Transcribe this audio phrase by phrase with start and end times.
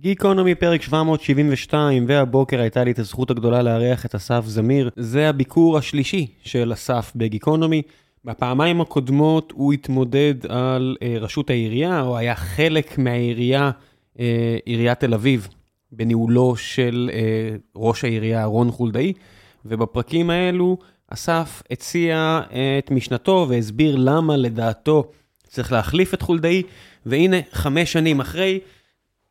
[0.00, 4.90] גיקונומי פרק 772, והבוקר הייתה לי את הזכות הגדולה לארח את אסף זמיר.
[4.96, 7.82] זה הביקור השלישי של אסף בגיקונומי.
[8.24, 13.70] בפעמיים הקודמות הוא התמודד על אה, ראשות העירייה, או היה חלק מהעירייה,
[14.20, 15.48] אה, עיריית תל אביב,
[15.92, 19.12] בניהולו של אה, ראש העירייה רון חולדאי,
[19.64, 20.78] ובפרקים האלו
[21.08, 22.40] אסף הציע
[22.78, 25.10] את משנתו והסביר למה לדעתו
[25.48, 26.62] צריך להחליף את חולדאי,
[27.06, 28.60] והנה, חמש שנים אחרי,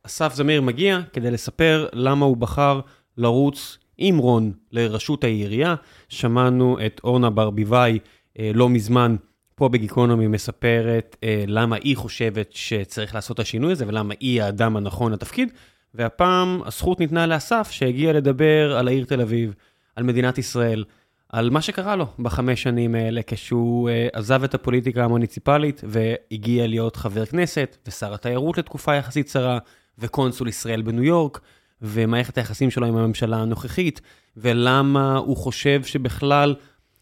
[0.07, 2.79] אסף זמיר מגיע כדי לספר למה הוא בחר
[3.17, 5.75] לרוץ עם רון לראשות העירייה.
[6.09, 7.99] שמענו את אורנה ברביבאי
[8.39, 9.15] אה, לא מזמן
[9.55, 14.77] פה בגיקונומי מספרת אה, למה היא חושבת שצריך לעשות את השינוי הזה ולמה היא האדם
[14.77, 15.49] הנכון לתפקיד.
[15.93, 19.53] והפעם הזכות ניתנה לאסף שהגיע לדבר על העיר תל אביב,
[19.95, 20.83] על מדינת ישראל,
[21.29, 26.95] על מה שקרה לו בחמש שנים האלה כשהוא uh, עזב את הפוליטיקה המוניציפלית והגיע להיות
[26.95, 29.57] חבר כנסת ושר התיירות לתקופה יחסית קצרה
[29.99, 31.39] וקונסול ישראל בניו יורק
[31.81, 34.01] ומערכת היחסים שלו עם הממשלה הנוכחית
[34.37, 36.55] ולמה הוא חושב שבכלל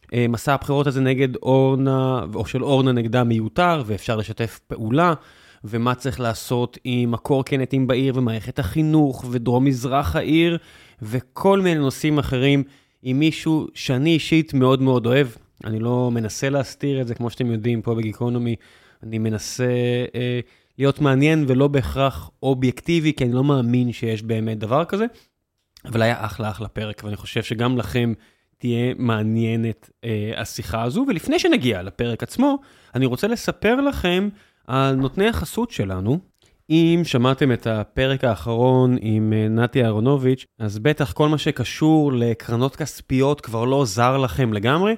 [0.03, 5.13] uh, מסע הבחירות הזה נגד אורנה או של אורנה נגדה מיותר ואפשר לשתף פעולה
[5.63, 10.57] ומה צריך לעשות עם הקורקנטים בעיר ומערכת החינוך ודרום מזרח העיר
[11.01, 12.63] וכל מיני נושאים אחרים.
[13.07, 15.27] עם מישהו שאני אישית מאוד מאוד אוהב.
[15.63, 18.55] אני לא מנסה להסתיר את זה, כמו שאתם יודעים, פה בגיקונומי,
[19.03, 19.71] אני מנסה
[20.15, 20.39] אה,
[20.77, 25.05] להיות מעניין ולא בהכרח אובייקטיבי, כי אני לא מאמין שיש באמת דבר כזה.
[25.85, 28.13] אבל היה אחלה אחלה פרק, ואני חושב שגם לכם
[28.57, 31.05] תהיה מעניינת אה, השיחה הזו.
[31.07, 32.57] ולפני שנגיע לפרק עצמו,
[32.95, 34.29] אני רוצה לספר לכם
[34.67, 36.19] על נותני החסות שלנו.
[36.69, 42.75] אם שמעתם את הפרק האחרון עם אה, נתי אהרונוביץ', אז בטח כל מה שקשור לקרנות
[42.75, 44.95] כספיות כבר לא זר לכם לגמרי.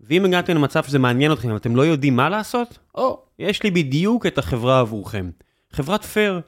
[0.00, 4.26] ואם הגעתם למצב שזה מעניין אתכם, אתם לא יודעים מה לעשות, או, יש לי בדיוק
[4.26, 5.30] את החברה עבורכם.
[5.72, 6.40] חברת פייר.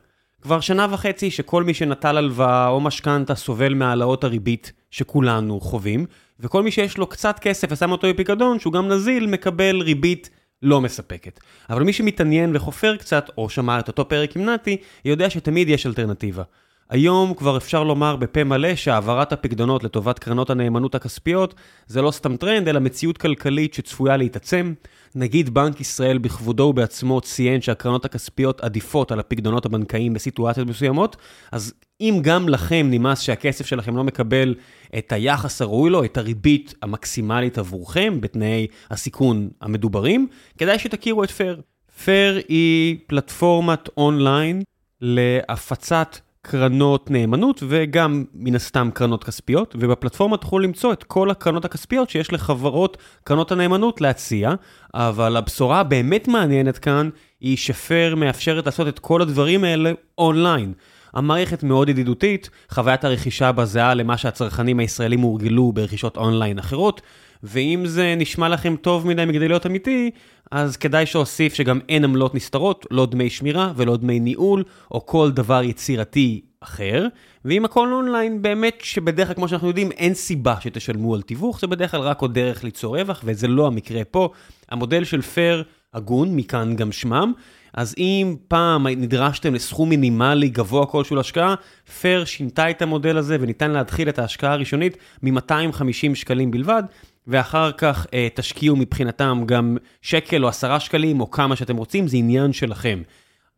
[0.42, 6.06] כבר שנה וחצי שכל מי שנטל הלוואה או משכנתה סובל מהעלאות הריבית שכולנו חווים,
[6.40, 10.30] וכל מי שיש לו קצת כסף ושם אותו בפיקדון, שהוא גם נזיל, מקבל ריבית
[10.62, 11.40] לא מספקת.
[11.70, 15.86] אבל מי שמתעניין וחופר קצת, או שמע את אותו פרק עם נתי, יודע שתמיד יש
[15.86, 16.42] אלטרנטיבה.
[16.90, 21.54] היום כבר אפשר לומר בפה מלא שהעברת הפקדונות לטובת קרנות הנאמנות הכספיות
[21.86, 24.74] זה לא סתם טרנד, אלא מציאות כלכלית שצפויה להתעצם.
[25.14, 31.16] נגיד בנק ישראל בכבודו ובעצמו ציין שהקרנות הכספיות עדיפות על הפקדונות הבנקאיים בסיטואציות מסוימות,
[31.52, 34.54] אז אם גם לכם נמאס שהכסף שלכם לא מקבל
[34.98, 41.60] את היחס הראוי לו, את הריבית המקסימלית עבורכם בתנאי הסיכון המדוברים, כדאי שתכירו את פייר.
[42.04, 44.62] פייר היא פלטפורמת אונליין
[45.00, 46.16] להפצת
[46.50, 52.32] קרנות נאמנות וגם מן הסתם קרנות כספיות, ובפלטפורמה תוכלו למצוא את כל הקרנות הכספיות שיש
[52.32, 54.54] לחברות קרנות הנאמנות להציע,
[54.94, 57.08] אבל הבשורה הבאמת מעניינת כאן
[57.40, 60.72] היא שפייר מאפשרת לעשות את כל הדברים האלה אונליין.
[61.14, 67.00] המערכת מאוד ידידותית, חוויית הרכישה בה זהה למה שהצרכנים הישראלים הורגלו ברכישות אונליין אחרות,
[67.42, 70.10] ואם זה נשמע לכם טוב מדי מכדי להיות אמיתי,
[70.50, 75.30] אז כדאי שאוסיף שגם אין עמלות נסתרות, לא דמי שמירה ולא דמי ניהול, או כל
[75.30, 77.06] דבר יצירתי אחר.
[77.44, 81.66] ואם הכל אונליין, באמת שבדרך כלל, כמו שאנחנו יודעים, אין סיבה שתשלמו על תיווך, זה
[81.66, 84.28] בדרך כלל רק עוד דרך ליצור רווח, וזה לא המקרה פה.
[84.68, 87.32] המודל של פייר הגון, מכאן גם שמם.
[87.74, 91.54] אז אם פעם נדרשתם לסכום מינימלי גבוה כלשהו להשקעה,
[92.00, 96.82] פייר שינתה את המודל הזה וניתן להתחיל את ההשקעה הראשונית מ-250 שקלים בלבד,
[97.28, 102.16] ואחר כך אה, תשקיעו מבחינתם גם שקל או עשרה שקלים או כמה שאתם רוצים, זה
[102.16, 103.02] עניין שלכם.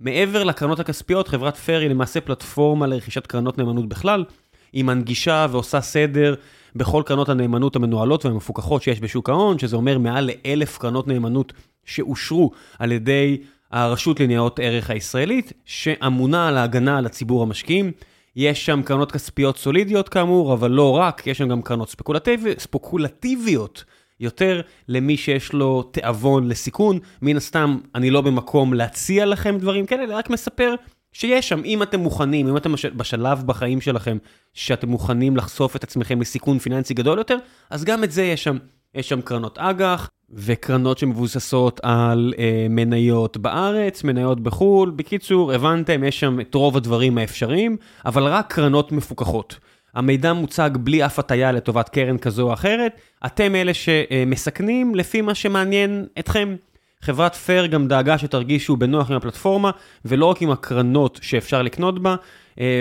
[0.01, 4.25] מעבר לקרנות הכספיות, חברת פייר היא למעשה פלטפורמה לרכישת קרנות נאמנות בכלל.
[4.73, 6.35] היא מנגישה ועושה סדר
[6.77, 11.53] בכל קרנות הנאמנות המנוהלות והמפוקחות שיש בשוק ההון, שזה אומר מעל לאלף קרנות נאמנות
[11.85, 13.39] שאושרו על ידי
[13.71, 17.93] הרשות לניירות ערך הישראלית, שאמונה על ההגנה על הציבור המשקיעים.
[18.37, 22.45] יש שם קרנות כספיות סולידיות כאמור, אבל לא רק, יש שם גם קרנות ספקולטיב...
[22.59, 23.85] ספקולטיביות
[24.21, 26.99] יותר למי שיש לו תיאבון לסיכון.
[27.23, 30.75] מן הסתם, אני לא במקום להציע לכם דברים כאלה, אלא רק מספר
[31.13, 34.19] שיש שם, אם אתם מוכנים, אם אתם בשלב בחיים שלכם
[34.55, 37.37] שאתם מוכנים לחשוף את עצמכם לסיכון פיננסי גדול יותר,
[37.71, 38.57] אז גם את זה יש שם.
[38.95, 44.91] יש שם קרנות אג"ח וקרנות שמבוססות על אה, מניות בארץ, מניות בחו"ל.
[44.91, 49.59] בקיצור, הבנתם, יש שם את רוב הדברים האפשריים, אבל רק קרנות מפוקחות.
[49.95, 52.93] המידע מוצג בלי אף הטיה לטובת קרן כזו או אחרת,
[53.27, 56.57] אתם אלה שמסכנים לפי מה שמעניין אתכם.
[57.03, 59.71] חברת פייר גם דאגה שתרגישו בנוח עם הפלטפורמה,
[60.05, 62.17] ולא רק עם הקרנות שאפשר לקנות בה,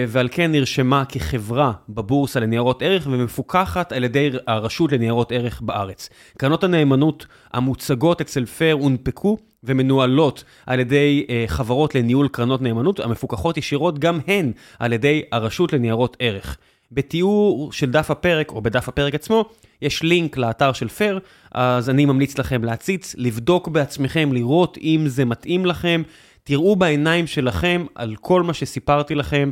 [0.07, 6.09] ועל כן נרשמה כחברה בבורסה לניירות ערך ומפוקחת על ידי הרשות לניירות ערך בארץ.
[6.37, 13.57] קרנות הנאמנות המוצגות אצל פייר הונפקו ומנוהלות על ידי אה, חברות לניהול קרנות נאמנות המפוקחות
[13.57, 16.57] ישירות גם הן על ידי הרשות לניירות ערך.
[16.91, 19.45] בתיאור של דף הפרק, או בדף הפרק עצמו,
[19.81, 21.19] יש לינק לאתר של פייר,
[21.51, 26.01] אז אני ממליץ לכם להציץ, לבדוק בעצמכם, לראות אם זה מתאים לכם,
[26.49, 29.49] תראו בעיניים שלכם על כל מה שסיפרתי לכם,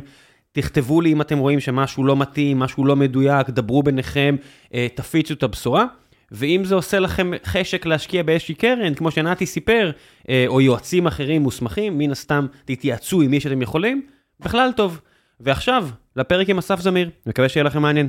[0.52, 4.36] תכתבו לי אם אתם רואים שמשהו לא מתאים, משהו לא מדויק, דברו ביניכם,
[4.74, 5.84] אה, תפיצו את הבשורה.
[6.32, 9.90] ואם זה עושה לכם חשק להשקיע באיזושהי קרן, כמו שנתי סיפר,
[10.28, 14.02] אה, או יועצים אחרים מוסמכים, מן הסתם תתייעצו עם מי שאתם יכולים,
[14.40, 15.00] בכלל טוב.
[15.40, 18.08] ועכשיו, לפרק עם אסף זמיר, מקווה שיהיה לכם מעניין.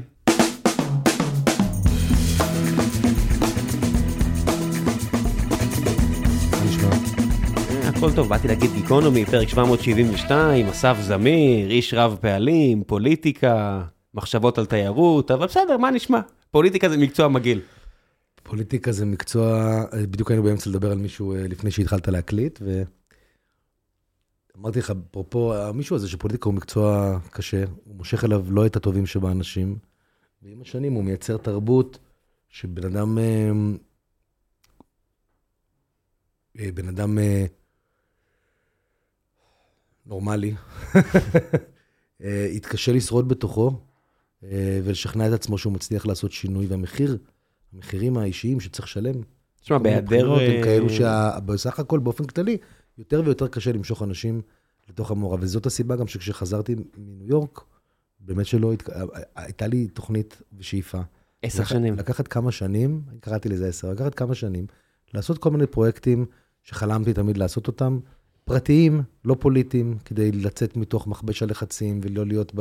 [8.00, 14.66] הכל טוב, באתי להגיד גיקונומי, פרק 772, אסף זמיר, איש רב פעלים, פוליטיקה, מחשבות על
[14.66, 16.20] תיירות, אבל בסדר, מה נשמע?
[16.52, 17.62] פוליטיקה זה מקצוע מגעיל.
[18.44, 22.60] פוליטיקה זה מקצוע, בדיוק היינו באמצע לדבר על מישהו אה, לפני שהתחלת להקליט,
[24.56, 29.06] ואמרתי לך, אפרופו, המישהו הזה שפוליטיקה הוא מקצוע קשה, הוא מושך אליו לא את הטובים
[29.06, 29.78] שבאנשים,
[30.44, 32.00] ועם השנים הוא מייצר תרבות
[32.50, 33.52] שבן אדם, אה,
[36.60, 37.18] אה, בן אדם
[40.10, 40.56] נורמלי,
[42.56, 43.72] יתקשה לשרוד בתוכו
[44.84, 47.18] ולשכנע את עצמו שהוא מצליח לעשות שינוי, והמחיר
[47.74, 49.22] המחירים האישיים שצריך לשלם.
[49.62, 50.34] תשמע, בהיעדר...
[50.34, 52.58] הם אה, כאלו שבסך הכל, באופן כללי,
[52.98, 54.42] יותר ויותר קשה למשוך אנשים
[54.90, 55.38] לתוך המורה.
[55.42, 57.62] וזאת הסיבה גם שכשחזרתי מניו יורק,
[58.20, 58.74] באמת שלא,
[59.36, 61.00] הייתה לי תוכנית ושאיפה.
[61.42, 61.96] עשר שנים.
[61.96, 64.68] לקחת כמה שנים, קראתי לזה עשר, לקחת כמה שנים,
[65.14, 66.26] לעשות כל מיני פרויקטים
[66.64, 68.00] שחלמתי תמיד לעשות אותם,
[68.50, 72.54] פרטיים, לא פוליטיים, כדי לצאת מתוך מכבש הלחצים ולא להיות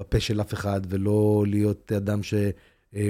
[0.00, 2.34] בפה של אף אחד, ולא להיות אדם ש...
[2.96, 3.08] אה,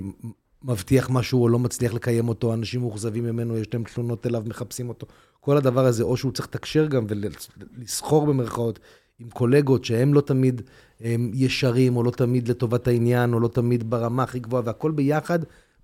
[1.08, 5.06] משהו או לא מצליח לקיים אותו, אנשים מאוכזבים ממנו, יש להם תלונות אליו, מחפשים אותו.
[5.40, 8.78] כל הדבר הזה, או שהוא צריך לתקשר גם ולסחור במרכאות
[9.18, 10.62] עם קולגות שהם לא תמיד
[11.00, 15.38] הם ישרים, או לא תמיד לטובת העניין, או לא תמיד ברמה הכי גבוהה, והכל ביחד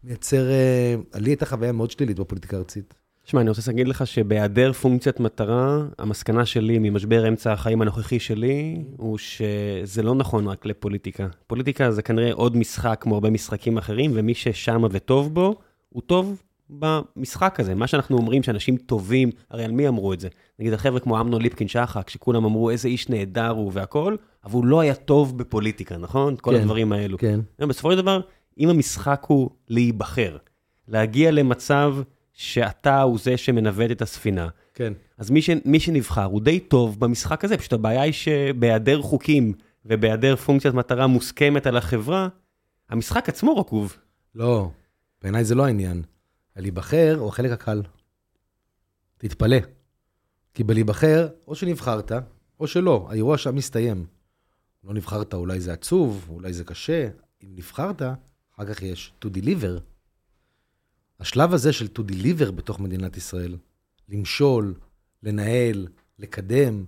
[0.05, 0.51] מייצר...
[0.51, 2.95] אה, לי הייתה חוויה מאוד שלילית בפוליטיקה הארצית.
[3.27, 8.85] תשמע, אני רוצה להגיד לך שבהיעדר פונקציית מטרה, המסקנה שלי ממשבר אמצע החיים הנוכחי שלי,
[8.97, 11.27] הוא שזה לא נכון רק לפוליטיקה.
[11.47, 15.55] פוליטיקה זה כנראה עוד משחק כמו הרבה משחקים אחרים, ומי ששם וטוב בו,
[15.89, 17.75] הוא טוב במשחק הזה.
[17.75, 20.29] מה שאנחנו אומרים שאנשים טובים, הרי על מי אמרו את זה?
[20.59, 24.65] נגיד החבר'ה כמו אמנון ליפקין שחק, שכולם אמרו איזה איש נהדר הוא והכול, אבל הוא
[24.65, 26.37] לא היה טוב בפוליטיקה, נכון?
[26.41, 27.19] כל כן, הדברים האלו.
[27.19, 27.41] כן.
[27.59, 28.21] בסופו של דבר,
[28.59, 30.37] אם המשחק הוא להיבחר,
[30.89, 31.97] להגיע למצב...
[32.37, 34.49] שאתה הוא זה שמנווט את הספינה.
[34.75, 34.93] כן.
[35.19, 39.53] אז מי, ש, מי שנבחר הוא די טוב במשחק הזה, פשוט הבעיה היא שבהיעדר חוקים
[39.85, 42.29] ובהיעדר פונקציית מטרה מוסכמת על החברה,
[42.89, 43.97] המשחק עצמו רקוב.
[44.35, 44.71] לא,
[45.23, 46.03] בעיניי זה לא העניין.
[46.57, 47.83] להיבחר הוא החלק הקל.
[49.19, 49.57] תתפלא.
[50.55, 52.13] כי בלהיבחר, או שנבחרת,
[52.61, 54.07] או שלא, האירוע שם מסתיים.
[54.85, 57.09] לא נבחרת, אולי זה עצוב, אולי זה קשה.
[57.45, 58.03] אם נבחרת,
[58.55, 59.96] אחר כך יש to deliver.
[61.21, 63.57] השלב הזה של to deliver בתוך מדינת ישראל,
[64.09, 64.75] למשול,
[65.23, 65.87] לנהל,
[66.19, 66.85] לקדם,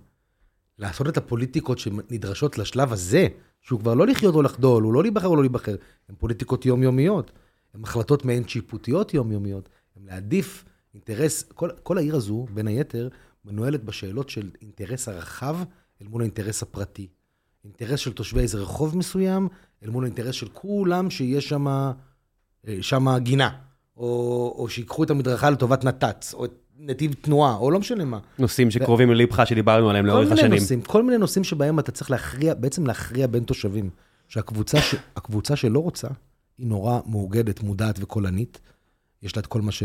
[0.77, 3.27] לעשות את הפוליטיקות שנדרשות לשלב הזה,
[3.61, 5.75] שהוא כבר לא לחיות או לחדול, הוא לא להיבחר או לא להיבחר,
[6.09, 7.31] הן פוליטיקות יומיומיות,
[7.73, 13.09] הן החלטות מעין שיפוטיות יומיומיות, הן להעדיף אינטרס, כל, כל העיר הזו, בין היתר,
[13.45, 15.57] מנוהלת בשאלות של אינטרס הרחב
[16.01, 17.07] אל מול האינטרס הפרטי.
[17.63, 19.47] אינטרס של תושבי איזה רחוב מסוים,
[19.83, 21.49] אל מול האינטרס של כולם שיש
[22.81, 23.68] שם אה, גינה.
[23.99, 28.19] או, או שיקחו את המדרכה לטובת נת"צ, או את נתיב תנועה, או לא משנה מה.
[28.39, 30.53] נושאים שקרובים ללבך שדיברנו עליהם לאורך השנים.
[30.53, 33.89] נושאים, כל מיני נושאים שבהם אתה צריך להכריע, בעצם להכריע בין תושבים.
[34.27, 34.81] שהקבוצה
[35.55, 36.07] ש, שלא רוצה,
[36.57, 38.59] היא נורא מאוגדת, מודעת וקולנית.
[39.23, 39.83] יש לה את כל מה ש...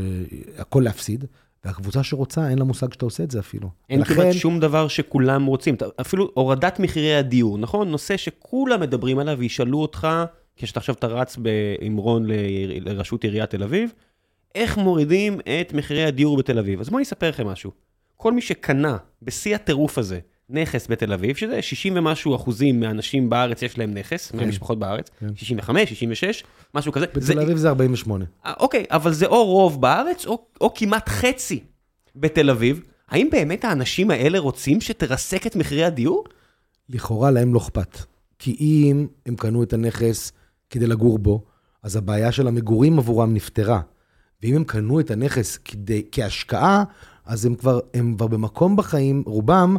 [0.58, 1.24] הכל להפסיד.
[1.64, 3.70] והקבוצה שרוצה, אין לה מושג שאתה עושה את זה אפילו.
[3.90, 4.14] אין ולכן...
[4.14, 5.74] כמעט שום דבר שכולם רוצים.
[6.00, 7.90] אפילו הורדת מחירי הדיור, נכון?
[7.90, 10.08] נושא שכולם מדברים עליו וישאלו אותך,
[10.56, 11.36] כשאתה עכשיו אתה רץ
[11.80, 12.24] עם רון
[12.80, 13.92] לראשות עיריית תל אביב,
[14.54, 16.80] איך מורידים את מחירי הדיור בתל אביב.
[16.80, 17.70] אז בואו אני אספר לכם משהו.
[18.16, 20.18] כל מי שקנה בשיא הטירוף הזה
[20.50, 24.38] נכס בתל אביב, שזה 60 ומשהו אחוזים מהאנשים בארץ יש להם נכס, כן.
[24.38, 25.36] מהמשפחות בארץ, כן.
[25.36, 26.44] 65, 66,
[26.74, 27.06] משהו כזה.
[27.06, 27.42] בתל זה...
[27.42, 28.24] אביב זה 48.
[28.46, 31.60] אה, אוקיי, אבל זה או רוב בארץ, או, או כמעט חצי
[32.16, 32.82] בתל אביב.
[33.08, 36.24] האם באמת האנשים האלה רוצים שתרסק את מחירי הדיור?
[36.88, 37.98] לכאורה להם לא אכפת.
[38.38, 40.32] כי אם הם קנו את הנכס
[40.74, 41.44] כדי לגור בו,
[41.82, 43.80] אז הבעיה של המגורים עבורם נפתרה.
[44.42, 46.84] ואם הם קנו את הנכס כדי, כהשקעה,
[47.24, 49.76] אז הם כבר, הם כבר במקום בחיים, רובם,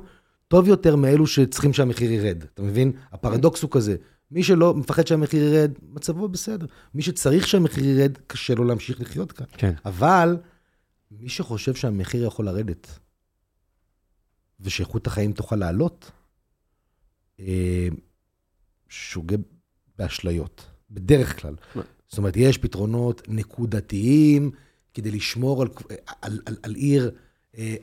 [0.48, 2.44] טוב יותר מאלו שצריכים שהמחיר ירד.
[2.54, 2.92] אתה מבין?
[3.12, 3.96] הפרדוקס הוא כזה.
[4.32, 6.66] מי שלא מפחד שהמחיר ירד, מצבו בסדר.
[6.94, 9.46] מי שצריך שהמחיר ירד, קשה לו להמשיך לחיות כאן.
[9.58, 9.74] כן.
[9.86, 10.38] אבל
[11.12, 13.00] מי שחושב שהמחיר יכול לרדת,
[14.60, 16.12] ושאיכות החיים תוכל לעלות,
[17.40, 17.88] אה,
[18.90, 19.38] שוגה
[19.98, 21.56] באשליות, בדרך כלל.
[22.08, 24.52] זאת אומרת, יש פתרונות נקודתיים
[24.94, 25.68] כדי לשמור על,
[26.22, 27.12] על, על, על עיר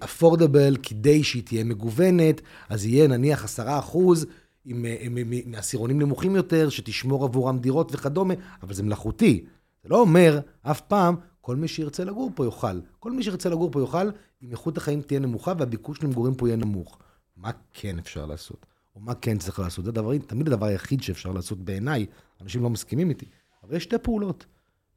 [0.05, 4.27] אפורדבל, כדי שהיא תהיה מגוונת, אז יהיה נניח 10 אחוז
[4.65, 5.07] עם, אה,
[5.47, 9.45] מעשירונים נמוכים יותר, שתשמור עבורם דירות וכדומה, אבל זה מלאכותי.
[9.83, 12.81] זה לא אומר אף פעם, כל מי שירצה לגור פה יוכל.
[12.99, 14.11] כל מי שירצה לגור פה יוכל,
[14.43, 16.99] אם איכות החיים תהיה נמוכה והביקוש למגורים פה יהיה נמוך.
[17.37, 18.67] מה כן אפשר לעשות?
[18.95, 19.85] או מה כן צריך לעשות?
[19.85, 22.07] זה דבר, תמיד הדבר היחיד שאפשר לעשות בעיניי,
[22.41, 23.27] אנשים לא מסכימים איתי,
[23.65, 24.47] אבל יש שתי פעולות.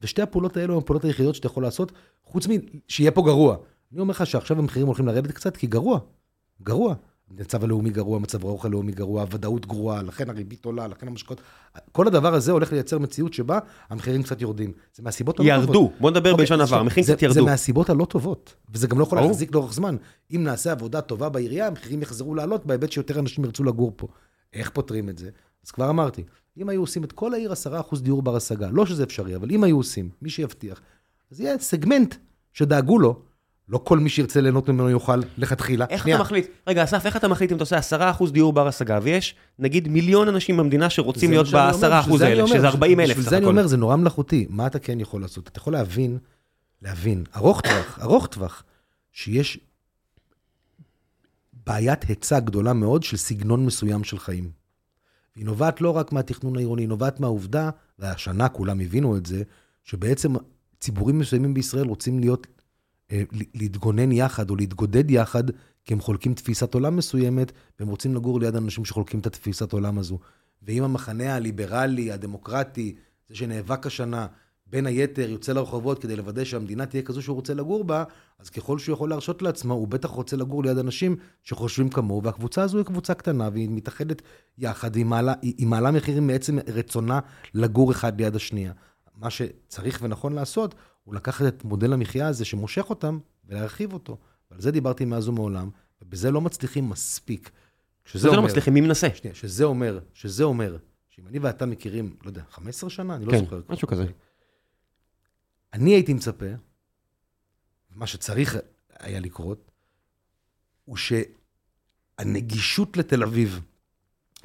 [0.02, 1.92] ושתי הפעולות האלו הן הפעולות היחידות שאתה יכול לעשות,
[2.24, 3.56] חוץ משיהיה פה גרוע.
[3.92, 5.98] אני אומר לך שעכשיו המחירים הולכים לרדת קצת, כי גרוע.
[6.62, 6.94] גרוע.
[7.30, 11.40] המצב הלאומי גרוע, מצב הרוח הלאומי גרוע, הוודאות גרועה, לכן הריבית עולה, לכן המשקעות.
[11.92, 13.58] כל הדבר הזה הולך לייצר מציאות שבה
[13.90, 14.72] המחירים קצת יורדים.
[14.94, 15.68] זה מהסיבות הלא טובות.
[15.68, 17.34] ירדו, בוא נדבר אוקיי, בלשון עבר, המחירים קצת ירדו.
[17.34, 19.20] זה מהסיבות הלא טובות, וזה גם לא יכול.
[19.20, 19.96] להחזיק לאורך זמן.
[20.34, 24.06] אם נעשה עבודה טובה בעירייה, המחירים יחזרו לעלות בהיבט שיותר אנשים ירצו לגור פה.
[24.52, 25.30] איך פותרים את זה?
[25.66, 26.24] אז כבר אמרתי,
[26.58, 29.64] אם היו עושים את כל העיר 10% דיור בר השגה, לא שזה אפשרי, אבל אם
[29.64, 30.80] היו עושים, מי שיבטיח,
[31.32, 32.14] אז יהיה סגמנט
[32.52, 33.22] שדאגו לו,
[33.68, 35.86] לא כל מי שירצה ליהנות ממנו יוכל לכתחילה.
[35.90, 36.16] איך שנייה.
[36.16, 36.46] אתה מחליט?
[36.66, 37.78] רגע, אסף, איך אתה מחליט אם אתה עושה
[38.18, 42.02] 10% דיור בר השגה, ויש נגיד מיליון אנשים במדינה שרוצים להיות מה שאני אומר, ב-10%
[42.02, 43.46] בשביל זה אני האלה, שזה 40 אלף בשביל סך זה אני.
[43.46, 44.46] אומר, זה נורא מלאכותי.
[44.48, 45.48] מה אתה כן יכול לעשות?
[45.48, 46.18] אתה יכול להבין,
[46.82, 48.62] להבין, ארוך טווח, ארוך טווח,
[49.12, 49.58] שיש
[51.66, 54.50] בעיית היצע גדולה מאוד של סגנון מסוים של חיים.
[55.36, 59.42] היא נובעת לא רק מהתכנון העירוני, היא נובעת מהעובדה, והשנה כולם הבינו את זה,
[59.84, 60.34] שבעצם
[60.80, 62.46] ציבורים מסוימים בישראל רוצים להיות,
[63.54, 65.44] להתגונן יחד או להתגודד יחד,
[65.84, 69.98] כי הם חולקים תפיסת עולם מסוימת, והם רוצים לגור ליד אנשים שחולקים את התפיסת עולם
[69.98, 70.18] הזו.
[70.62, 72.94] ואם המחנה הליברלי, הדמוקרטי,
[73.28, 74.26] זה שנאבק השנה,
[74.66, 78.04] בין היתר יוצא לרחובות כדי לוודא שהמדינה תהיה כזו שהוא רוצה לגור בה,
[78.38, 82.62] אז ככל שהוא יכול להרשות לעצמו, הוא בטח רוצה לגור ליד אנשים שחושבים כמוהו, והקבוצה
[82.62, 84.22] הזו היא קבוצה קטנה, והיא מתאחדת
[84.58, 87.20] יחד, והיא מעלה, היא, היא מעלה מחירים מעצם רצונה
[87.54, 88.72] לגור אחד ליד השנייה.
[89.16, 90.74] מה שצריך ונכון לעשות,
[91.06, 94.18] הוא לקחת את מודל המחיה הזה שמושך אותם, ולהרחיב אותו.
[94.50, 95.70] ועל זה דיברתי מאז ומעולם,
[96.02, 97.50] ובזה לא מצליחים מספיק.
[98.04, 99.08] כשזה זה לא אומר- מצליחים, מי מנסה?
[99.14, 100.76] שנייה, שזה אומר, שזה אומר,
[101.08, 103.16] שאם אני ואתה מכירים, לא יודע, 15 שנה?
[103.16, 103.60] אני לא כן, זוכר.
[103.68, 104.06] משהו כזה.
[105.72, 106.46] אני הייתי מצפה,
[107.90, 108.56] מה שצריך
[108.98, 109.70] היה לקרות,
[110.84, 110.96] הוא
[112.18, 113.60] שהנגישות לתל אביב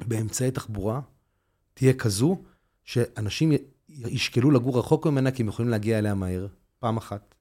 [0.00, 1.00] באמצעי תחבורה
[1.74, 2.42] תהיה כזו
[2.84, 3.52] שאנשים
[3.92, 6.46] ישקלו לגור רחוק ממנה כי הם יכולים להגיע אליה מהר,
[6.78, 7.34] פעם אחת.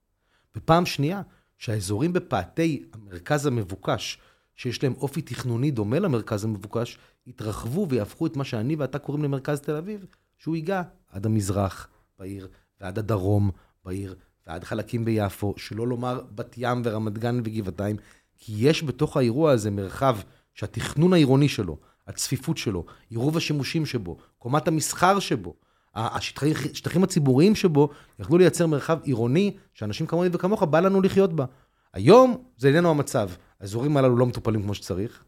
[0.56, 1.22] ופעם שנייה,
[1.58, 4.18] שהאזורים בפאתי המרכז המבוקש,
[4.56, 9.60] שיש להם אופי תכנוני דומה למרכז המבוקש, יתרחבו ויהפכו את מה שאני ואתה קוראים למרכז
[9.60, 10.06] תל אביב,
[10.38, 11.88] שהוא ייגע עד המזרח
[12.20, 12.48] בעיר,
[12.82, 13.52] ועד הדרום
[13.86, 14.16] בעיר,
[14.48, 17.96] ועד חלקים ביפו, שלא לומר בת ים ורמת גן וגבעתיים,
[18.38, 20.18] כי יש בתוך האירוע הזה מרחב
[20.54, 21.78] שהתכנון העירוני שלו,
[22.08, 25.56] הצפיפות שלו, עירוב השימושים שבו, קומת המסחר שבו,
[25.96, 31.46] השטחים הציבוריים שבו, יכלו לייצר מרחב עירוני שאנשים כמוני וכמוך בא לנו לחיות בה.
[31.94, 33.30] היום זה איננו המצב.
[33.60, 35.24] האזורים הללו לא מטופלים כמו שצריך.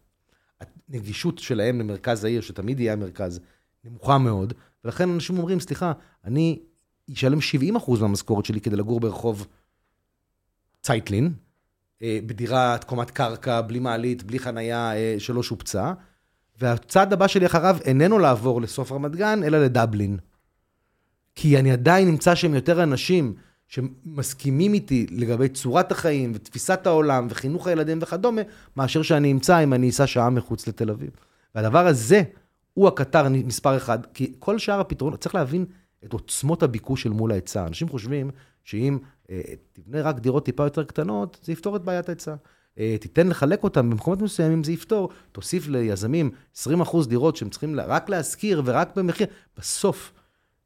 [0.90, 3.40] הנגישות שלהם למרכז העיר, שתמיד יהיה המרכז,
[3.84, 4.54] נמוכה מאוד,
[4.84, 5.92] ולכן אנשים אומרים, סליחה,
[6.26, 6.60] אני
[7.14, 7.40] אשלם
[7.76, 9.48] 70% מהמשכורת שלי כדי לגור ברחוב
[10.82, 11.34] צייטלין,
[12.02, 15.94] אה, בדירת קומת קרקע, בלי מעלית, בלי חנייה אה, שלא שופצה,
[16.62, 20.18] והצעד הבא שלי אחריו איננו לעבור לסוף רמת גן, אלא לדבלין.
[21.36, 23.34] כי אני עדיין נמצא שם יותר אנשים
[23.68, 28.42] שמסכימים איתי לגבי צורת החיים ותפיסת העולם וחינוך הילדים וכדומה,
[28.78, 31.10] מאשר שאני אמצא אם אני אסע שעה מחוץ לתל אביב.
[31.56, 32.24] והדבר הזה
[32.74, 35.66] הוא הקטר מספר אחד, כי כל שאר הפתרונות, צריך להבין
[36.06, 37.68] את עוצמות הביקוש של מול ההיצע.
[37.68, 38.32] אנשים חושבים
[38.64, 38.98] שאם
[39.30, 39.42] אה,
[39.74, 42.36] תבנה רק דירות טיפה יותר קטנות, זה יפתור את בעיית ההיצע.
[42.80, 45.10] אה, תיתן לחלק אותם במקומות מסוימים, זה יפתור.
[45.32, 49.28] תוסיף ליזמים 20% דירות שהם צריכים רק להשכיר ורק במחיר.
[49.58, 50.14] בסוף,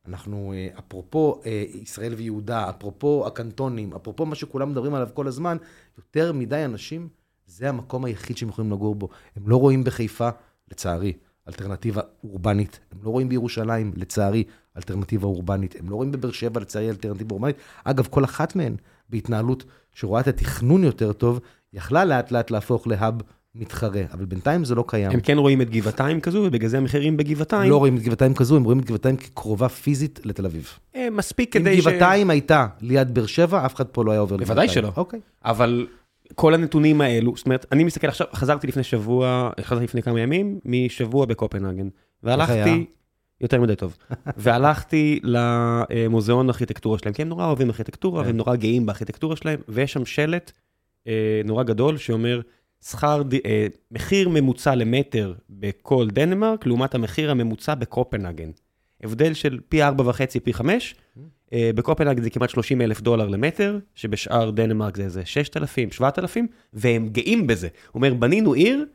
[0.08, 5.58] אנחנו, אה, אפרופו אה, ישראל ויהודה, אפרופו הקנטונים, אפרופו מה שכולם מדברים עליו כל הזמן,
[5.98, 7.08] יותר מדי אנשים,
[7.46, 9.10] זה המקום היחיד שהם יכולים לגור בו.
[9.36, 10.30] הם לא רואים בחיפה,
[10.72, 11.14] לצערי,
[11.48, 12.80] אלטרנטיבה אורבנית.
[12.92, 14.44] הם לא רואים בירושלים, לצערי,
[14.78, 15.76] אלטרנטיבה אורבנית.
[15.80, 17.56] הם לא רואים בבאר שבע, לצערי, אלטרנטיבה אורבנית.
[17.84, 18.76] אגב, כל אחת מהן,
[19.10, 21.40] בהתנהלות שרואה את התכנון יותר טוב,
[21.74, 23.22] יכלה לאט לאט להפוך להאב
[23.60, 25.12] מתחרה, אבל בינתיים זה לא קיים.
[25.12, 28.56] הם כן רואים את גבעתיים כזו, ובגלל זה המחירים בגבעתיים, לא רואים את גבעתיים כזו,
[28.56, 30.70] הם רואים את גבעתיים כקרובה פיזית לתל אביב.
[30.96, 31.88] אה, מספיק אם כדי ש...
[31.88, 34.86] גבעתיים הייתה ליד באר שבע, אף אחד פה לא היה עובר בוודאי לגבעתיים.
[34.86, 35.02] שלא.
[35.02, 35.20] אוקיי.
[35.46, 35.88] אבל
[36.36, 40.60] כל הנתונים האלו, זאת אומרת, אני מסתכל עכשיו, חזרתי לפני שבוע, חזרתי לפני כמה ימים,
[40.66, 41.88] משבוע בקופנהגן.
[42.24, 42.86] והלכתי?
[43.42, 43.98] יותר מדי טוב,
[44.38, 48.28] והלכתי למוזיאון הארכיטקטורה שלהם, כי הם נורא אוהבים ארכיטקטורה, כן.
[48.28, 50.52] והם נורא גאים בארכיטקטורה שלהם, ויש שם שלט
[51.08, 52.42] אה, נורא גדול שאומר,
[52.90, 58.50] שכר, אה, מחיר ממוצע למטר בכל דנמרק, לעומת המחיר הממוצע בקופנהגן.
[59.04, 60.96] הבדל של פי ארבע וחצי, פי חמש.
[61.54, 67.10] אה, בקופנהגן זה כמעט 30 אלף דולר למטר, שבשאר דנמרק זה איזה 6,000, 7,000, והם
[67.10, 67.68] גאים בזה.
[67.68, 68.86] הוא אומר, בנינו עיר,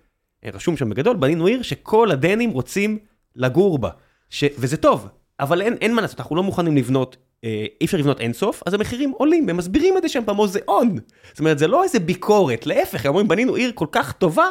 [0.44, 2.99] אה, רשום שם בגדול, בנינו עיר שכל הדנים רוצים
[3.37, 3.90] לגור בה.
[4.30, 4.44] ש...
[4.58, 5.08] וזה טוב,
[5.40, 7.16] אבל אין, אין מה לעשות, אנחנו לא מוכנים לבנות,
[7.80, 10.96] אי אפשר לבנות אינסוף, אז המחירים עולים, הם מסבירים את זה שם במוזיאון.
[11.30, 14.44] זאת אומרת, זה לא איזה ביקורת, להפך, הם אומרים, בנינו עיר כל כך טובה,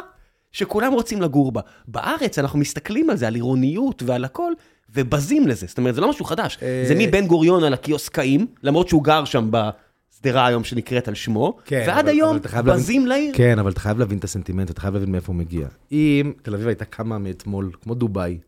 [0.52, 1.60] שכולם רוצים לגור בה.
[1.88, 4.52] בארץ אנחנו מסתכלים על זה, על עירוניות ועל הכל,
[4.94, 5.66] ובזים לזה.
[5.66, 6.58] זאת אומרת, זה לא משהו חדש.
[6.62, 11.56] אה, זה מבן גוריון על הקיוסקאים, למרות שהוא גר שם בשדרה היום שנקראת על שמו,
[11.64, 13.34] כן, ועד אבל- היום אבל חייב להבין- בזים לעיר.
[13.36, 15.66] כן, אבל אתה חייב להבין את הסנטימנט, אתה חייב להבין מאיפה הוא מגיע.
[15.92, 18.38] אם תל אביב הייתה קמה מאתמול, כמו דובאי,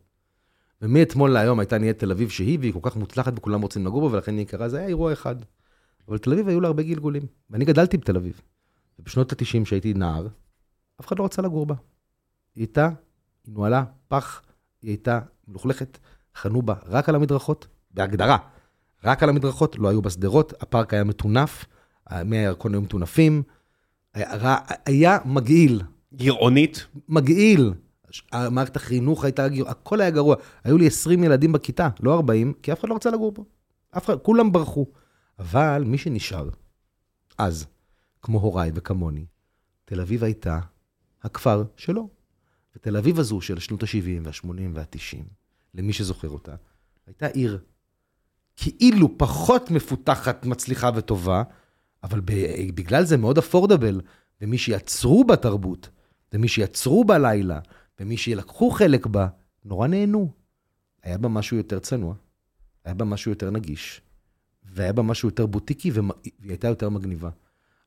[0.85, 4.15] ומאתמול להיום הייתה נהיית תל אביב שהיא, והיא כל כך מוצלחת וכולם רוצים לגור בה,
[4.15, 5.37] ולכן היא יקרה, זה היה אירוע אחד.
[6.09, 8.41] אבל תל אביב היו לה הרבה גלגולים, ואני גדלתי בתל אביב.
[8.99, 10.27] ובשנות ה-90, כשהייתי נער,
[11.01, 11.75] אף אחד לא רצה לגור בה.
[12.55, 12.89] היא הייתה,
[13.47, 14.43] היא נוהלה פח,
[14.83, 15.99] היא הייתה מלוכלכת,
[16.35, 18.39] חנו בה רק על המדרכות, בהגדרה.
[19.05, 21.65] רק על המדרכות, לא היו בה שדרות, הפארק היה מטונף,
[22.25, 23.43] מי הירקון היו מטונפים,
[24.15, 25.83] היה, היה מגעיל,
[26.15, 27.73] גרעונית, מגעיל.
[28.51, 30.37] מערכת החינוך הייתה, הכל היה גרוע.
[30.65, 33.45] היו לי 20 ילדים בכיתה, לא 40, כי אף אחד לא רצה לגור פה.
[33.97, 34.87] אף אחד, כולם ברחו.
[35.39, 36.49] אבל מי שנשאר,
[37.39, 37.67] אז,
[38.23, 39.27] כמו הוריי וכמוני,
[39.85, 40.61] תל אביב הייתה
[41.23, 42.09] הכפר שלו.
[42.77, 45.25] ותל אביב הזו של שנות ה-70 וה-80 וה-90,
[45.75, 46.55] למי שזוכר אותה,
[47.07, 47.59] הייתה עיר
[48.57, 51.43] כאילו פחות מפותחת, מצליחה וטובה,
[52.03, 52.21] אבל
[52.75, 54.01] בגלל זה מאוד אפורדבל,
[54.41, 55.89] ומי שיצרו בה תרבות,
[56.33, 57.61] ומי שיצרו בה לילה,
[58.01, 59.29] ומי שלקחו חלק בה,
[59.65, 60.33] נורא נהנו.
[61.03, 62.15] היה בה משהו יותר צנוע,
[62.85, 64.01] היה בה משהו יותר נגיש,
[64.65, 66.03] והיה בה משהו יותר בוטיקי, והיא
[66.49, 67.31] הייתה יותר מגניבה.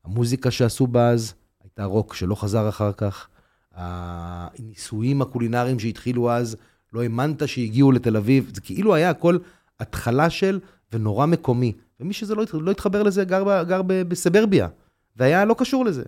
[0.04, 3.28] המוזיקה שעשו בה אז הייתה רוק שלא חזר אחר כך.
[3.72, 6.56] הניסויים הקולינריים שהתחילו אז,
[6.92, 8.50] לא האמנת שהגיעו לתל אביב.
[8.54, 9.38] זה כאילו היה הכל
[9.80, 10.60] התחלה של
[10.92, 11.72] ונורא מקומי.
[12.00, 14.68] ומי שזה לא, לא התחבר לזה גר, גר בסברביה,
[15.16, 16.04] והיה לא קשור לזה.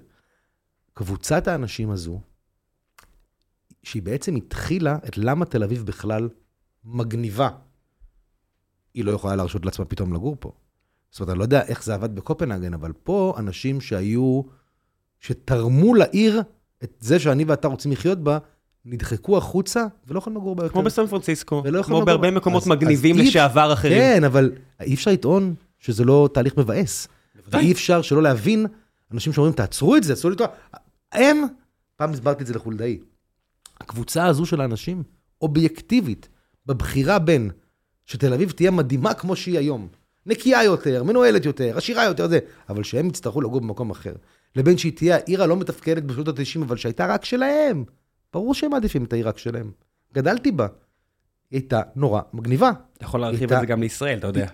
[0.94, 2.20] קבוצת האנשים הזו,
[3.82, 6.28] שהיא בעצם התחילה את למה תל אביב בכלל
[6.84, 7.48] מגניבה.
[8.94, 10.52] היא לא יכולה להרשות לעצמה פתאום לגור פה.
[11.10, 14.42] זאת אומרת, אני לא יודע איך זה עבד בקופנהגן, אבל פה אנשים שהיו,
[15.20, 16.42] שתרמו לעיר
[16.84, 18.38] את זה שאני ואתה רוצים לחיות בה,
[18.84, 20.72] נדחקו החוצה ולא יכולים לגור בה יותר.
[20.72, 22.36] כמו בסן פרנסיסקו, ולא כמו לגור בהרבה בה.
[22.36, 23.98] מקומות אז- מגניבים אז לשעבר אחרים.
[23.98, 27.08] כן, אבל אי אפשר לטעון שזה לא תהליך מבאס.
[27.48, 28.66] ואי אפשר שלא להבין
[29.12, 30.46] אנשים שאומרים, תעצרו את זה, תעצרו לי את ה...
[31.12, 31.36] הם,
[31.96, 32.98] פעם הסברתי את זה לחולדאי,
[33.90, 35.02] הקבוצה הזו של האנשים,
[35.42, 36.28] אובייקטיבית,
[36.66, 37.50] בבחירה בין
[38.06, 39.88] שתל אביב תהיה מדהימה כמו שהיא היום,
[40.26, 44.12] נקייה יותר, מנוהלת יותר, עשירה יותר, זה, אבל שהם יצטרכו לגור במקום אחר,
[44.56, 47.84] לבין שהיא תהיה העיר הלא מתפקדת בשנות ה-90, אבל שהייתה רק שלהם.
[48.32, 49.70] ברור שהם מעדיפים את העיר רק שלהם.
[50.14, 50.66] גדלתי בה.
[51.50, 52.70] היא הייתה נורא מגניבה.
[52.96, 54.46] אתה יכול להרחיב איתה- את זה גם לישראל, אתה יודע.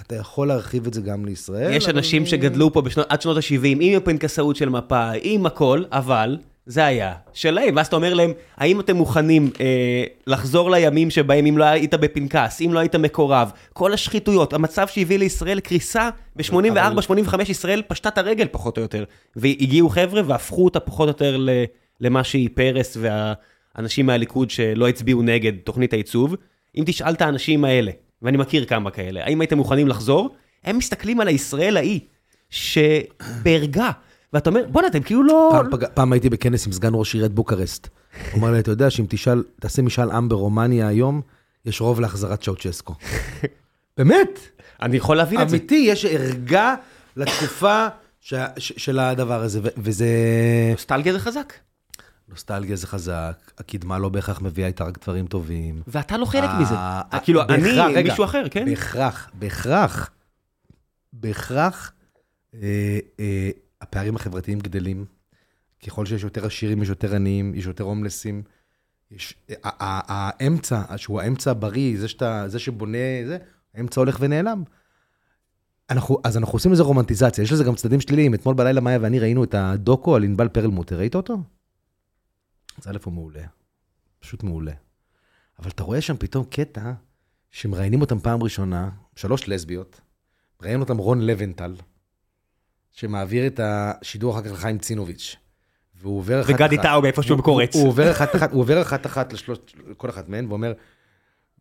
[0.00, 1.72] אתה יכול להרחיב את זה גם לישראל.
[1.72, 5.82] יש אבל- אנשים שגדלו פה בשנות- עד שנות ה-70 עם הפנקסאות של מפא"י, עם הכל,
[5.90, 7.76] אבל זה היה שלהם.
[7.76, 12.60] ואז אתה אומר להם, האם אתם מוכנים אה, לחזור לימים שבהם אם לא היית בפנקס,
[12.60, 18.46] אם לא היית מקורב, כל השחיתויות, המצב שהביא לישראל לקריסה, ב-84-85 ישראל פשטה את הרגל
[18.50, 19.04] פחות או יותר.
[19.36, 21.64] והגיעו חבר'ה והפכו אותה פחות או יותר ל-
[22.00, 26.36] למה שהיא פרס והאנשים מהליכוד שלא הצביעו נגד תוכנית הייצוב.
[26.76, 27.90] אם תשאל את האנשים האלה,
[28.22, 30.36] ואני מכיר כמה כאלה, האם הייתם מוכנים לחזור?
[30.64, 32.00] הם מסתכלים על הישראל ההיא,
[32.50, 33.90] שבערגה,
[34.32, 35.50] ואתה אומר, בואנה, אתם כאילו לא...
[35.52, 35.86] פעם, פג...
[35.94, 37.88] פעם הייתי בכנס עם סגן ראש עיריית בוקרשט.
[38.32, 41.20] הוא אמר לי, אתה יודע שאם תשאל, תעשה משאל עם ברומניה היום,
[41.64, 42.94] יש רוב להחזרת צ'אוצ'סקו.
[43.96, 44.38] באמת,
[44.82, 45.56] אני יכול להבין את זה.
[45.56, 46.74] אמיתי, יש ערגה
[47.16, 47.86] לתקופה
[48.20, 48.34] ש...
[48.58, 48.72] ש...
[48.76, 49.68] של הדבר הזה, ו...
[49.76, 50.08] וזה...
[50.72, 51.52] נוסטלגיה זה חזק.
[52.28, 55.82] נוסטלגיה זה חזק, הקדמה לא בהכרח מביאה איתה רק דברים טובים.
[55.86, 56.74] ואתה לא חלק מזה.
[56.74, 58.64] אה, כאילו, אני, מישהו אחר, כן?
[58.64, 60.10] בהכרח, בהכרח,
[61.12, 61.92] בהכרח,
[62.54, 65.04] אה, אה, הפערים החברתיים גדלים.
[65.86, 68.42] ככל שיש יותר עשירים, יש יותר עניים, יש יותר הומלסים.
[69.10, 73.38] יש, האמצע, שהוא האמצע הבריא, זה, שאתה, זה שבונה, זה,
[73.74, 74.62] האמצע הולך ונעלם.
[75.90, 78.34] אנחנו, אז אנחנו עושים לזה רומנטיזציה, יש לזה גם צדדים שליליים.
[78.34, 81.38] אתמול בלילה מאיה ואני ראינו את הדוקו על ענבל פרלמוטר, ראית אותו?
[82.78, 83.44] אז א' הוא מעולה,
[84.18, 84.72] פשוט מעולה.
[85.58, 86.92] אבל אתה רואה שם פתאום קטע
[87.50, 90.00] שמראיינים אותם פעם ראשונה, שלוש לסביות,
[90.60, 91.74] מראיין אותם רון לבנטל,
[92.98, 95.36] שמעביר את השידור אחר כך לחיים צינוביץ'.
[96.00, 96.60] והוא עובר אחת אחת.
[96.60, 97.74] וגדי טאו באיפשהו הוא- בקורץ.
[97.76, 99.58] הוא עובר אחת אחת, הוא עובר אחת אחת לשלוש,
[99.90, 100.72] לכל אחת מהן, ואומר,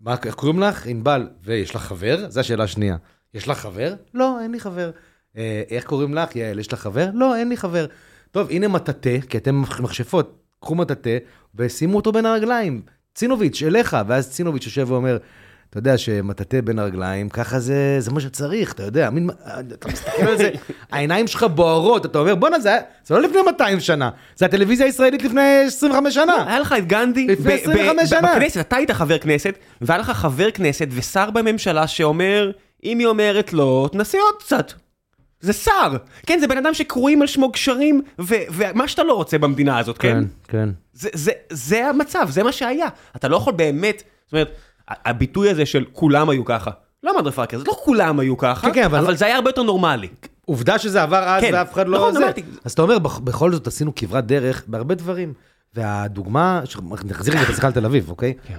[0.01, 0.85] מה, איך קוראים לך?
[0.85, 2.25] ענבל, ויש לך חבר?
[2.29, 2.97] זו השאלה השנייה.
[3.33, 3.93] יש לך חבר?
[4.13, 4.91] לא, אין לי חבר.
[5.37, 6.35] אה, איך קוראים לך?
[6.35, 7.09] יעל, יש לך חבר?
[7.13, 7.85] לא, אין לי חבר.
[8.31, 11.17] טוב, הנה מטאטא, כי אתם מכשפות, קחו מטאטא,
[11.55, 12.81] ושימו אותו בין הרגליים.
[13.15, 13.97] צינוביץ', אליך.
[14.07, 15.17] ואז צינוביץ' יושב ואומר,
[15.69, 19.29] אתה יודע שמטאטא בין הרגליים, ככה זה, זה מה שצריך, אתה יודע, מין,
[19.73, 20.49] אתה מסתכל על זה,
[20.91, 25.23] העיניים שלך בוערות, אתה אומר, בואנה, זה, זה לא לפני 200 שנה, זה הטלוויזיה הישראלית
[25.23, 26.43] לפני 25 שנה.
[26.47, 28.31] היה לך את גנדי, לפני ב- 25 ב- שנה.
[28.35, 32.51] בכנסת, אתה היית חבר כנסת, והיה לך חבר כנסת ושר בממשלה שאומר,
[32.83, 34.73] אם היא אומרת לא, תנסה עוד קצת.
[35.39, 35.91] זה שר.
[36.25, 39.97] כן, זה בן אדם שקרויים על שמו גשרים, ו- ומה שאתה לא רוצה במדינה הזאת,
[39.97, 40.23] כן?
[40.47, 40.69] כן.
[40.93, 42.87] זה, זה, זה המצב, זה מה שהיה.
[43.15, 44.51] אתה לא יכול באמת, זאת אומרת,
[44.89, 46.71] הביטוי הזה של כולם היו ככה.
[47.03, 49.49] לא מדר פאקר, זה לא כולם היו ככה, כן, כן, אבל- אבל זה היה הרבה
[49.49, 50.07] יותר נורמלי.
[50.45, 51.97] עובדה שזה עבר אז כן, ואף אחד לא...
[51.97, 52.19] נכון, זה.
[52.23, 52.43] אמרתי.
[52.65, 55.33] אז אתה אומר, בכ- בכל זאת עשינו כברת דרך בהרבה דברים.
[55.75, 56.61] והדוגמה,
[57.03, 58.33] נחזיר את השיחה לתל אביב, אוקיי?
[58.47, 58.57] כן.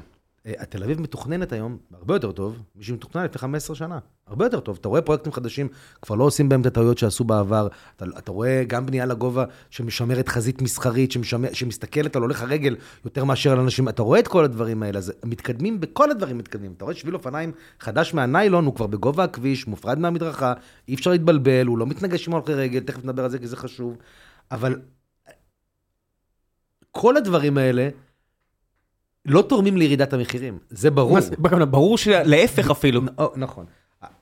[0.48, 3.98] אה, תל אביב מתוכננת היום הרבה יותר טוב משהיא מתוכננה לפני 15 שנה.
[4.26, 4.78] הרבה יותר טוב.
[4.80, 5.68] אתה רואה פרויקטים חדשים,
[6.02, 7.68] כבר לא עושים בהם את הטעויות שעשו בעבר.
[7.96, 13.24] אתה, אתה רואה גם בנייה לגובה שמשמרת חזית מסחרית, שמשמר, שמסתכלת על הולך הרגל יותר
[13.24, 13.88] מאשר על אנשים.
[13.88, 16.72] אתה רואה את כל הדברים האלה, אז מתקדמים, בכל הדברים מתקדמים.
[16.76, 20.52] אתה רואה שביל אופניים חדש מהניילון, הוא כבר בגובה הכביש, מופרד מהמדרכה,
[20.88, 23.56] אי אפשר להתבלבל, הוא לא מתנגש עם הולכי רגל, תכף נדבר על זה כי זה
[23.56, 23.96] חשוב.
[24.50, 24.80] אבל
[26.90, 27.88] כל הדברים האלה
[29.28, 31.18] לא תורמים לירידת המחירים, זה ברור.
[31.38, 33.00] מה ברור שלהפך אפילו.
[33.36, 33.66] נכון.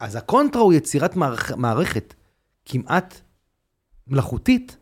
[0.00, 1.52] אז הקונטרה הוא יצירת מערכ...
[1.52, 2.14] מערכת
[2.64, 3.20] כמעט
[4.06, 4.76] מלאכותית,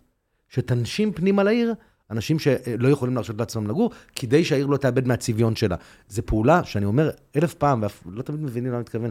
[0.49, 1.75] שתנשים פנימה לעיר
[2.11, 5.77] אנשים שלא יכולים להרשות לעצמם לגור, כדי שהעיר לא תאבד מהצביון שלה.
[6.09, 9.11] זו פעולה שאני אומר אלף פעם, ואף לא תמיד מבינים למה אני מתכוון,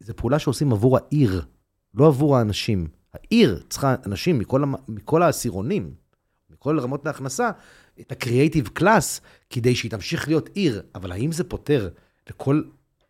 [0.00, 1.44] זו פעולה שעושים עבור העיר,
[1.94, 2.86] לא עבור האנשים.
[3.14, 4.62] העיר צריכה אנשים מכל.
[4.88, 5.94] מכל העשירונים,
[6.50, 7.50] מכל רמות ההכנסה,
[8.00, 10.82] את ה creative class, כדי שהיא תמשיך להיות עיר.
[10.94, 11.88] אבל האם זה פותר
[12.30, 12.62] לכל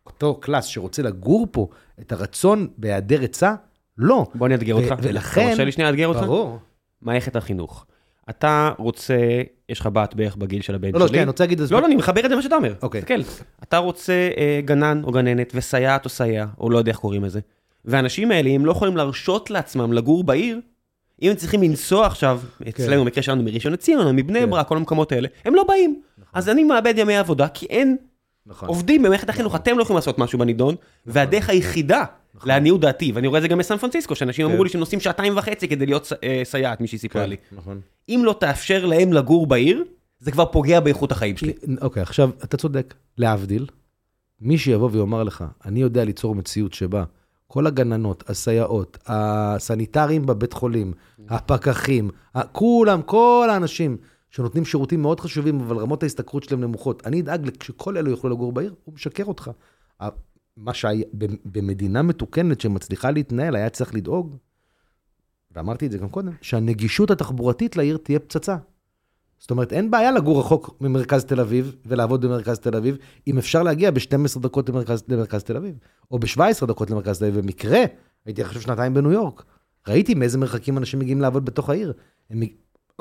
[0.05, 1.67] אותו class שרוצה לגור פה
[1.99, 3.53] את הרצון בהיעדר היצע?
[3.97, 4.25] לא.
[4.35, 4.95] בוא אני אאתגר אותך.
[5.01, 6.19] ולכן- אתה רוצה לי שנייה לאתגר אותך?
[6.21, 6.59] ברור.
[7.01, 7.85] מערכת החינוך.
[8.29, 9.17] אתה רוצה,
[9.69, 11.07] יש לך בת בערך בגיל של הבן לא, לא, שלי.
[11.07, 11.59] שנייה, אני רוצה להגיד...
[11.59, 12.73] לא, לא, אני מחבר את זה למה שאתה אומר.
[12.81, 13.01] אוקיי.
[13.01, 13.21] תסתכל,
[13.63, 17.39] אתה רוצה אה, גנן או גננת וסייעת או סייע, או לא יודע איך קוראים לזה.
[17.85, 20.59] והאנשים האלה, אם לא יכולים להרשות לעצמם לגור בעיר,
[21.21, 24.49] אם הם צריכים לנסוע עכשיו, אצלנו במקרה שלנו מראשון לציון, מבני כן.
[24.49, 26.01] ברק, כל המקומות האלה, הם לא באים.
[26.33, 27.97] אז אני מאבד ימי עבודה, כי אין
[28.45, 28.69] נכון.
[28.69, 30.75] עובדים במערכת החינוך, אתם לא יכולים לעשות משהו בנידון,
[31.05, 32.03] והדרך היחידה,
[32.45, 34.51] לעניות דעתי, ואני רואה את זה גם בסן פרנסיסקו, שאנשים כן.
[34.51, 37.35] אמרו לי שהם נוסעים שעתיים וחצי כדי להיות אה, סייעת, מישהי סיפרה כן, לי.
[37.51, 37.81] נכון.
[38.09, 39.83] אם לא תאפשר להם לגור בעיר,
[40.19, 41.53] זה כבר פוגע באיכות החיים שלי.
[41.81, 42.93] אוקיי, עכשיו, אתה צודק.
[43.17, 43.65] להבדיל,
[44.41, 47.03] מי שיבוא ויאמר לך, אני יודע ליצור מציאות שבה
[47.47, 50.93] כל הגננות, הסייעות, הסניטרים בבית חולים,
[51.29, 52.09] הפקחים,
[52.51, 53.97] כולם, כל האנשים
[54.29, 58.51] שנותנים שירותים מאוד חשובים, אבל רמות ההשתכרות שלהם נמוכות, אני אדאג שכל אלו יוכלו לגור
[58.51, 59.51] בעיר, הוא משקר אותך.
[60.57, 61.05] מה שהיה,
[61.45, 64.35] במדינה מתוקנת שמצליחה להתנהל, היה צריך לדאוג,
[65.51, 68.57] ואמרתי את זה גם קודם, שהנגישות התחבורתית לעיר תהיה פצצה.
[69.39, 72.97] זאת אומרת, אין בעיה לגור רחוק ממרכז תל אביב ולעבוד במרכז תל אביב,
[73.27, 75.75] אם אפשר להגיע ב-12 דקות למרכז, למרכז תל אביב,
[76.11, 77.41] או ב-17 דקות למרכז תל אביב.
[77.41, 77.79] במקרה,
[78.25, 79.43] הייתי עכשיו שנתיים בניו יורק.
[79.87, 81.93] ראיתי מאיזה מרחקים אנשים מגיעים לעבוד בתוך העיר.
[82.29, 82.43] הם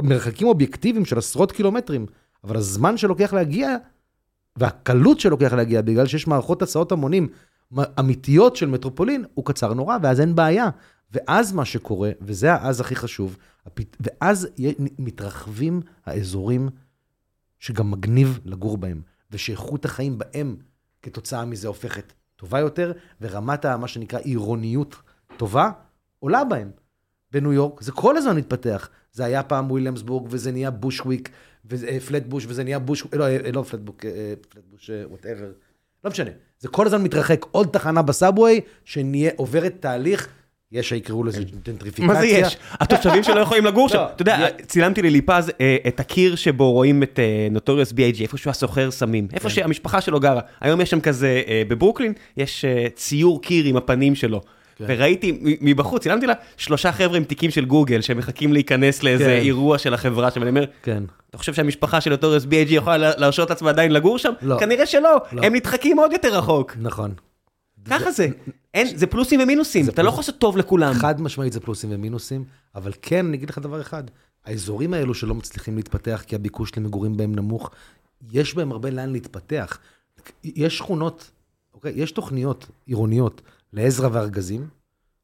[0.01, 2.07] מרחקים אובייקטיביים של עשרות קילומטרים,
[2.45, 3.77] אבל הזמן שלוקח להגיע,
[4.57, 7.29] והקלות שלוקח להגיע, בגלל שיש מערכות הסעות המונים
[7.99, 10.69] אמיתיות של מטרופולין, הוא קצר נורא, ואז אין בעיה.
[11.13, 13.37] ואז מה שקורה, וזה האז הכי חשוב.
[14.01, 14.49] ואז
[14.99, 16.69] מתרחבים האזורים
[17.59, 20.57] שגם מגניב לגור בהם, ושאיכות החיים בהם
[21.03, 24.97] כתוצאה מזה הופכת טובה יותר, ורמת מה שנקרא עירוניות
[25.37, 25.71] טובה
[26.19, 26.71] עולה בהם.
[27.33, 28.89] בניו יורק זה כל הזמן מתפתח.
[29.13, 31.31] זה היה פעם וויליאמסבורג, וזה נהיה בושוויק,
[31.67, 33.05] ופלטבוש, וזה נהיה בוש...
[33.13, 35.53] לא, אה, לא פלטבוק, אה, פלטבוש, whatever.
[36.05, 36.31] לא משנה.
[36.59, 37.45] זה כל הזמן מתרחק.
[37.51, 40.29] עוד תחנה ב subway, שנהיה, עוברת תהליך,
[40.73, 42.07] יש שיקראו לזה ג'נטריפיקציה.
[42.07, 42.57] מה זה יש?
[42.73, 43.95] התושבים שלא יכולים לגור שם.
[43.99, 47.19] לא, אתה יודע, צילמתי לליפז אה, את הקיר שבו רואים את
[47.51, 49.35] Notorious B.I.G, איפה שהוא הסוחר סמים, כן.
[49.35, 50.41] איפה שהמשפחה שלו גרה.
[50.61, 54.41] היום יש שם כזה, אה, בברוקלין, יש אה, ציור קיר עם הפנים שלו.
[54.79, 54.85] כן.
[54.89, 59.31] וראיתי מבחוץ, צילמתי לה שלושה חבר'ה עם תיקים של גוגל שמחכים להיכנס לאיזה כן.
[59.31, 61.03] אירוע של החברה שם, ואני אומר, כן.
[61.31, 64.33] אתה חושב שהמשפחה של נוטוריוס B.I.G יכולה לה- להרשות לעצמה עדיין לגור שם?
[64.43, 64.57] לא.
[64.61, 65.43] כנראה שלא, לא.
[65.43, 66.77] הם נדחקים עוד יותר רחוק.
[66.81, 67.13] נכון.
[67.91, 68.29] ככה זה.
[68.75, 70.95] אין, זה פלוסים ומינוסים, אתה לא יכול לעשות טוב לכולם.
[70.95, 72.45] חד משמעית זה פלוסים ומינוסים,
[72.75, 74.05] אבל כן, אני אגיד לך דבר אחד,
[74.45, 77.71] האזורים האלו שלא מצליחים להתפתח כי הביקוש למגורים בהם נמוך,
[78.33, 79.79] יש בהם הרבה לאן להתפתח.
[80.45, 81.31] יש שכונות,
[81.75, 81.93] אוקיי?
[81.97, 84.69] יש תוכניות עירוניות לעזרא וארגזים,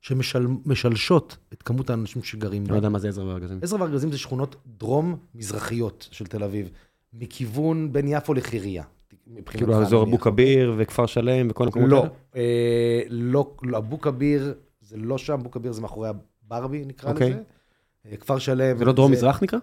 [0.00, 2.74] שמשלשות את כמות האנשים שגרים לא.
[2.74, 3.58] יודע מה זה עזרא וארגזים.
[3.62, 6.68] עזרא וארגזים זה שכונות דרום-מזרחיות של תל אביב,
[7.12, 8.84] מכיוון בין יפו לחירייה.
[9.26, 12.10] מבחינתך, כאילו האזור אבו כביר וכפר שלם וכל המקומות לא, האלה?
[12.36, 16.08] אה, לא, לא, אבו כביר, זה לא שם, אבו כביר זה מאחורי
[16.44, 17.30] הברבי, נקרא אוקיי.
[17.30, 17.42] לזה.
[18.10, 18.78] אה, כפר שלם.
[18.78, 19.58] זה לא דרום-מזרח נקרא?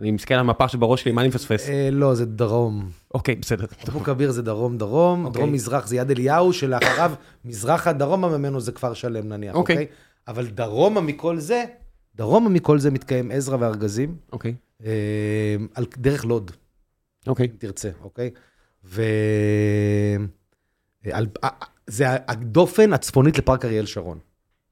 [0.00, 1.68] אני מסתכל על המפה שבראש שלי, מה אני מפספס?
[1.68, 2.90] אה, לא, זה דרום.
[3.14, 3.66] אוקיי, בסדר.
[3.88, 5.40] אבו כביר זה דרום-דרום, אוקיי.
[5.40, 7.12] דרום-מזרח זה יד אליהו, שלאחריו
[7.44, 9.76] מזרחה דרומה ממנו זה כפר שלם נניח, אוקיי.
[9.76, 9.86] אוקיי?
[10.28, 11.64] אבל דרומה מכל זה,
[12.14, 14.54] דרומה מכל זה מתקיים עזרא וארגזים, אוקיי.
[14.84, 16.50] אה, על דרך לוד.
[17.26, 17.46] אוקיי.
[17.46, 18.30] אם תרצה, אוקיי?
[18.88, 19.02] ו...
[21.12, 21.26] על...
[21.44, 21.48] אה,
[21.86, 24.18] זה הדופן הצפונית לפארק אריאל שרון,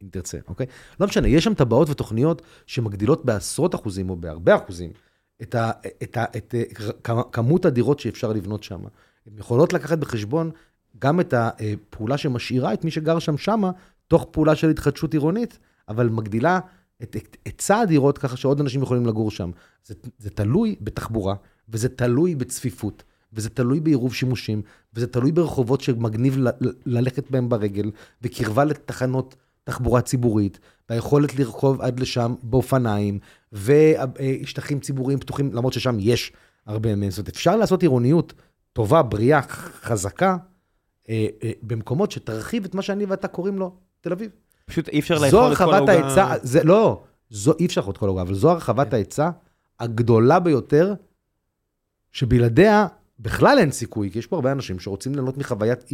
[0.03, 0.67] אם תרצה, אוקיי?
[1.01, 4.91] לא משנה, יש שם טבעות ותוכניות שמגדילות בעשרות אחוזים או בהרבה אחוזים
[5.43, 5.71] את, ה...
[6.03, 6.25] את, ה...
[6.37, 6.63] את אה,
[7.03, 8.81] כ- כמות הדירות שאפשר לבנות שם.
[9.27, 10.51] הן יכולות לקחת בחשבון
[10.99, 13.71] גם את הפעולה שמשאירה את מי שגר שם שמה,
[14.09, 16.61] תוך פעולה של התחדשות עירונית, אבל מגדילה
[17.03, 19.51] את את היצע הדירות ככה שעוד אנשים יכולים לגור שם.
[19.85, 21.35] זה, זה תלוי בתחבורה,
[21.69, 23.03] וזה תלוי בצפיפות,
[23.37, 24.63] וזה תלוי בעירוב שימושים,
[24.95, 27.91] וזה תלוי ברחובות שמגניב ל- ל- ללכת בהם ברגל,
[28.23, 30.59] וקרבה לתחנות תחבורה ציבורית,
[30.91, 33.19] והיכולת לרכוב עד לשם באופניים,
[33.53, 36.33] ושטחים ציבוריים פתוחים, למרות ששם יש
[36.67, 37.11] הרבה מהם.
[37.11, 38.33] זאת אומרת, אפשר לעשות עירוניות
[38.73, 39.91] טובה, בריאה, ח-
[41.09, 44.31] אה, אה, במקומות שתרחיב את מה שאני ואתה קוראים לו תל אביב.
[44.65, 45.93] פשוט אי אפשר לאכול זו את כל הרחבת העוגה.
[45.93, 49.31] ההיצע, זה לא, זו, אי אפשר לאכול את כל העוגה, אבל זו הרחבת ההיצע
[49.81, 50.95] הגדולה ביותר,
[52.13, 52.87] שבלעדיה
[53.19, 55.85] בכלל אין סיכוי, כי יש פה הרבה אנשים שרוצים ליהנות מחוויית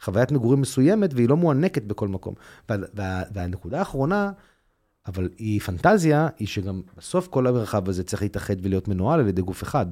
[0.00, 2.34] חוויית מגורים מסוימת, והיא לא מוענקת בכל מקום.
[2.68, 4.32] וה, וה, והנקודה האחרונה,
[5.06, 9.42] אבל היא פנטזיה, היא שגם בסוף כל המרחב הזה צריך להתאחד ולהיות מנוהל על ידי
[9.42, 9.86] גוף אחד.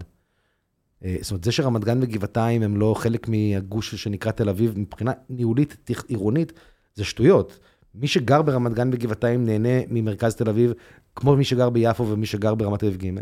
[1.04, 5.12] אה, זאת אומרת, זה שרמת גן וגבעתיים הם לא חלק מהגוש שנקרא תל אביב, מבחינה
[5.30, 6.52] ניהולית, עירונית,
[6.94, 7.58] זה שטויות.
[7.94, 10.72] מי שגר ברמת גן וגבעתיים נהנה ממרכז תל אביב,
[11.16, 13.20] כמו מי שגר ביפו ומי שגר ברמת אביב ג'.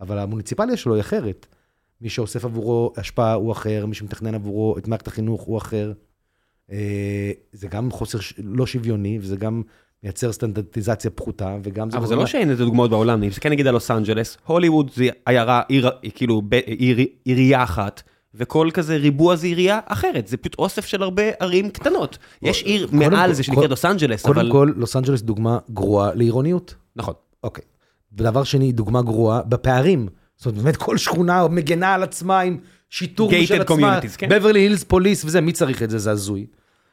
[0.00, 1.46] אבל המוניציפליה שלו היא אחרת.
[2.00, 5.92] מי שאוסף עבורו השפעה הוא אחר, מי שמתכנן עבורו את מערכת החינוך הוא אחר.
[6.72, 9.62] אה, זה גם חוסר לא שוויוני, וזה גם
[10.02, 11.96] מייצר סטנדרטיזציה פחותה, וגם זה...
[11.98, 15.08] אבל זה לא שאין איזה דוגמאות בעולם, אני מסתכל נגיד על לוס אנג'לס, הוליווד זה
[15.26, 16.42] עיירה, עיר, כאילו
[17.24, 18.02] עירייה אחת,
[18.34, 22.18] וכל כזה ריבוע זה עירייה אחרת, זה פשוט אוסף של הרבה ערים קטנות.
[22.42, 24.52] יש עיר קודם מעל זה שנקראת קודם- לוס אנג'לס, קודם אבל...
[24.52, 26.74] כל, לוס אנג'לס דוגמה גרועה לעירוניות.
[26.96, 27.14] נכון.
[27.44, 27.64] אוקיי.
[28.12, 30.08] ודבר שני, דוגמה גרועה בפערים.
[30.40, 32.58] זאת אומרת, באמת כל שכונה מגנה על עצמה עם
[32.90, 34.00] שיטור משל עצמה.
[34.18, 34.28] כן.
[34.28, 35.98] בברלי הילס פוליס וזה, מי צריך את זה?
[35.98, 36.46] זה הזוי.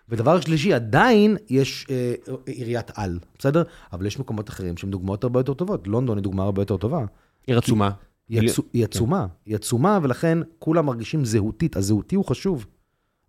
[0.10, 2.14] ודבר שלישי, עדיין יש אה,
[2.46, 3.64] עיריית על, בסדר?
[3.94, 5.88] אבל יש מקומות אחרים שהן דוגמאות הרבה יותר טובות.
[5.88, 7.06] לונדון היא דוגמה הרבה יותר טובה.
[7.48, 7.92] עיר עצומה.
[8.30, 11.76] היא, עצו, היא עצומה, היא עצומה, ולכן כולם מרגישים זהותית.
[11.76, 12.66] הזהותי הוא חשוב.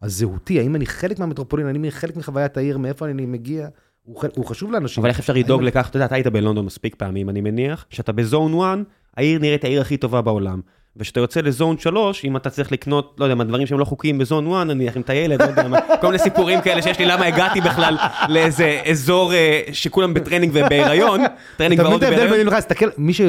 [0.02, 3.68] הזהותי, האם אני חלק מהמטרופולין, האם אני חלק מחוויית העיר, מאיפה אני מגיע,
[4.02, 5.02] הוא, הוא חשוב לאנשים.
[5.02, 8.12] אבל איך אפשר לדאוג לכך, אתה יודע, אתה היית בלונדון מספיק פעמים, אני מניח, שאתה
[8.12, 8.78] ב zone 1,
[9.18, 10.60] העיר נראית העיר הכי טובה בעולם.
[10.96, 13.84] וכשאתה יוצא ל zone 3, אם אתה צריך לקנות, לא יודע מה, דברים שהם לא
[13.84, 16.98] חוקיים ב zone 1, נניח עם טיילת, לא יודע מה, כל מיני סיפורים כאלה שיש
[16.98, 17.96] לי, למה הגעתי בכלל
[18.28, 21.20] לאיזה אזור אה, שכולם בטרנינג ובהיריון,
[21.56, 22.50] טרנינג ועוד את ההבדל בהיריון.
[22.50, 22.86] בין, תסתכל,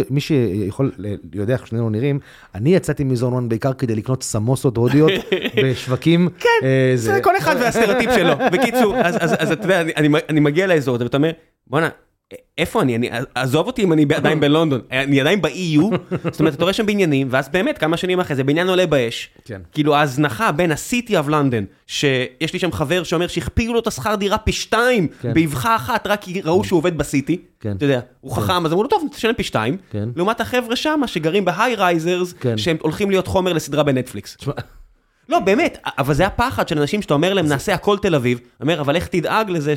[0.10, 2.20] מי שיכול, ל- יודע איך שנינו נראים,
[2.56, 5.12] אני יצאתי מ zone one בעיקר כדי לקנות סמוסות הודיות
[5.64, 6.30] בשווקים.
[6.40, 8.34] כן, אה, זה כל אחד והסטריאוטיפ שלו.
[8.52, 9.82] בקיצור, אז, אתה יודע,
[10.30, 11.32] אני מגיע לאזור הזה ואתה אומר,
[11.68, 11.90] בואנה,
[12.58, 12.96] איפה אני?
[12.96, 15.82] אני, עזוב אותי אם אני עדיין בלונדון, אני עדיין ב-EU,
[16.32, 19.30] זאת אומרת, אתה רואה שם בניינים, ואז באמת, כמה שנים אחרי זה, בניין עולה באש.
[19.46, 19.62] כן.
[19.72, 24.16] כאילו ההזנחה בין ה-City of London, שיש לי שם חבר שאומר שהכפילו לו את השכר
[24.16, 25.34] דירה פי שתיים, כן.
[25.34, 27.42] באבחה אחת, רק כי ראו שהוא עובד בסיטי.
[27.60, 27.76] כן.
[27.78, 29.78] אתה יודע, הוא חכם, אז אמרו לו, טוב, תשלם פי שתיים.
[29.92, 30.10] כן.
[30.16, 32.58] לעומת החבר'ה שמה, שגרים ב high risers, כן.
[32.58, 34.38] שהם הולכים להיות חומר לסדרה בנטפליקס.
[35.30, 38.82] לא, באמת, אבל זה הפחד של אנשים שאתה אומר להם, נעשה הכל תל אביב, אומר,
[38.82, 39.76] אבל איך תדאג לזה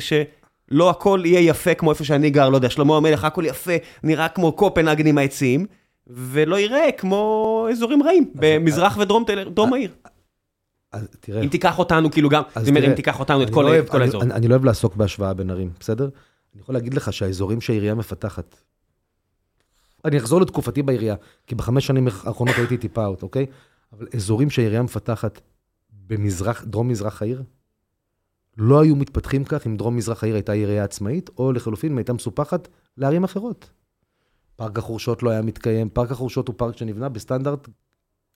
[0.73, 3.71] שלא הכל יהיה יפה כמו איפה שאני גר, לא יודע, שלמה המלך, הכל יפה,
[4.03, 5.65] נראה כמו קופנהגן עם העצים,
[6.07, 9.91] ולא יראה כמו אזורים רעים, במזרח ודרום דרום העיר.
[10.91, 13.67] אז תראה, אם תיקח אותנו, כאילו גם, זאת אומרת, אם תיקח אותנו את כל לא
[13.67, 14.21] אוהב- את כל אני- האזור.
[14.23, 16.09] אני אני לא אוהב לעסוק בהשוואה בין ערים, בסדר?
[16.53, 18.55] אני יכול להגיד לך שהאזורים שהעירייה מפתחת,
[20.05, 21.15] אני אחזור לתקופתי בעירייה,
[21.47, 23.45] כי בחמש שנים האחרונות הייתי טיפה out, אוקיי?
[23.93, 25.41] אבל אזורים שהעירייה מפתחת
[26.07, 27.43] במזרח, דרום מזרח העיר,
[28.57, 32.13] לא היו מתפתחים כך אם דרום מזרח העיר הייתה עירייה עצמאית, או לחלופין אם הייתה
[32.13, 33.69] מסופחת לערים אחרות.
[34.55, 37.67] פארק החורשות לא היה מתקיים, פארק החורשות הוא פארק שנבנה בסטנדרט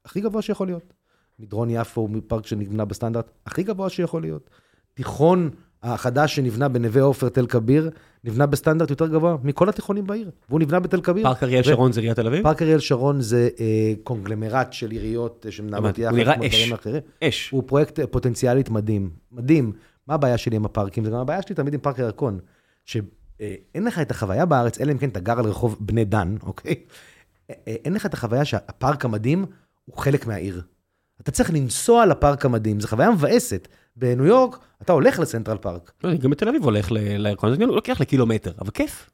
[0.06, 0.94] הכי גבוה שיכול להיות.
[1.40, 4.50] מדרון יפו הוא פארק שנבנה בסטנדרט הכי גבוה שיכול להיות.
[4.94, 5.50] תיכון
[5.84, 7.90] החדש שנבנה בנווה עופר, תל כביר,
[8.24, 10.32] נבנה בסטנדרט יותר גבוה מכל התיכונים בעיר.
[10.50, 11.24] והוא נבנה בתל כביר.
[11.24, 12.44] פארק אריאל ו- שרון זה עיריית תל אביב?
[12.44, 16.72] פארק אריאל שרון זה אה, קונגלמרט של עיריות אה, שמנהלות יחד, הוא נראה אש.
[16.72, 17.02] אחרים.
[17.24, 17.50] אש.
[17.50, 19.10] הוא פרויקט אה, פוטנציאלית מדהים.
[19.32, 19.72] מדהים.
[20.08, 21.06] מה הבעיה שלי עם הפארקים?
[21.06, 22.40] זה גם הבעיה שלי תמיד עם פארק הירקון.
[22.86, 26.76] שאין לך את החוויה בארץ, אלא אם כן אתה גר על רחוב בני דן, אוקיי?
[27.50, 29.46] אה, אה, אין לך את החוויה שהפארק המדהים
[29.86, 30.62] הוא חלק מהעיר.
[31.22, 33.68] אתה צריך לנסוע לפארק המדהים, זו חוויה מבאסת.
[33.96, 35.92] בניו יורק, אתה הולך לסנטרל פארק.
[36.04, 39.10] לא, אני גם בתל אביב הולך לירקון, זה לוקח לקילומטר, אבל כיף.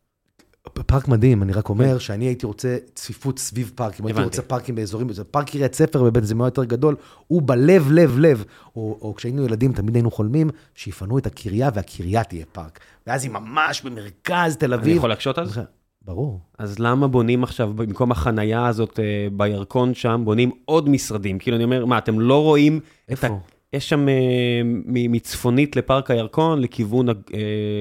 [0.70, 4.22] פארק מדהים, אני רק אומר שאני הייתי רוצה צפיפות סביב פארקים, הייתי כן.
[4.22, 4.38] הבנתי.
[4.38, 6.96] רוצה פארקים באזורים, זה פארק קריית ספר בבית זה מאוד יותר גדול,
[7.28, 8.44] הוא בלב, לב, לב.
[8.76, 12.80] או, או כשהיינו ילדים תמיד היינו חולמים שיפנו את הקריה והקריה תהיה פארק.
[13.08, 14.88] ואז היא ממש במרכז תל אביב.
[14.88, 15.60] אני יכול להקשות אז?
[16.02, 16.40] ברור.
[16.58, 21.40] אז למה בונים עכשיו, במקום החנייה הזאת אה, בירקון שם, בונים עוד משרדים?
[21.40, 23.28] כאילו, אני אומר, מה, אתם לא רואים את ה...
[23.28, 23.40] איפה?
[23.74, 27.14] יש שם אה, מצפונית לפארק הירקון, לכיוון, אה,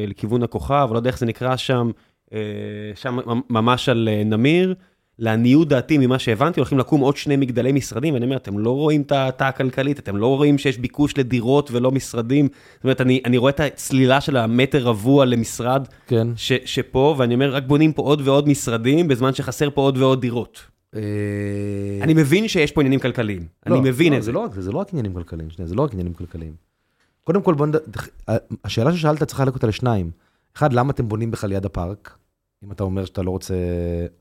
[0.07, 1.91] לכיוון הכוכב, לא יודע איך זה נקרא שם,
[2.95, 4.75] שם ממ- ממש על אה, נמיר.
[5.19, 9.03] לעניות דעתי, ממה שהבנתי, הולכים לקום עוד שני מגדלי משרדים, ואני אומר, אתם לא רואים
[9.03, 12.49] את ההאטה הכלכלית, אתם לא רואים שיש ביקוש לדירות ולא משרדים.
[12.75, 16.29] זאת אומרת, אני, אני רואה את הצלילה של המטר רבוע למשרד כן.
[16.37, 20.21] ש, שפה, ואני אומר, רק בונים פה עוד ועוד משרדים, בזמן שחסר פה עוד ועוד
[20.21, 20.61] דירות.
[20.97, 21.01] אה,
[22.03, 24.27] אני מבין שיש פה עניינים כלכליים, לא, אני מבין לא, את זה.
[24.27, 26.53] זה לא זה, לא רק עניינים כלכליים, שנייה, זה לא רק עניינים כלכליים.
[27.25, 27.77] קודם כל, בוא נד...
[28.65, 30.11] השאלה ששאלת צריכה לחלק אותה לשניים.
[30.57, 32.17] אחד, למה אתם בונים בכלל ליד הפארק?
[32.65, 33.55] אם אתה אומר שאתה לא רוצה...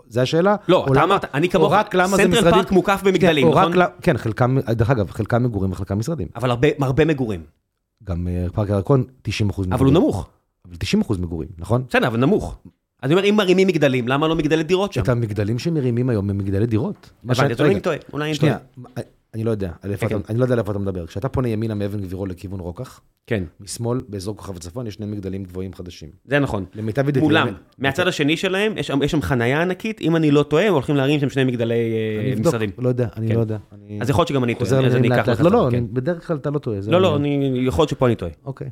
[0.08, 0.56] זה השאלה?
[0.68, 2.52] לא, אתה למה- אמרת, אני כמוך, סנטרל משרדים...
[2.52, 3.74] פארק מוקף במגדלים, כן, נכון?
[3.80, 6.28] רק ל- כן, חלקם, דרך אגב, חלקם מגורים וחלקם משרדים.
[6.36, 7.42] אבל הרבה, הרבה מגורים.
[8.04, 9.78] גם אה, פארק הירקון, 90 אחוז מגורים.
[9.84, 10.30] אבל הוא נמוך.
[10.68, 11.84] אבל 90 אחוז מגורים, נכון?
[11.90, 12.58] בסדר, אבל נמוך.
[13.04, 15.02] אני אומר, אם מרימים מגדלים, למה לא מגדלי דירות שם?
[15.02, 17.10] את המגדלים שמרימים היום הם מגדלי דירות.
[17.24, 18.54] הבנתי, אולי אני טועה, אולי אני טועה.
[19.34, 21.08] אני לא יודע, כן, אתה- אני לא יודע על איפה אתה מדבר.
[21.08, 25.44] כשאתה פונה ימינה מאבן גבירול לכיוון רוקח, כן, משמאל, באזור כוכב הצפון, יש שני מגדלים
[25.44, 26.10] גבוהים חדשים.
[26.26, 26.66] זה נכון.
[26.76, 27.28] למיטב ידיעתי...
[27.28, 30.74] מולם, באמת- מהצד השני שלהם, יש יש שם חנייה ענקית, אם אני לא טועה, הם
[30.74, 31.74] הולכים להרים שם שני מגדלי
[32.20, 32.70] אני אה, משרדים.
[32.78, 33.36] לא יודע, אני כן.
[33.36, 33.58] לא יודע.
[33.72, 35.84] אני אז יכול להיות שגם אני טועה, אז אני אקח לך לא, לא, כן.
[35.94, 36.80] בדרך כלל אתה לא טועה.
[36.88, 37.16] לא, לא.
[37.16, 38.32] אני, יכול להיות שפה אני טועה.
[38.46, 38.70] אוקיי.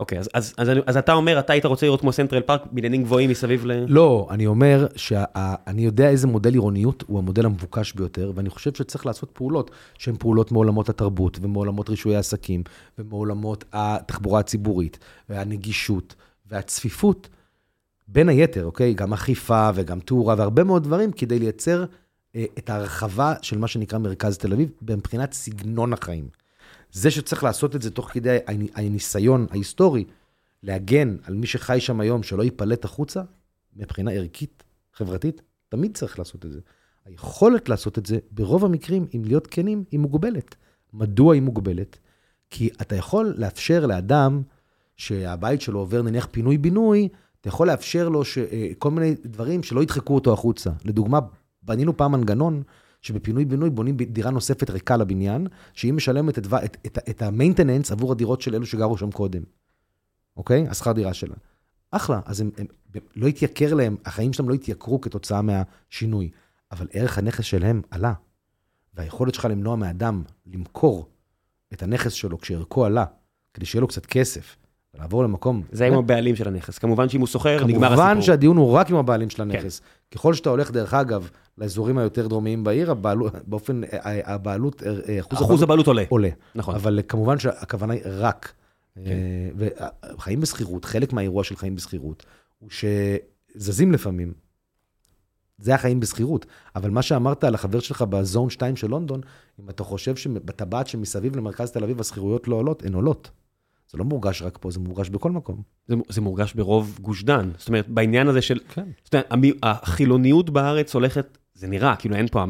[0.00, 3.02] אוקיי, אז, אז, אז, אז אתה אומר, אתה היית רוצה לראות כמו סנטרל פארק, בניינים
[3.02, 3.84] גבוהים מסביב ל...
[3.88, 9.06] לא, אני אומר שאני יודע איזה מודל עירוניות הוא המודל המבוקש ביותר, ואני חושב שצריך
[9.06, 12.62] לעשות פעולות שהן פעולות מעולמות התרבות, ומעולמות רישוי העסקים,
[12.98, 16.14] ומעולמות התחבורה הציבורית, והנגישות,
[16.46, 17.28] והצפיפות,
[18.08, 18.94] בין היתר, אוקיי?
[18.94, 21.84] גם אכיפה וגם תאורה והרבה מאוד דברים, כדי לייצר
[22.36, 26.39] אה, את ההרחבה של מה שנקרא מרכז תל אביב, מבחינת סגנון החיים.
[26.92, 30.04] זה שצריך לעשות את זה תוך כדי הנ- הניסיון ההיסטורי,
[30.62, 33.22] להגן על מי שחי שם היום, שלא ייפלט החוצה,
[33.76, 34.62] מבחינה ערכית,
[34.94, 36.60] חברתית, תמיד צריך לעשות את זה.
[37.04, 40.56] היכולת לעשות את זה, ברוב המקרים, אם להיות כנים, היא מוגבלת.
[40.92, 41.98] מדוע היא מוגבלת?
[42.50, 44.42] כי אתה יכול לאפשר לאדם
[44.96, 47.08] שהבית שלו עובר נניח פינוי-בינוי,
[47.40, 48.38] אתה יכול לאפשר לו ש...
[48.38, 50.70] אה, כל מיני דברים שלא ידחקו אותו החוצה.
[50.84, 51.18] לדוגמה,
[51.62, 52.62] בנינו פעם מנגנון
[53.00, 58.40] שבפינוי-בינוי בונים דירה נוספת ריקה לבניין, שהיא משלמת את, את, את, את המיינטננס עבור הדירות
[58.40, 59.42] של אלו שגרו שם קודם.
[60.36, 60.68] אוקיי?
[60.68, 61.34] השכר דירה שלה.
[61.90, 62.66] אחלה, אז הם, הם,
[63.16, 66.30] לא התייקר להם, החיים שלהם לא התייקרו כתוצאה מהשינוי,
[66.72, 68.12] אבל ערך הנכס שלהם עלה.
[68.94, 71.08] והיכולת שלך למנוע מאדם למכור
[71.72, 73.04] את הנכס שלו כשערכו עלה,
[73.54, 74.56] כדי שיהיה לו קצת כסף,
[74.94, 75.62] ולעבור למקום...
[75.72, 76.78] זה עם הבעלים של הנכס.
[76.78, 78.04] כמובן שאם הוא סוחר, נגמר הסיפור.
[78.04, 79.80] כמובן שהדיון הוא רק עם הבעלים של הנכס.
[79.80, 80.18] כן.
[80.18, 83.80] ככל שאתה הולך, דרך אגב, לאזורים היותר דרומיים בעיר, הבעלות, באופן,
[84.24, 84.82] הבעלות,
[85.20, 86.04] אחוז, אחוז הבעלות עולה.
[86.08, 86.28] עולה.
[86.54, 86.74] נכון.
[86.74, 88.52] אבל כמובן שהכוונה היא רק.
[88.94, 89.00] כן.
[89.56, 92.26] וחיים בשכירות, חלק מהאירוע של חיים בשכירות,
[92.58, 94.32] הוא שזזים לפעמים.
[95.58, 96.46] זה החיים בשכירות.
[96.76, 99.20] אבל מה שאמרת על החבר שלך בזון 2 של לונדון,
[99.60, 103.30] אם אתה חושב שבטבעת שמסביב למרכז תל אביב השכירויות לא עולות, הן עולות.
[103.90, 105.62] זה לא מורגש רק פה, זה מורגש בכל מקום.
[105.88, 107.50] זה, זה מורגש ברוב גוש דן.
[107.58, 108.58] זאת אומרת, בעניין הזה של...
[108.68, 108.88] כן.
[109.04, 112.44] זאת אומרת, החילוניות בארץ הולכת, זה נראה, כאילו אין פה,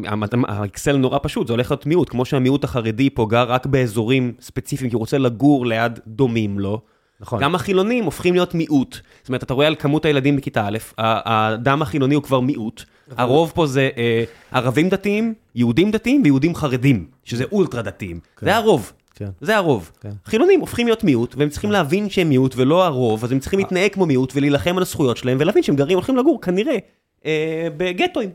[0.48, 4.90] האקסל נורא פשוט, זה הולך להיות מיעוט, כמו שהמיעוט החרדי פה גר רק באזורים ספציפיים,
[4.90, 6.80] כי הוא רוצה לגור ליד דומים לו.
[7.20, 7.42] נכון.
[7.42, 8.96] גם החילונים הופכים להיות מיעוט.
[9.20, 12.82] זאת אומרת, אתה רואה על כמות הילדים בכיתה א', האדם החילוני הוא כבר מיעוט.
[13.16, 18.20] הרוב פה זה אה, ערבים דתיים, יהודים דתיים ויהודים חרדים, שזה אולטרה דתיים.
[18.40, 18.92] זה הרוב.
[19.14, 19.28] כן.
[19.40, 19.90] זה הרוב.
[20.00, 20.10] כן.
[20.24, 23.92] חילונים הופכים להיות מיעוט, והם צריכים להבין שהם מיעוט ולא הרוב, אז הם צריכים להתנהג
[23.92, 26.76] כמו מיעוט ולהילחם על הזכויות שלהם, ולהבין שהם גרים, הולכים לגור כנראה
[27.24, 28.30] אה, בגטואים,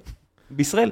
[0.51, 0.91] בישראל.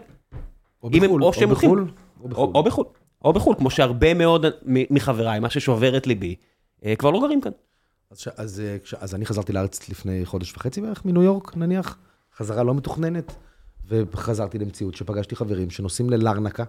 [0.84, 1.88] או אם הם- בחו"ל, או שהם הולכים- בחו"ל,
[2.20, 2.52] או או בחו"ל.
[2.56, 2.86] או בחו"ל.
[3.26, 6.36] או בחו"ל, כמו שהרבה מאוד מחבריי, מה ששובר את ליבי,
[6.86, 7.52] אה, כבר לא גרים כאן.
[8.12, 11.98] אז, אז, אה, אז אני חזרתי לארץ לפני חודש וחצי בערך מניו יורק, נניח,
[12.38, 13.36] חזרה לא מתוכננת,
[13.88, 16.64] וחזרתי למציאות שפגשתי חברים שנוסעים ללרנקה,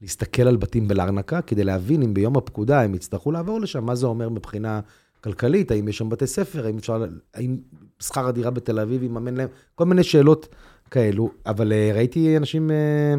[0.00, 4.06] להסתכל על בתים בלרנקה, כדי להבין אם ביום הפקודה הם יצטרכו לעבור לשם, מה זה
[4.06, 4.80] אומר מבחינה
[5.20, 7.56] כלכלית, האם יש שם בתי ספר, האם אפשר, האם
[8.00, 10.48] שכר הדירה בתל אביב יממן להם, כל מיני שאלות
[10.92, 12.70] כאלו, אבל אה, ראיתי אנשים...
[12.70, 13.14] אה,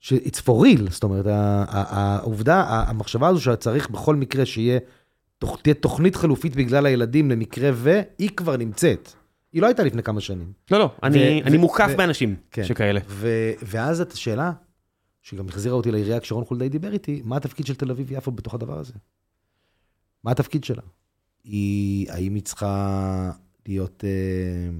[0.00, 4.78] ש- it's for real, זאת אומרת, העובדה, המחשבה הזו שצריך בכל מקרה שיהיה
[5.62, 9.08] תהיה תוכנית חלופית בגלל הילדים למקרה ו, היא כבר נמצאת.
[9.52, 10.52] היא לא הייתה לפני כמה שנים.
[10.70, 12.64] לא, לא, אני ו- אני ו- מוקף ו- באנשים כן.
[12.64, 13.00] שכאלה.
[13.08, 14.52] ו- ואז את השאלה,
[15.22, 18.78] שגם החזירה אותי לעירייה כשרון חולדאי דיבר איתי, מה התפקיד של תל אביב-יפו בתוך הדבר
[18.78, 18.92] הזה?
[20.24, 20.82] מה התפקיד שלה?
[21.44, 23.30] היא, האם היא צריכה
[23.68, 24.70] להיות, אה,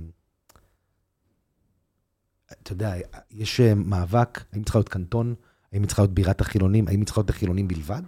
[2.53, 2.94] אתה יודע,
[3.30, 5.34] יש אה, מאבק, האם צריכה להיות קנטון?
[5.72, 6.88] האם צריכה להיות בירת החילונים?
[6.88, 8.03] האם צריכה להיות החילונים בלבד?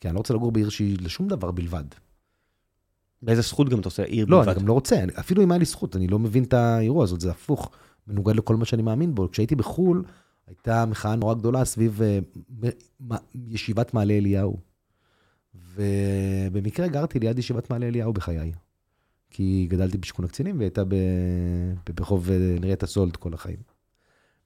[0.00, 1.84] כי אני לא רוצה לגור בעיר שהיא לשום דבר בלבד.
[3.22, 4.48] באיזה זכות גם אתה עושה עיר לא, בלבד.
[4.52, 7.04] אני גם לא רוצה, אני- אפילו אם היה לי זכות, אני לא מבין את האירוע
[7.04, 7.70] הזאת, זה הפוך,
[8.06, 9.30] מנוגד לכל מה שאני מאמין בו.
[9.30, 10.04] כשהייתי בחו"ל,
[10.46, 12.00] הייתה מחאה נורא גדולה סביב
[13.10, 14.56] מ- ישיבת מעלה אליהו.
[15.74, 18.52] ובמקרה גרתי ליד ישיבת מעלה אליהו בחיי.
[19.30, 20.82] כי גדלתי בשכונה קצינים, והיא הייתה
[21.94, 23.58] ברחוב אה, נריית הסולד כל החיים.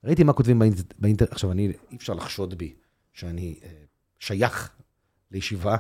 [0.05, 2.75] ראיתי מה כותבים באינט- באינטרנט, עכשיו, אני, אי אפשר לחשוד בי
[3.13, 3.69] שאני אה,
[4.19, 4.71] שייך
[5.31, 5.77] לישיבה,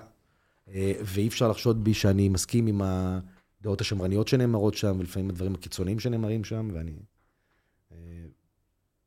[0.69, 6.01] אה, ואי אפשר לחשוד בי שאני מסכים עם הדעות השמרניות שנאמרות שם, ולפעמים הדברים הקיצוניים
[6.01, 6.93] שנאמרים שם, ואני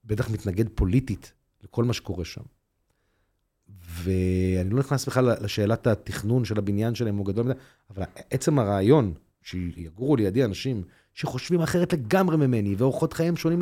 [0.06, 1.34] בטח מתנגד פוליטית
[1.64, 2.42] לכל מה שקורה שם.
[3.86, 7.54] ואני לא נכנס בכלל לשאלת התכנון של הבניין שלהם, הוא גדול מדי,
[7.90, 9.14] אבל עצם הרעיון
[9.46, 10.84] שיגורו לידי אנשים
[11.14, 13.62] שחושבים אחרת לגמרי ממני, ואורחות חייהם שונים,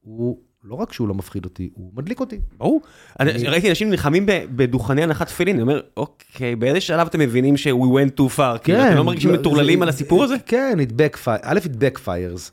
[0.00, 2.40] הוא לא רק שהוא לא מפחיד אותי, הוא מדליק אותי.
[2.56, 2.80] ברור.
[3.20, 4.26] אני- ראיתי אנשים נלחמים
[4.56, 8.58] בדוכני הנחת תפילין, אני אומר, אוקיי, באיזה שלב אתם מבינים ש- we went too far?
[8.58, 10.34] כאילו, אתם לא מרגישים מטורללים על הסיפור הזה?
[10.46, 11.68] כן, it backfire, א', it
[11.98, 12.50] backfires,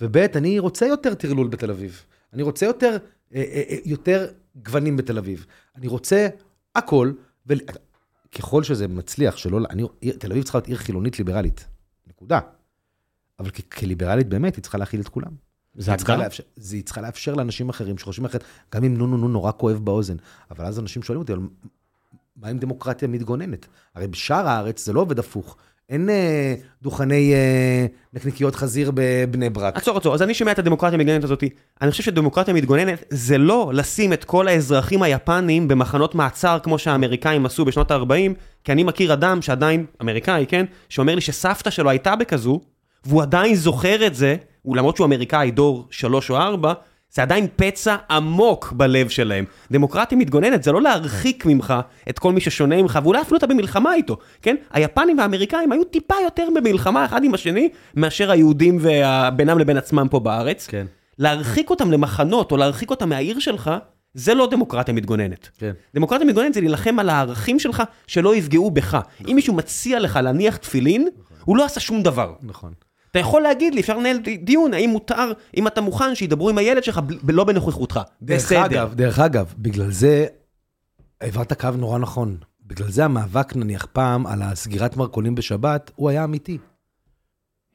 [0.00, 2.02] וב', אני רוצה יותר טרלול בתל אביב.
[2.32, 2.96] אני רוצה יותר,
[3.34, 4.26] אה, אה, אה, יותר
[4.56, 5.46] גוונים בתל אביב.
[5.76, 6.28] אני רוצה
[6.74, 7.12] הכל,
[7.46, 9.82] וככל שזה מצליח, שלא, אני,
[10.18, 11.66] תל אביב צריכה להיות עיר חילונית ליברלית,
[12.08, 12.40] נקודה.
[13.38, 15.30] אבל כ- כליברלית באמת, היא צריכה להכיל את כולם.
[15.74, 16.24] זה הגדרה?
[16.24, 18.44] לאפשר- זה- היא צריכה לאפשר לאנשים אחרים שחושבים אחרת,
[18.74, 20.16] גם אם נו נו נו נורא כואב באוזן.
[20.50, 21.32] אבל אז אנשים שואלים אותי,
[22.36, 23.66] מה עם דמוקרטיה מתגוננת?
[23.94, 25.56] הרי בשאר הארץ זה לא עובד הפוך.
[25.88, 29.76] אין אה, דוכני אה, נקניקיות חזיר בבני ברק.
[29.76, 31.44] עצור, עצור, אז אני שומע את הדמוקרטיה המתגוננת הזאת.
[31.82, 37.46] אני חושב שדמוקרטיה מתגוננת זה לא לשים את כל האזרחים היפנים במחנות מעצר כמו שהאמריקאים
[37.46, 38.32] עשו בשנות ה-40,
[38.64, 40.64] כי אני מכיר אדם שעדיין, אמריקאי, כן?
[40.88, 42.60] שאומר לי שסבתא שלו הייתה בכזו,
[43.04, 46.72] והוא עדיין זוכר את זה, הוא למרות שהוא אמריקאי דור שלוש או ארבע,
[47.10, 49.44] זה עדיין פצע עמוק בלב שלהם.
[49.72, 51.74] דמוקרטיה מתגוננת זה לא להרחיק ממך
[52.08, 54.56] את כל מי ששונה ממך, ואולי אפילו אתה במלחמה איתו, כן?
[54.72, 60.06] היפנים והאמריקאים היו טיפה יותר במלחמה אחד עם השני, מאשר היהודים וה- בינם לבין עצמם
[60.10, 60.66] פה בארץ.
[60.66, 60.86] כן.
[61.18, 63.70] להרחיק אותם למחנות, או להרחיק אותם מהעיר שלך,
[64.14, 65.48] זה לא דמוקרטיה מתגוננת.
[65.58, 65.72] כן.
[65.94, 68.98] דמוקרטיה מתגוננת זה להילחם על הערכים שלך, שלא יפגעו בך.
[69.28, 71.08] אם מישהו מציע לך להניח תפילין,
[71.44, 72.32] הוא לא עשה שום דבר.
[72.42, 72.72] נכון.
[73.10, 76.84] אתה יכול להגיד לי, אפשר לנהל דיון, האם מותר, אם אתה מוכן, שידברו עם הילד
[76.84, 78.00] שלך, ב- לא בנוכחותך.
[78.22, 78.64] דרך בסדר.
[78.64, 80.26] אגב, דרך אגב, בגלל זה
[81.20, 82.36] העברת קו נורא נכון.
[82.66, 86.58] בגלל זה המאבק נניח פעם על הסגירת מרכולים בשבת, הוא היה אמיתי.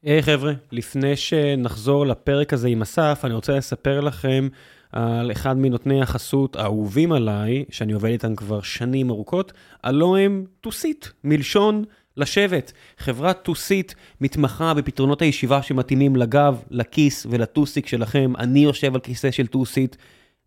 [0.04, 4.48] היי חבר'ה, לפני שנחזור לפרק הזה עם אסף, אני רוצה לספר לכם
[4.92, 9.54] על אחד מנותני החסות האהובים עליי, שאני עובד איתם כבר שנים ארוכות,
[9.84, 11.84] הלא הם טוסית, מלשון
[12.18, 12.72] לשבת.
[12.98, 18.34] חברת טוסית מתמחה בפתרונות הישיבה שמתאימים לגב, לכיס ולטוסיק שלכם.
[18.38, 19.98] אני יושב על כיסא של טוסית.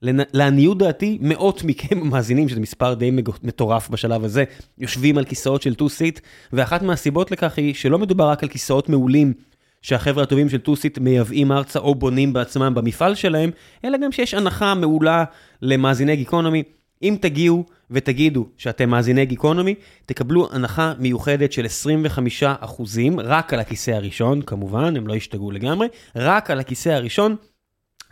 [0.02, 3.10] לעניות דעתי, מאות מכם המאזינים, שזה מספר די
[3.42, 4.44] מטורף בשלב הזה,
[4.78, 6.20] יושבים על כיסאות של טו-סיט,
[6.52, 9.32] ואחת מהסיבות לכך היא שלא מדובר רק על כיסאות מעולים
[9.82, 13.50] שהחבר'ה הטובים של טו-סיט מייבאים ארצה או בונים בעצמם במפעל שלהם,
[13.84, 15.24] אלא גם שיש הנחה מעולה
[15.62, 16.62] למאזיני גיקונומי.
[17.03, 19.74] אם תגיעו ותגידו שאתם מאזיני גיקונומי,
[20.07, 21.66] תקבלו הנחה מיוחדת של
[22.42, 22.82] 25%
[23.18, 27.36] רק על הכיסא הראשון, כמובן, הם לא ישתגעו לגמרי, רק על הכיסא הראשון.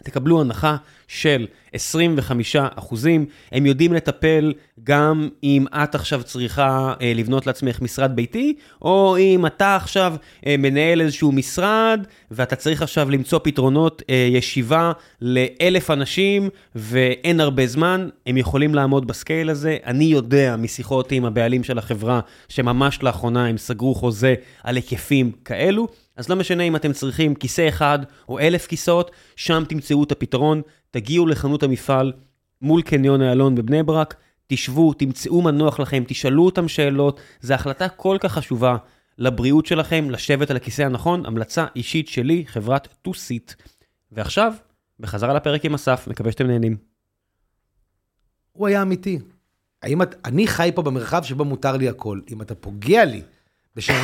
[0.04, 0.76] תקבלו הנחה
[1.08, 3.26] של 25 אחוזים.
[3.52, 4.52] הם יודעים לטפל
[4.84, 10.14] גם אם את עכשיו צריכה אה, לבנות לעצמך משרד ביתי, או אם אתה עכשיו
[10.46, 12.00] אה, מנהל איזשהו משרד,
[12.30, 19.06] ואתה צריך עכשיו למצוא פתרונות אה, ישיבה לאלף אנשים, ואין הרבה זמן, הם יכולים לעמוד
[19.06, 19.76] בסקייל הזה.
[19.86, 26.03] אני יודע משיחות עם הבעלים של החברה, שממש לאחרונה הם סגרו חוזה על היקפים כאלו.
[26.16, 27.98] אז לא משנה אם אתם צריכים כיסא אחד
[28.28, 32.12] או אלף כיסאות, שם תמצאו את הפתרון, תגיעו לחנות המפעל
[32.62, 34.14] מול קניון איילון בבני ברק,
[34.46, 38.76] תשבו, תמצאו מה נוח לכם, תשאלו אותם שאלות, זו החלטה כל כך חשובה
[39.18, 43.52] לבריאות שלכם, לשבת על הכיסא הנכון, המלצה אישית שלי, חברת טו-סיט.
[44.12, 44.54] ועכשיו,
[45.00, 46.76] בחזרה לפרק עם אסף, מקווה שאתם נהנים.
[48.52, 49.18] הוא היה אמיתי.
[49.82, 52.20] האם את, אני חי פה במרחב שבו מותר לי הכל.
[52.32, 53.22] אם אתה פוגע לי
[53.76, 53.94] בשם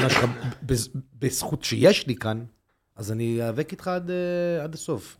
[1.19, 2.45] בזכות שיש לי כאן,
[2.97, 5.17] אז אני איאבק איתך עד, אה, עד הסוף.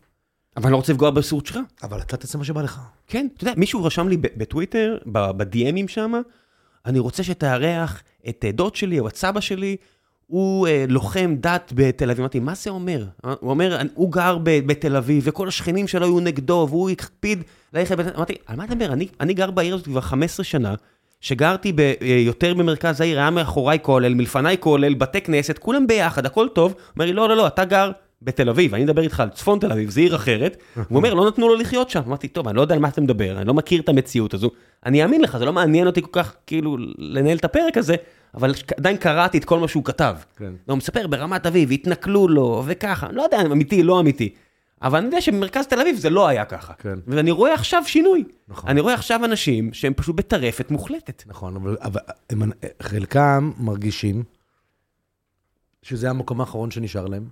[0.57, 1.57] אבל אני לא רוצה לפגוע בזכות שלך.
[1.83, 2.79] אבל אתה תעשה מה שבא לך.
[3.07, 6.13] כן, אתה יודע, מישהו רשם לי בטוויטר, בדי.אמים שם,
[6.85, 9.75] אני רוצה שתארח את אה, דוד שלי או את סבא שלי,
[10.27, 12.19] הוא אה, לוחם דת בתל אביב.
[12.19, 13.05] אמרתי, מה זה אומר?
[13.25, 17.43] אה, הוא אומר, "אני- הוא גר בתל אביב, וכל השכנים שלו היו נגדו, והוא הקפיד
[17.73, 17.97] ללכת...
[17.97, 18.93] בת-" אמרתי, על מה אתה מדבר?
[18.93, 20.75] אני, אני גר בעיר הזאת כבר 15 שנה,
[21.21, 26.47] שגרתי אה, יותר במרכז העיר, היה מאחוריי כולל, מלפניי כולל, בתי כנסת, כולם ביחד, הכל
[26.53, 26.75] טוב.
[26.95, 27.91] אומר לי, לא, לא, לא, אתה גר
[28.21, 30.57] בתל אביב, אני מדבר איתך על צפון תל אביב, זו עיר אחרת.
[30.75, 32.01] הוא אומר, לא נתנו לו לחיות שם.
[32.07, 34.49] אמרתי, טוב, אני לא יודע על מה אתה מדבר, אני לא מכיר את המציאות הזו.
[34.85, 37.95] אני אאמין לך, זה לא מעניין אותי כל כך, כאילו, לנהל את הפרק הזה,
[38.35, 40.15] אבל עדיין קראתי את כל מה שהוא כתב.
[40.37, 40.51] כן.
[40.65, 44.29] הוא מספר ברמת אביב, התנכלו לו, וככה, לא יודע, אמיתי, לא אמיתי.
[44.81, 46.73] אבל אני יודע שבמרכז תל אביב זה לא היה ככה.
[46.73, 46.99] כן.
[47.07, 48.23] ואני רואה עכשיו שינוי.
[48.47, 48.69] נכון.
[48.69, 51.23] אני רואה עכשיו אנשים שהם פשוט בטרפת מוחלטת.
[51.27, 52.51] נכון, אבל, אבל הם,
[52.81, 54.23] חלקם מרגישים
[55.81, 57.27] שזה המקום האחרון שנשאר להם,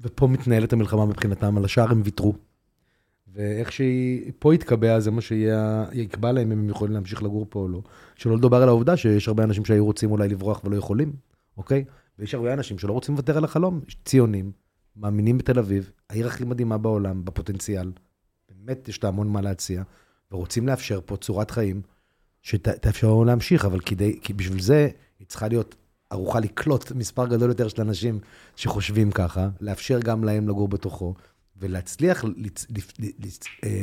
[0.00, 2.34] ופה מתנהלת המלחמה מבחינתם, על השאר הם ויתרו.
[3.34, 7.68] ואיך שהיא פה יתקבע, זה מה שיקבע להם אם הם יכולים להמשיך לגור פה או
[7.68, 7.82] לא.
[8.16, 11.12] שלא לדבר על העובדה שיש הרבה אנשים שהיו רוצים אולי לברוח ולא יכולים,
[11.56, 11.84] אוקיי?
[12.18, 13.80] ויש הרבה אנשים שלא רוצים לוותר על החלום.
[14.04, 14.52] ציונים,
[14.96, 17.92] מאמינים בתל אביב, העיר הכי מדהימה בעולם, בפוטנציאל.
[18.48, 19.82] באמת יש לה המון מה להציע,
[20.32, 21.82] ורוצים לאפשר פה צורת חיים
[22.42, 24.88] שתאפשר לנו להמשיך, אבל כדי, כי בשביל זה
[25.18, 25.74] היא צריכה להיות
[26.10, 28.18] ערוכה לקלוט מספר גדול יותר של אנשים
[28.56, 31.14] שחושבים ככה, לאפשר גם להם לגור בתוכו,
[31.56, 33.82] ולהצליח לצ, לפ, לפ, אה,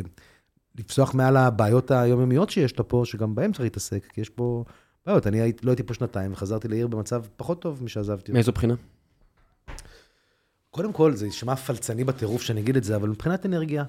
[0.75, 4.63] לפסוח מעל הבעיות היומיומיות שיש לה פה, שגם בהם צריך להתעסק, כי יש פה
[5.05, 5.27] בעיות.
[5.27, 8.31] אני לא הייתי פה שנתיים, וחזרתי לעיר במצב פחות טוב משעזבתי.
[8.31, 8.73] מאיזו בחינה?
[10.73, 13.83] קודם כל, זה יישמע פלצני בטירוף שאני אגיד את זה, אבל מבחינת אנרגיה,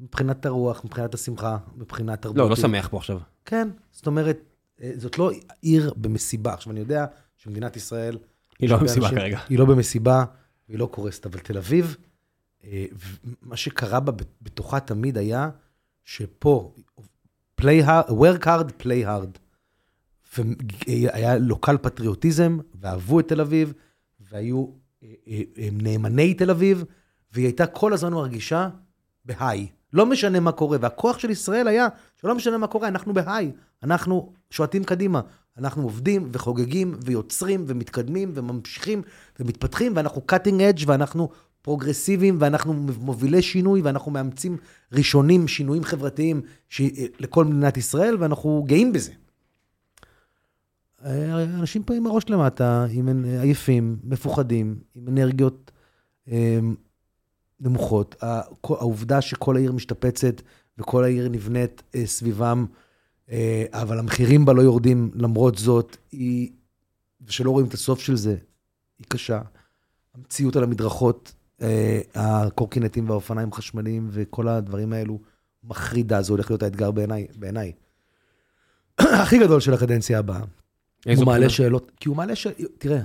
[0.00, 2.36] מבחינת הרוח, מבחינת השמחה, מבחינת תרבות.
[2.36, 3.20] לא, לא שמח פה עכשיו.
[3.44, 4.38] כן, זאת אומרת,
[4.82, 5.30] אה, זאת לא
[5.62, 6.52] עיר במסיבה.
[6.52, 7.06] עכשיו, אני יודע
[7.36, 8.18] שמדינת ישראל...
[8.58, 9.38] היא לא במסיבה אנשים- כרגע.
[9.48, 10.24] היא לא במסיבה,
[10.68, 11.96] והיא לא קורסת, אבל תל אביב,
[12.64, 12.84] אה,
[13.42, 14.12] מה שקרה בה
[14.42, 15.50] בתוכה תמיד היה
[16.04, 16.74] שפה,
[17.60, 19.38] play hard, work hard, play hard.
[20.38, 23.72] והיה לוקל פטריוטיזם, ואהבו את תל אביב,
[24.20, 24.66] והיו
[25.02, 26.84] אה, אה, אה, נאמני תל אביב,
[27.32, 28.68] והיא הייתה כל הזמן מרגישה
[29.24, 29.66] בהיי.
[29.92, 31.88] לא משנה מה קורה, והכוח של ישראל היה
[32.20, 33.52] שלא משנה מה קורה, אנחנו בהיי.
[33.82, 35.20] אנחנו שועטים קדימה.
[35.58, 39.02] אנחנו עובדים וחוגגים ויוצרים ומתקדמים וממשיכים
[39.40, 41.28] ומתפתחים, ואנחנו cutting edge ואנחנו
[41.62, 44.56] פרוגרסיביים ואנחנו מובילי שינוי ואנחנו מאמצים
[44.92, 46.82] ראשונים, שינויים חברתיים ש...
[47.18, 49.12] לכל מדינת ישראל, ואנחנו גאים בזה.
[51.04, 55.70] אנשים פה עם הראש למטה, עם עייפים, מפוחדים, עם אנרגיות
[56.28, 56.58] אה,
[57.60, 58.16] נמוכות.
[58.64, 60.42] העובדה שכל העיר משתפצת
[60.78, 62.66] וכל העיר נבנית אה, סביבם,
[63.30, 66.50] אה, אבל המחירים בה לא יורדים למרות זאת, היא,
[67.26, 68.36] ושלא רואים את הסוף של זה,
[68.98, 69.40] היא קשה.
[70.14, 71.34] המציאות על המדרכות,
[72.14, 75.18] הקורקינטים והאופניים החשמליים וכל הדברים האלו,
[75.64, 77.26] מחרידה, זה הולך להיות האתגר בעיניי.
[77.36, 77.72] בעיניי.
[79.22, 80.40] הכי גדול של הקדנציה הבאה.
[81.06, 81.50] איזו הוא מעלה?
[81.50, 83.00] שאלות, כי הוא מעלה שאלות, תראה,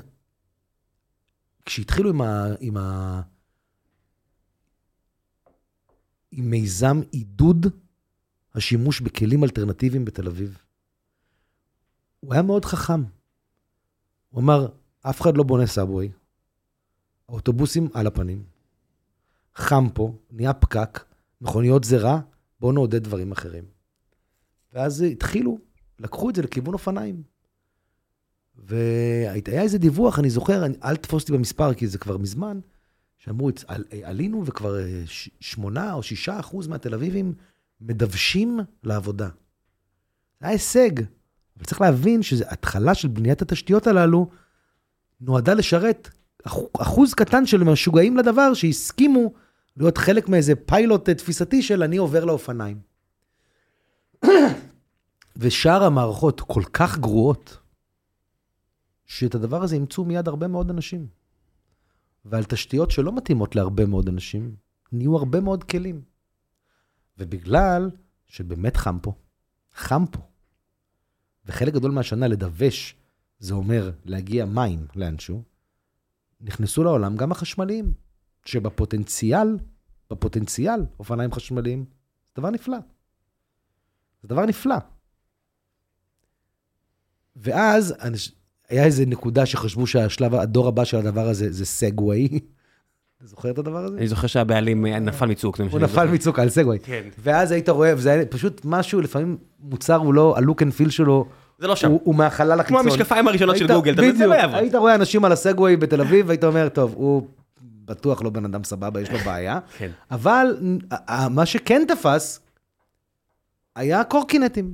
[1.66, 3.22] כשהתחילו עם, ה, עם, ה,
[6.32, 7.66] עם מיזם עידוד
[8.56, 10.58] השימוש בכלים אלטרנטיביים בתל אביב,
[12.20, 13.04] הוא היה מאוד חכם.
[14.30, 14.68] הוא אמר,
[15.02, 16.12] אף אחד לא בונה סאבווי,
[17.30, 18.44] האוטובוסים על הפנים,
[19.56, 21.06] חם פה, נהיה פקק,
[21.42, 22.20] מכוניות זה רע,
[22.60, 23.64] בואו נעודד דברים אחרים.
[24.74, 25.58] ואז התחילו,
[26.00, 27.24] לקחו את זה לכיוון אופניים.
[28.56, 32.60] והיה איזה דיווח, אני זוכר, אני, אל תתפוס אותי במספר, כי זה כבר מזמן,
[33.18, 35.04] שאמרו, "הצ- על, עלינו וכבר אה,
[35.40, 37.34] שמונה או שישה אחוז מהתל אביבים
[37.82, 39.26] מדוושים לעבודה.
[40.40, 40.92] זה היה הישג,
[41.58, 44.30] אבל צריך להבין שהתחלה של בניית התשתיות הללו
[45.22, 46.10] נועדה לשרת
[46.44, 49.34] אחו- אחוז קטן של משוגעים לדבר, שהסכימו
[49.78, 52.80] להיות חלק מאיזה פיילוט אה, תפיסתי של אני עובר לאופניים.
[55.38, 57.58] ושאר המערכות כל כך גרועות,
[59.06, 61.08] שאת הדבר הזה אימצו מיד הרבה מאוד אנשים.
[62.26, 64.56] ועל תשתיות שלא מתאימות להרבה מאוד אנשים,
[64.92, 66.02] נהיו הרבה מאוד כלים.
[67.18, 67.92] ובגלל
[68.28, 69.14] שבאמת חם פה,
[69.74, 70.20] חם פה,
[71.46, 72.96] וחלק גדול מהשנה לדווש,
[73.40, 75.44] זה אומר להגיע מים לאנשהו,
[76.42, 77.94] נכנסו לעולם גם החשמליים,
[78.46, 79.58] שבפוטנציאל,
[80.10, 81.86] בפוטנציאל, אופניים חשמליים,
[82.36, 82.78] זה דבר נפלא.
[84.22, 84.76] זה דבר נפלא.
[87.36, 87.94] ואז.
[88.70, 92.28] היה איזו נקודה שחשבו שהשלב, הדור הבא של הדבר הזה זה סגווי.
[93.18, 93.98] אתה זוכר את הדבר הזה?
[93.98, 95.60] אני זוכר שהבעלים אה, נפל מצוק.
[95.72, 96.08] הוא נפל.
[96.08, 96.80] מצוק על סגווי.
[96.80, 97.02] כן.
[97.20, 100.90] ואז היית רואה, וזה היה פשוט משהו, לפעמים מוצר הוא לא, ה look and feel
[100.90, 101.26] שלו,
[101.60, 101.90] זה לא שם.
[101.92, 103.00] הוא, הוא מהחלל כמו החיצון.
[103.00, 104.16] המשקפיים הראשונות של גוגל, אתה מבין?
[104.16, 104.56] זה בדיוק, לא יעבוד.
[104.60, 107.28] היית רואה אנשים על הסגווי בתל אביב, והיית אומר, טוב, הוא
[107.86, 109.60] בטוח לא בן אדם סבבה, יש לו בעיה.
[109.78, 109.90] כן.
[110.12, 110.58] אבל
[110.92, 112.40] ה- ה- מה שכן תפס,
[113.76, 114.74] היה קורקינטים.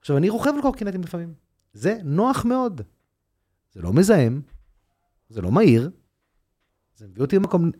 [0.00, 1.32] עכשיו, אני רוכב על קורקינטים לפעמים.
[1.72, 2.80] זה נוח מאוד.
[3.72, 4.42] זה לא מזהם,
[5.28, 5.90] זה לא מהיר,
[6.96, 7.70] זה מביא אותי למקום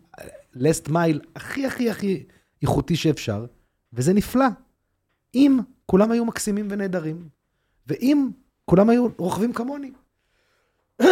[0.55, 2.25] last mile הכי הכי הכי
[2.61, 3.45] איכותי שאפשר,
[3.93, 4.45] וזה נפלא.
[5.35, 7.29] אם כולם היו מקסימים ונהדרים,
[7.87, 8.29] ואם
[8.65, 9.91] כולם היו רוכבים כמוני.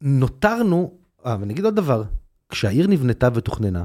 [0.00, 2.02] נותרנו, אה, ונגיד עוד דבר,
[2.48, 3.84] כשהעיר נבנתה ותוכננה,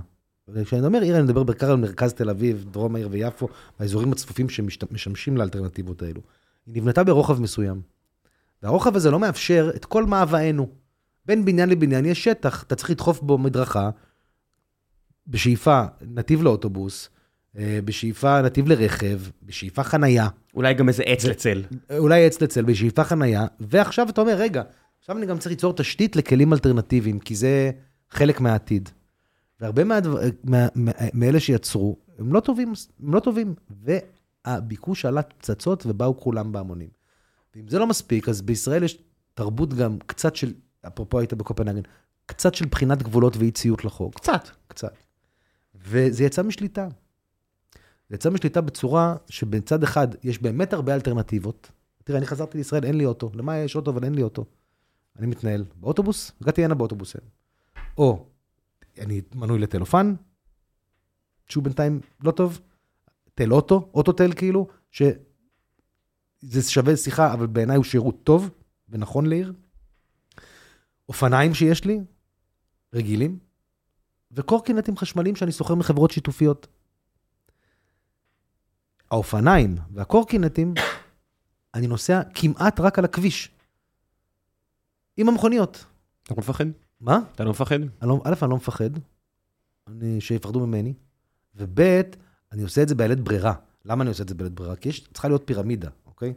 [0.53, 3.47] וכשאני אומר עיר, אני מדבר בעיקר על מרכז תל אביב, דרום העיר ויפו,
[3.79, 6.21] האזורים הצפופים שמשמשים לאלטרנטיבות האלו.
[6.65, 7.81] היא נבנתה ברוחב מסוים.
[8.63, 10.67] והרוחב הזה לא מאפשר את כל מאוויינו.
[11.25, 13.89] בין בניין לבניין יש שטח, אתה צריך לדחוף בו מדרכה,
[15.27, 17.09] בשאיפה נתיב לאוטובוס,
[17.57, 20.27] אה, בשאיפה נתיב לרכב, בשאיפה חנייה.
[20.53, 21.63] אולי גם איזה עץ לצל.
[21.97, 24.61] אולי עץ לצל, בשאיפה חנייה, ועכשיו אתה אומר, רגע,
[24.99, 27.71] עכשיו אני גם צריך ליצור תשתית לכלים אלטרנטיביים, כי זה
[28.09, 28.89] חלק מהעתיד.
[29.59, 32.73] והרבה מהדבר, מה, מה, מאלה שיצרו, הם לא טובים,
[33.03, 33.55] הם לא טובים.
[34.45, 36.89] והביקוש עלה פצצות ובאו כולם בהמונים.
[37.55, 38.97] ואם זה לא מספיק, אז בישראל יש
[39.33, 40.53] תרבות גם קצת של,
[40.87, 41.81] אפרופו היית בקופנהגן,
[42.25, 44.15] קצת של בחינת גבולות ואי ציות לחוק.
[44.15, 44.47] קצת.
[44.67, 44.93] קצת.
[45.75, 46.87] וזה יצא משליטה.
[48.09, 51.71] זה יצא משליטה בצורה שבצד אחד יש באמת הרבה אלטרנטיבות.
[52.03, 53.31] תראה, אני חזרתי לישראל, אין לי אוטו.
[53.33, 54.45] למה יש אוטו אבל אין לי אוטו?
[55.19, 57.15] אני מתנהל באוטובוס, הגעתי הנה באוטובוס.
[57.97, 58.25] או
[58.99, 60.15] אני מנוי לטלופן,
[61.47, 62.59] שהוא בינתיים לא טוב,
[63.33, 68.49] טל אוטו, אוטוטל כאילו, שזה שווה שיחה, אבל בעיניי הוא שירות טוב
[68.89, 69.53] ונכון לעיר.
[71.09, 71.99] אופניים שיש לי,
[72.93, 73.39] רגילים,
[74.31, 76.67] וקורקינטים חשמליים שאני שוכר מחברות שיתופיות.
[79.11, 80.73] האופניים והקורקינטים,
[81.73, 83.51] אני נוסע כמעט רק על הכביש.
[85.17, 85.85] עם המכוניות.
[86.23, 86.65] אתה מפחד?
[87.03, 87.19] מה?
[87.35, 87.79] אתה לא מפחד?
[88.01, 88.89] לא, א', אני לא מפחד,
[89.87, 90.93] אני, שיפחדו ממני,
[91.55, 91.81] וב',
[92.51, 93.53] אני עושה את זה בלית ברירה.
[93.85, 94.75] למה אני עושה את זה בלית ברירה?
[94.75, 96.33] כי יש, צריכה להיות פירמידה, אוקיי?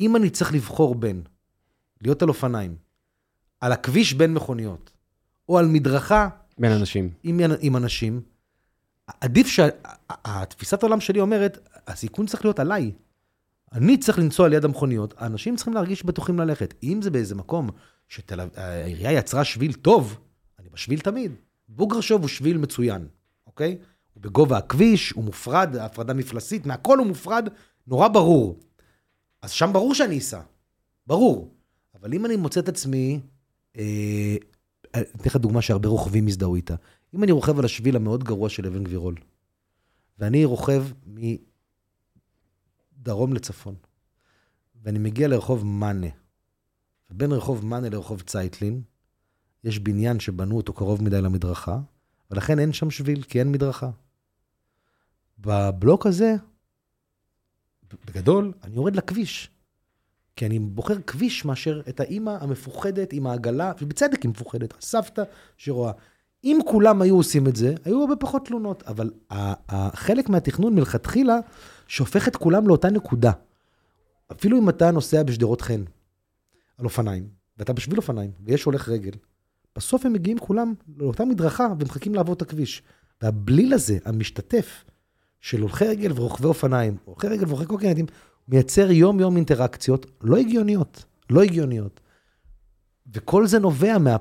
[0.00, 1.22] אם אני צריך לבחור בין
[2.02, 2.76] להיות על אופניים,
[3.60, 4.90] על הכביש בין מכוניות,
[5.48, 6.28] או על מדרכה...
[6.58, 7.10] בין אנשים.
[7.22, 8.20] עם, עם אנשים,
[9.20, 12.92] עדיף שהתפיסת העולם שלי אומרת, הסיכון צריך להיות עליי.
[13.72, 16.74] אני צריך לנסוע ליד המכוניות, האנשים צריכים להרגיש בטוחים ללכת.
[16.82, 17.70] אם זה באיזה מקום
[18.08, 20.18] שהעירייה יצרה שביל טוב,
[20.58, 21.32] אני בשביל תמיד.
[21.68, 23.08] בוגרשוב הוא שביל מצוין,
[23.46, 23.78] אוקיי?
[24.14, 27.48] הוא בגובה הכביש, הוא מופרד, הפרדה מפלסית, מהכל הוא מופרד,
[27.86, 28.60] נורא ברור.
[29.42, 30.40] אז שם ברור שאני אסע,
[31.06, 31.54] ברור.
[31.94, 33.20] אבל אם אני מוצא את עצמי,
[33.76, 34.36] אה,
[34.94, 36.74] אני אתן לך דוגמה שהרבה רוכבים הזדהו איתה.
[37.14, 39.14] אם אני רוכב על השביל המאוד גרוע של אבן גבירול,
[40.18, 40.84] ואני רוכב
[42.96, 43.74] מדרום לצפון,
[44.82, 46.06] ואני מגיע לרחוב מאנה,
[47.10, 48.82] ובין רחוב מאנה לרחוב צייטלין,
[49.64, 51.78] יש בניין שבנו אותו קרוב מדי למדרכה,
[52.30, 53.90] ולכן אין שם שביל, כי אין מדרכה.
[55.38, 56.34] בבלוק הזה,
[58.06, 59.50] בגדול, אני יורד לכביש.
[60.36, 65.22] כי אני בוחר כביש מאשר את האימא המפוחדת עם העגלה, ובצדק היא מפוחדת, הסבתא
[65.56, 65.92] שרואה.
[66.44, 69.10] אם כולם היו עושים את זה, היו הרבה פחות תלונות, אבל
[69.94, 71.38] חלק מהתכנון מלכתחילה
[71.86, 73.32] שהופך את כולם לאותה נקודה.
[74.32, 75.84] אפילו אם אתה נוסע בשדרות חן,
[76.78, 79.12] על אופניים, ואתה בשביל אופניים, ויש הולך רגל,
[79.76, 82.82] בסוף הם מגיעים כולם לאותה מדרכה ומחכים לעבור את הכביש.
[83.22, 84.84] והבליל הזה, המשתתף,
[85.40, 88.06] של הולכי רגל ורוכבי אופניים, הולכי רגל ורוכבי קוקינטים,
[88.48, 92.00] מייצר יום-יום אינטראקציות לא הגיוניות, לא הגיוניות.
[93.12, 94.16] וכל זה נובע מה...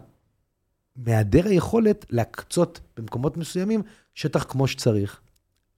[0.95, 3.81] מהיעדר היכולת להקצות במקומות מסוימים
[4.13, 5.21] שטח כמו שצריך.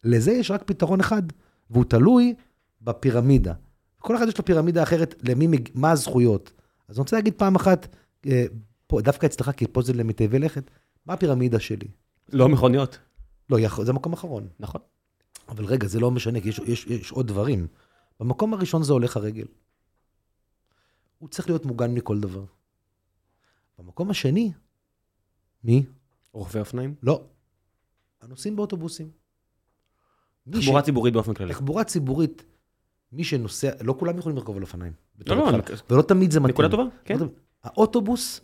[0.03, 1.23] לזה יש רק פתרון אחד,
[1.69, 2.35] והוא תלוי
[2.81, 3.53] בפירמידה.
[3.99, 6.51] כל אחד יש לו פירמידה אחרת למי, מה הזכויות.
[6.87, 8.45] אז אני רוצה להגיד פעם אחת, אה,
[8.87, 10.71] פה, דווקא אצלך, כי פה זה למטייבי לכת,
[11.05, 11.87] מה הפירמידה שלי?
[12.29, 12.99] לא מכוניות.
[13.49, 14.47] לא, זה המקום האחרון.
[14.59, 14.81] נכון.
[15.49, 17.67] אבל רגע, זה לא משנה, כי יש, יש, יש עוד דברים.
[18.19, 19.45] במקום הראשון זה הולך הרגל.
[21.17, 22.45] הוא צריך להיות מוגן מכל דבר.
[23.79, 24.51] במקום השני,
[25.63, 25.85] מי?
[26.33, 26.95] רוכבי אופניים?
[27.03, 27.23] לא.
[28.21, 29.11] הנוסעים באוטובוסים.
[30.51, 30.85] תחבורה ש...
[30.85, 31.53] ציבורית באופן כללי.
[31.53, 32.43] תחבורה ציבורית,
[33.11, 34.93] מי שנוסע, לא כולם יכולים לרכוב על אופניים.
[35.27, 35.59] לא, לא.
[35.89, 36.53] ולא תמיד זה מתאים.
[36.53, 37.17] נקודה טובה, כן.
[37.19, 37.25] לא
[37.63, 38.41] האוטובוס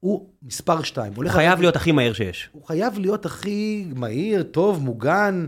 [0.00, 1.12] הוא מספר שתיים.
[1.14, 2.48] הוא חייב להיות הכי מהיר שיש.
[2.52, 5.46] הוא חייב להיות הכי מהיר, טוב, מוגן,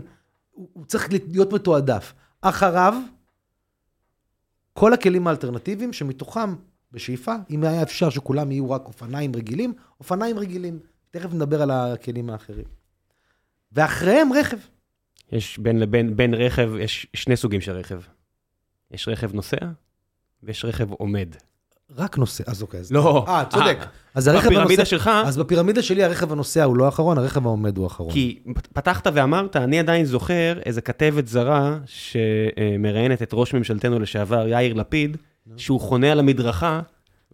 [0.51, 2.13] הוא, הוא צריך להיות מתועדף.
[2.41, 2.93] אחריו,
[4.73, 6.55] כל הכלים האלטרנטיביים שמתוכם,
[6.91, 10.79] בשאיפה, אם היה אפשר שכולם יהיו רק אופניים רגילים, אופניים רגילים.
[11.11, 12.65] תכף נדבר על הכלים האחרים.
[13.71, 14.57] ואחריהם רכב.
[15.31, 18.01] יש בין לבין, בין רכב, יש שני סוגים של רכב.
[18.91, 19.57] יש רכב נוסע
[20.43, 21.35] ויש רכב עומד.
[21.97, 22.79] רק נוסע, אז אוקיי.
[22.79, 23.25] אז- לא.
[23.27, 23.77] אה, צודק.
[23.81, 23.85] אה,
[24.15, 24.85] אז הרכב בפירמידה הנוסע...
[24.85, 28.11] שלך, אז בפירמידה שלי הרכב הנוסע הוא לא האחרון, הרכב העומד הוא האחרון.
[28.11, 28.39] כי
[28.73, 35.17] פתחת ואמרת, אני עדיין זוכר איזה כתבת זרה שמראיינת את ראש ממשלתנו לשעבר, יאיר לפיד,
[35.57, 36.81] שהוא חונה על המדרכה,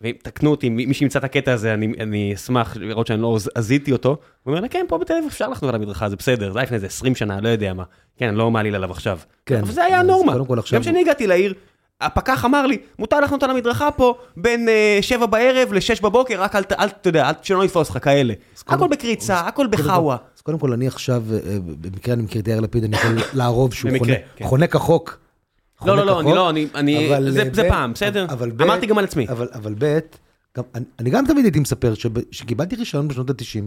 [0.01, 4.09] ותקנו אותי, מי שימצא את הקטע הזה, אני, אני אשמח לראות שאני לא עזיתי אותו.
[4.09, 4.17] הוא
[4.51, 6.75] אומר לה, כן, פה בתל אביב אפשר לחנות על המדרכה, זה בסדר, זה היה לפני
[6.75, 7.83] איזה 20 שנה, לא יודע מה.
[8.17, 9.19] כן, אני לא מעליל עליו עכשיו.
[9.45, 9.59] כן.
[9.59, 10.33] אבל זה היה הנורמה.
[10.73, 11.53] גם כשאני הגעתי לעיר,
[12.01, 16.55] הפקח אמר לי, מותר לחנות על המדרכה פה בין אה, שבע בערב לשש בבוקר, רק
[16.55, 18.33] אל, אל, אתה יודע, אל, שלא יתפוס לך כאלה.
[18.65, 20.17] קודם- הכל בקריצה, הכל קודם כל- בחאווה.
[20.35, 21.39] אז קודם כל, אני עכשיו, אה,
[21.81, 24.45] במקרה אני מכיר את יאיר לפיד, אני יכול לערוב שהוא במקרה, חונה- כן.
[24.45, 25.19] חונה כחוק.
[25.85, 28.25] לא, לא, לא, אני לא, אני, אני, אבל, זה, אה, זה ב- פעם, בסדר?
[28.29, 29.27] אבל ב- אמרתי גם על עצמי.
[29.29, 29.99] אבל, אבל ב',
[30.57, 33.61] גם, אני, אני גם תמיד הייתי מספר שכשקיבלתי רישיון בשנות ה-90,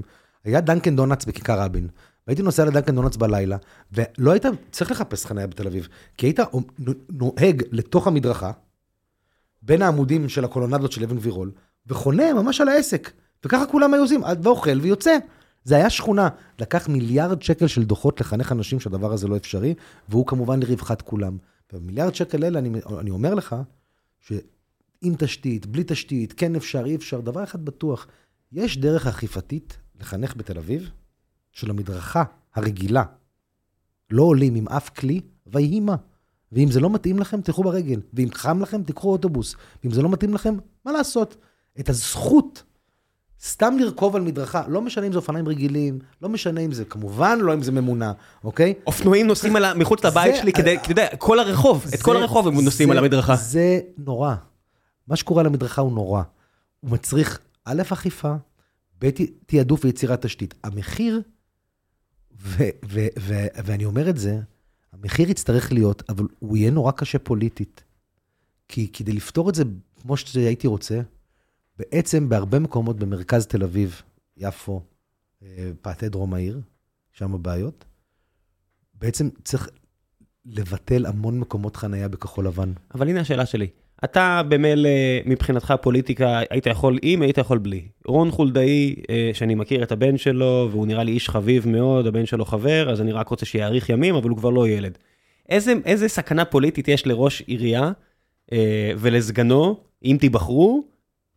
[0.45, 1.89] היה דאנקן דונאטס בכיכר רבין,
[2.29, 3.57] והייתי נוסע לדאנקן דונאטס בלילה,
[3.93, 6.41] ולא היית צריך לחפש חניה בתל אביב, כי היית
[7.09, 8.53] נוהג לתוך המדרכה,
[9.63, 11.51] בין העמודים של הקולונדות של אבן גבירול,
[11.87, 13.13] וחונה ממש על העסק,
[13.45, 15.19] וככה כולם היו עושים, ואוכל ויוצא.
[15.65, 19.75] זה היה שכונה, לקח מיליארד שקל של דוחות לחנך אנשים שהדבר הזה לא אפשרי,
[20.09, 21.39] והוא כמובן לרווחת כולם.
[21.73, 23.57] במיליארד שקל אלה, אני, אני אומר לך,
[24.21, 28.07] שעם תשתית, בלי תשתית, כן אפשר, אי אפשר, דבר אחד בטוח,
[28.53, 30.91] יש דרך אכיפתית לחנך בתל אביב,
[31.59, 33.03] של המדרכה הרגילה.
[34.11, 35.97] לא עולים עם אף כלי, ויהי מה.
[36.53, 38.01] ואם זה לא מתאים לכם, תלכו ברגל.
[38.15, 39.55] ואם חם לכם, תיקחו אוטובוס.
[39.85, 40.55] ואם זה לא מתאים לכם,
[40.85, 41.37] מה לעשות?
[41.81, 42.63] את הזכות
[43.43, 47.39] סתם לרכוב על מדרכה, לא משנה אם זה אופניים רגילים, לא משנה אם זה, כמובן
[47.41, 48.13] לא אם זה ממונע,
[48.45, 48.75] אוקיי?
[48.87, 52.19] אופנועים נוסעים על מחוץ לבית זה- שלי כדי, אתה יודע, כל הרחוב, את כל זה-
[52.19, 53.37] הרחוב הם נוסעים זה- על המדרכה.
[53.37, 54.35] זה נורא.
[55.09, 56.23] מה שקורה על המדרכה הוא נורא.
[56.81, 58.35] הוא מצריך, א', אכיפה,
[59.05, 59.11] ב',
[59.47, 60.55] תעדוף ויצירת תשתית.
[60.65, 61.23] המחיר,
[63.65, 64.41] ואני אומר את זה,
[64.93, 67.85] המחיר יצטרך להיות, אבל הוא יהיה נורא קשה פוליטית.
[68.69, 69.65] כי כדי לפתור את זה
[70.03, 71.01] כמו שהייתי רוצה,
[71.79, 74.03] בעצם בהרבה מקומות במרכז תל אביב,
[74.37, 74.83] יפו,
[75.43, 76.61] אה, פאתי דרום העיר,
[77.13, 77.85] שם הבעיות,
[78.95, 79.69] בעצם צריך
[80.47, 82.73] לבטל המון מקומות חנייה בכחול לבן.
[82.95, 83.71] אבל הנה השאלה שלי.
[84.05, 84.89] אתה במילא,
[85.27, 87.83] מבחינתך פוליטיקה, היית יכול עם, היית יכול בלי.
[88.07, 92.27] רון חולדאי, אה, שאני מכיר את הבן שלו, והוא נראה לי איש חביב מאוד, הבן
[92.27, 94.99] שלו חבר, אז אני רק רוצה שיאריך ימים, אבל הוא כבר לא ילד.
[95.49, 97.91] איזה, איזה סכנה פוליטית יש לראש עירייה
[98.53, 100.85] אה, ולסגנו, אם תיבחרו,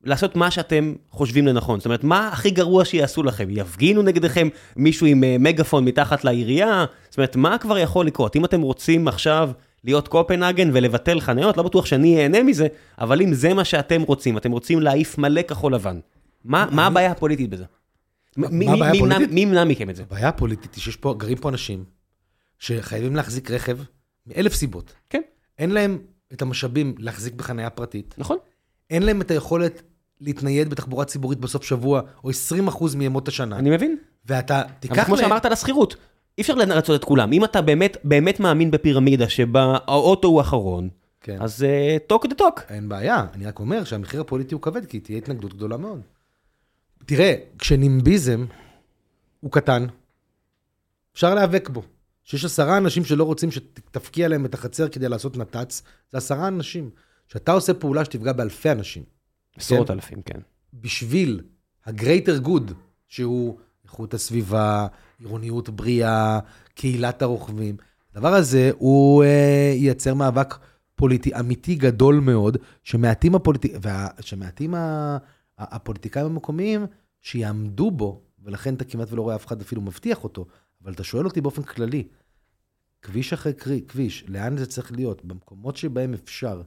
[0.03, 1.79] לעשות מה שאתם חושבים לנכון?
[1.79, 3.47] זאת אומרת, מה הכי גרוע שיעשו לכם?
[3.49, 6.85] יפגינו נגדכם מישהו עם אה, מגאפון מתחת לעירייה?
[7.09, 8.35] זאת אומרת, מה כבר יכול לקרות?
[8.35, 9.51] אם אתם רוצים עכשיו
[9.83, 12.67] להיות קופנהגן ולבטל חניות, לא בטוח שאני אהנה מזה,
[12.99, 15.99] אבל אם זה מה שאתם רוצים, אתם רוצים להעיף מלא כחול לבן,
[16.45, 17.65] מה, מה הבעיה הפוליטית בזה?
[18.37, 18.65] מה מי-
[19.33, 20.03] ימנע- מכם את זה?
[20.03, 21.83] הבעיה הפוליטית היא שיש פה, גרים פה אנשים
[22.59, 23.77] שחייבים להחזיק רכב
[24.27, 24.93] מאלף סיבות.
[25.09, 25.21] כן,
[25.59, 25.97] אין להם
[26.33, 28.37] את המשאבים להחזיק בחניה פרטית, נכון.
[28.89, 29.81] אין להם את היכולת
[30.21, 33.57] להתנייד בתחבורה ציבורית בסוף שבוע, או 20% מימות השנה.
[33.57, 33.97] אני מבין.
[34.25, 35.25] ואתה אבל תיקח כמו להם...
[35.25, 35.95] שאמרת על השכירות,
[36.37, 37.33] אי אפשר לרצות את כולם.
[37.33, 40.89] אם אתה באמת, באמת מאמין בפירמידה שבה האוטו הוא אחרון,
[41.21, 41.37] כן.
[41.41, 41.65] אז
[42.07, 42.61] talk the talk.
[42.69, 46.01] אין בעיה, אני רק אומר שהמחיר הפוליטי הוא כבד, כי תהיה התנגדות גדולה מאוד.
[47.05, 48.45] תראה, כש NIMBYism
[49.39, 49.85] הוא קטן,
[51.13, 51.83] אפשר להיאבק בו.
[52.23, 56.89] שיש עשרה אנשים שלא רוצים שתפקיע להם את החצר כדי לעשות נת"צ, זה עשרה אנשים.
[57.29, 59.03] כשאתה עושה פעולה שתפגע באלפי אנשים,
[59.57, 59.93] עשרות כן.
[59.93, 60.39] אלפים, כן.
[60.73, 61.41] בשביל
[61.85, 62.73] ה-greater good,
[63.07, 64.87] שהוא איכות הסביבה,
[65.21, 66.39] עירוניות בריאה,
[66.75, 67.77] קהילת הרוכבים,
[68.13, 70.57] הדבר הזה הוא אה, ייצר מאבק
[70.95, 73.65] פוליטי אמיתי גדול מאוד, שמעטים, הפוליט...
[73.81, 74.07] וה...
[74.19, 75.17] שמעטים ה...
[75.57, 76.85] הפוליטיקאים המקומיים
[77.21, 80.45] שיעמדו בו, ולכן אתה כמעט ולא רואה אף אחד אפילו מבטיח אותו,
[80.83, 82.07] אבל אתה שואל אותי באופן כללי,
[83.01, 85.25] כביש אחרי קרי, כביש, לאן זה צריך להיות?
[85.25, 86.61] במקומות שבהם אפשר,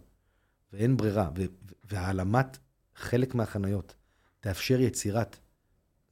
[0.72, 1.42] ואין ברירה, ו...
[1.84, 2.58] והעלמת
[2.96, 3.94] חלק מהחניות
[4.40, 5.36] תאפשר יצירת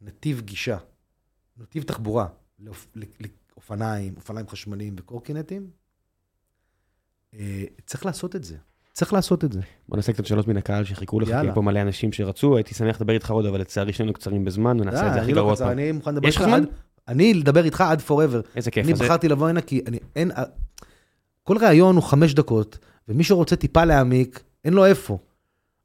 [0.01, 0.78] נתיב גישה,
[1.63, 2.27] נתיב תחבורה
[2.59, 2.87] לאופ...
[3.57, 5.71] לאופניים, אופניים חשמליים וקורקינטים,
[7.35, 8.57] אה, צריך לעשות את זה.
[8.93, 9.61] צריך לעשות את זה.
[9.89, 12.97] בוא נעשה קצת שאלות מן הקהל שחיכו לך, כי פה מלא אנשים שרצו, הייתי שמח
[12.97, 15.71] לדבר איתך עוד, אבל לצערי שנינו קצרים בזמן, ונעשה את זה הכי לא גרוע פעם.
[15.71, 16.41] אני מוכן לדבר איתך?
[16.41, 16.65] עד...
[17.09, 18.57] אני לדבר איתך עד forever.
[18.57, 18.87] איזה כיף.
[18.87, 20.31] אני בחרתי לבוא הנה כי אני, אין...
[21.43, 25.19] כל ראיון הוא חמש דקות, ומי שרוצה טיפה להעמיק, אין לו איפה.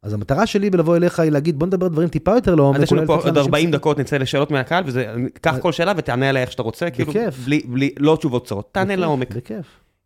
[0.07, 2.77] אז המטרה שלי בלבוא אליך היא להגיד, בוא נדבר דברים טיפה יותר לעומק.
[2.77, 5.71] אז יש לנו פה עוד לאנשים 40 קצת- דקות, נצא לשאלות מהקהל, וזה, קח כל
[5.71, 7.13] שאלה ותענה עליה איך שאתה רוצה, כאילו.
[7.45, 9.35] בלי, בלי, לא תשובות קצרות, תענה לעומק.
[9.35, 9.65] בכיף.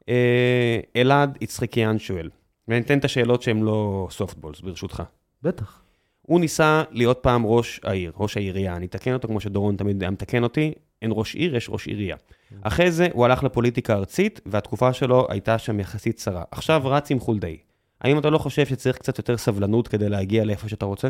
[0.09, 2.29] אה, אלעד יצחקיאן שואל,
[2.67, 5.03] וניתן את השאלות שהן לא סופטבולס, ברשותך.
[5.43, 5.81] בטח.
[6.21, 10.11] הוא ניסה להיות פעם ראש העיר, ראש העירייה, אני אתקן אותו כמו שדורון תמיד היה
[10.11, 10.71] מתקן אותי,
[11.01, 12.15] אין ראש עיר, יש ראש עירייה.
[12.61, 16.43] אחרי זה הוא הלך לפוליטיקה הארצית, והתקופה שלו הייתה שם יחסית צרה.
[16.51, 17.57] עכשיו רץ עם חולדאי.
[18.01, 21.09] האם אתה לא חושב שצריך קצת יותר סבלנות כדי להגיע לאיפה שאתה רוצה?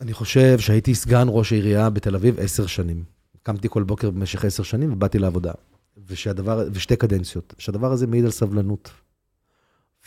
[0.00, 3.04] אני חושב שהייתי סגן ראש העירייה בתל אביב עשר שנים.
[3.42, 5.52] קמתי כל בוקר במשך עשר שנים ובאתי לעבודה.
[6.06, 7.54] ושהדבר, ושתי קדנציות.
[7.58, 8.90] שהדבר הזה מעיד על סבלנות.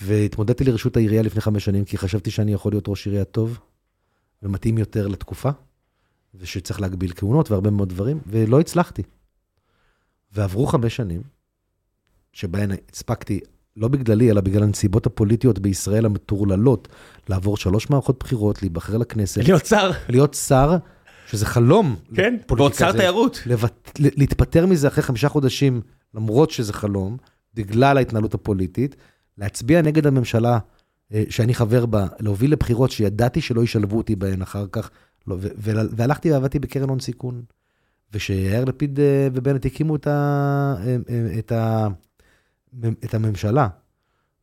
[0.02, 3.60] והתמודדתי לרשות העירייה לפני חמש שנים, כי חשבתי שאני יכול להיות ראש עירייה טוב
[4.44, 5.50] ומתאים יותר לתקופה,
[6.36, 9.04] ושצריך להגביל כהונות והרבה מאוד דברים, ולא הצלחתי.
[10.32, 11.22] ועברו חמש שנים,
[12.34, 13.40] שבהן הספקתי,
[13.80, 16.88] לא בגללי, אלא בגלל הנסיבות הפוליטיות בישראל המטורללות,
[17.30, 19.92] לעבור שלוש מערכות בחירות, להיבחר לכנסת, להיות שר.
[20.10, 20.78] להיות שר,
[21.28, 21.96] שזה חלום.
[22.16, 23.42] כן, ועוד שר תיירות.
[23.46, 24.00] לבט...
[24.00, 25.82] להתפטר מזה אחרי חמישה חודשים,
[26.14, 27.18] למרות שזה חלום,
[27.54, 28.96] בגלל ההתנהלות הפוליטית,
[29.38, 30.60] להצביע נגד הממשלה
[31.14, 34.90] אה, שאני חבר בה, להוביל לבחירות שידעתי שלא ישלבו אותי בהן אחר כך,
[35.28, 37.42] לא, ו- ו- והלכתי ועבדתי בקרן הון סיכון.
[38.14, 40.76] ושיאיר לפיד אה, ובנט הקימו את, ה...
[40.86, 40.96] אה,
[41.40, 41.88] את, ה...
[43.06, 43.68] את הממשלה,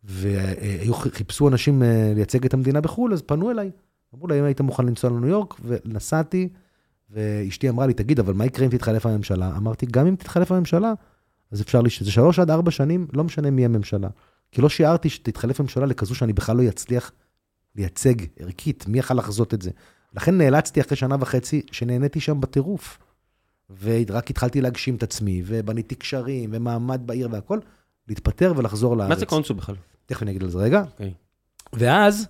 [0.04, 3.70] וחיפשו אנשים אה, לייצג את המדינה בחו"ל, אז פנו אליי.
[4.14, 6.48] אמרו לי, אם היית מוכן לנסוע לניו יורק, ונסעתי,
[7.10, 9.56] ואשתי אמרה לי, תגיד, אבל מה יקרה אם תתחלף הממשלה?
[9.56, 10.92] אמרתי, גם אם תתחלף הממשלה,
[11.50, 14.08] אז אפשר לי, שזה שלוש עד ארבע שנים, לא משנה מי הממשלה.
[14.52, 17.12] כי לא שיערתי שתתחלף ממשלה לכזו שאני בכלל לא אצליח
[17.76, 19.70] לייצג ערכית, מי יכל לחזות את זה.
[20.14, 22.98] לכן נאלצתי אחרי שנה וחצי, שנהניתי שם בטירוף.
[23.80, 27.58] ורק התחלתי להגשים את עצמי, ובניתי קשרים, ומעמד בעיר והכל,
[28.08, 29.08] להתפטר ולחזור לארץ.
[29.08, 29.74] מה זה קונסול בכלל?
[30.06, 30.82] תכף אני אגיד על זה רגע.
[30.82, 31.14] אוקיי.
[31.72, 32.28] ואז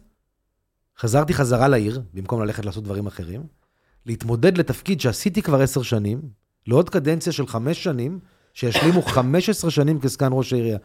[0.99, 3.47] חזרתי חזרה לעיר, במקום ללכת לעשות דברים אחרים,
[4.07, 6.20] להתמודד לתפקיד שעשיתי כבר עשר שנים,
[6.66, 8.18] לעוד קדנציה של חמש שנים,
[8.55, 10.79] שישלימו 15 שנים כסגן ראש העירייה.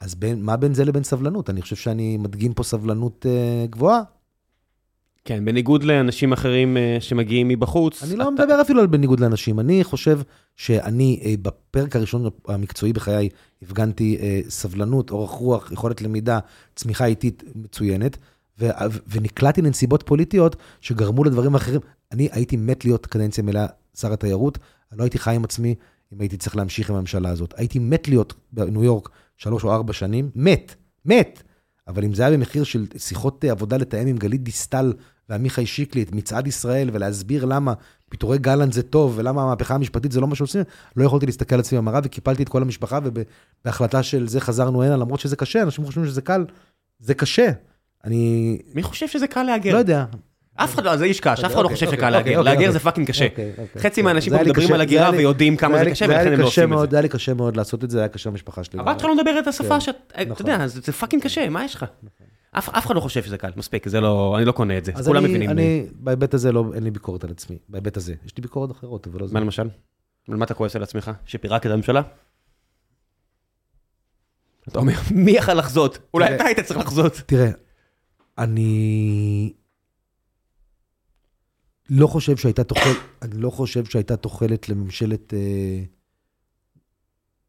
[0.00, 1.50] אז בין, מה בין זה לבין סבלנות?
[1.50, 4.00] אני חושב שאני מדגים פה סבלנות אה, גבוהה.
[5.24, 8.02] כן, בניגוד לאנשים אחרים אה, שמגיעים מבחוץ.
[8.02, 9.60] אני לא אתה- מדבר אפילו על בניגוד לאנשים.
[9.60, 10.20] אני חושב
[10.56, 13.28] שאני, אה, בפרק הראשון המקצועי בחיי,
[13.62, 16.38] הפגנתי אה, סבלנות, אורך רוח, יכולת למידה,
[16.76, 18.16] צמיחה איטית מצוינת,
[18.58, 18.68] ו-
[19.08, 21.80] ונקלעתי לנסיבות פוליטיות שגרמו לדברים אחרים.
[22.12, 23.66] אני הייתי מת להיות קדנציה מלאה
[23.96, 24.58] שר התיירות,
[24.92, 25.74] לא הייתי חי עם עצמי
[26.12, 27.54] אם הייתי צריך להמשיך עם הממשלה הזאת.
[27.56, 31.42] הייתי מת להיות בניו יורק שלוש או ארבע שנים, מת, מת.
[31.90, 34.92] אבל אם זה היה במחיר של שיחות אה, עבודה לתאם עם גלית דיסטל
[35.28, 37.74] ועמיחי שיקלי את מצעד ישראל, ולהסביר למה
[38.08, 40.62] פיטורי גלנט זה טוב, ולמה המהפכה המשפטית זה לא מה שעושים,
[40.96, 44.96] לא יכולתי להסתכל על עצמי במראה וקיפלתי את כל המשפחה, ובהחלטה של זה חזרנו הנה,
[44.96, 46.44] למרות שזה קשה, אנשים חושבים שזה קל,
[46.98, 47.50] זה קשה.
[48.04, 49.72] אני מי חושב שזה קל להגר?
[49.72, 50.04] לא יודע.
[50.64, 52.38] אף אחד לא, זה איש קש, אף אחד לא אוקיי, חושב אוקיי, שקל אוקיי, להגר.
[52.38, 52.72] אוקיי, להגר אוקיי.
[52.72, 53.24] זה fucking קשה.
[53.24, 53.82] אוקיי, אוקיי.
[53.82, 56.90] חצי מהאנשים פה מדברים על הגירה ויודעים כמה זה קשה, ולכן הם לא עושים את
[56.90, 56.96] זה.
[56.96, 58.80] היה לי קשה מאוד לעשות את זה, היה קשה במשפחה שלי.
[58.80, 59.80] הבת שלך לא מדברת את השפה כן.
[59.80, 60.50] שאת, אתה נכון.
[60.50, 61.84] יודע, זה fucking קשה, מה יש לך?
[62.52, 65.24] אף אחד לא חושב שזה קל, מספיק, זה לא, אני לא קונה את זה, כולם
[65.24, 65.50] מבינים.
[65.50, 68.14] אני, בהיבט הזה לא, אין לי ביקורת על עצמי, בהיבט הזה.
[68.26, 69.34] יש לי ביקורת אחרות, אבל לא זה.
[69.34, 69.68] מה למשל?
[70.28, 71.10] על מה אתה כועס על עצמך?
[71.26, 72.02] שפירקת את הממשלה?
[74.68, 75.98] אתה אומר, מי יכל לחזות?
[76.14, 76.34] אולי.
[76.34, 77.22] אתה היית צריך לחזות.
[77.26, 77.50] תראה,
[78.38, 79.52] אני
[81.90, 85.82] לא חושב שהייתה תוחלת, אני לא חושב שהייתה תוחלת לממשלת אה,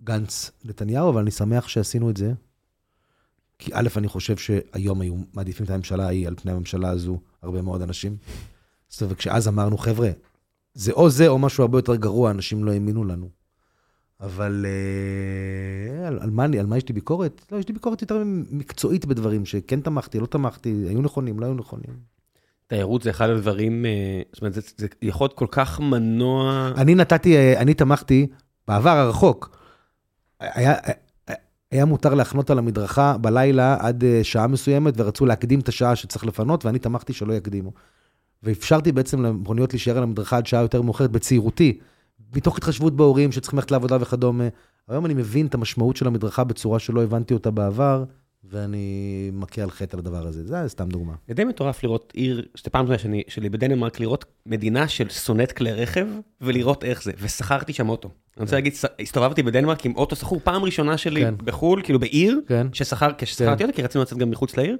[0.03, 2.33] גנץ נתניהו, אבל אני שמח שעשינו את זה.
[3.59, 7.61] כי א', אני חושב שהיום היו מעדיפים את הממשלה ההיא על פני הממשלה הזו, הרבה
[7.61, 8.17] מאוד אנשים.
[8.89, 10.09] זאת אומרת, וכשאז אמרנו, חבר'ה,
[10.73, 13.29] זה או זה או משהו הרבה יותר גרוע, אנשים לא האמינו לנו.
[14.19, 17.41] אבל אה, על, על, מה, על מה יש לי ביקורת?
[17.51, 21.53] לא, יש לי ביקורת יותר מקצועית בדברים, שכן תמכתי, לא תמכתי, היו נכונים, לא היו
[21.53, 22.20] נכונים.
[22.71, 26.71] תיירות זה אחד הדברים, אה, זאת אומרת, זה- זה יכול להיות כל כך מנוע...
[26.77, 28.27] אני נתתי, אה, אני תמכתי
[28.67, 29.57] בעבר הרחוק.
[30.39, 30.73] היה,
[31.71, 36.25] היה מותר להחנות על המדרכה בלילה עד אה, שעה מסוימת, ורצו להקדים את השעה שצריך
[36.25, 37.71] לפנות, ואני תמכתי שלא יקדימו.
[38.43, 41.79] ואפשרתי בעצם למכוניות להישאר על המדרכה עד שעה יותר מאוחרת בצעירותי,
[42.35, 44.47] מתוך התחשבות בהורים שצריכים ללכת לעבודה וכדומה.
[44.89, 48.03] היום אני מבין את המשמעות של המדרכה בצורה שלא הבנתי אותה בעבר,
[48.43, 48.85] ואני
[49.33, 50.43] מכה על חטא על הדבר הזה.
[50.47, 51.13] זה סתם דוגמה.
[51.27, 55.51] זה די מטורף לראות עיר, שזו פעם ראשונה שאני- שלי בדנמרק, לראות מדינה של שונאת
[55.51, 56.07] כלי רכב,
[56.41, 58.09] ולראות איך זה, ושכרתי שם אוטו.
[58.37, 61.33] אני רוצה להגיד, ס- הסתובבתי בדנמרק עם אוטו שכור, פעם ראשונה שלי כן.
[61.37, 62.67] בחו"ל, כאילו בעיר, כן.
[62.73, 64.77] ששכר, כששכרתי אותו, כי רצינו לצאת גם מחוץ לעיר,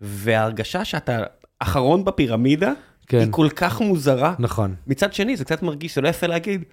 [0.00, 1.18] וההרגשה שאתה
[1.58, 2.72] אחרון בפירמידה,
[3.06, 3.18] כן.
[3.18, 4.34] היא כל כך מוזרה.
[4.38, 4.74] נכון.
[4.86, 6.64] מצד שני, זה קצת מרגיש, זה לא יפה להגיד,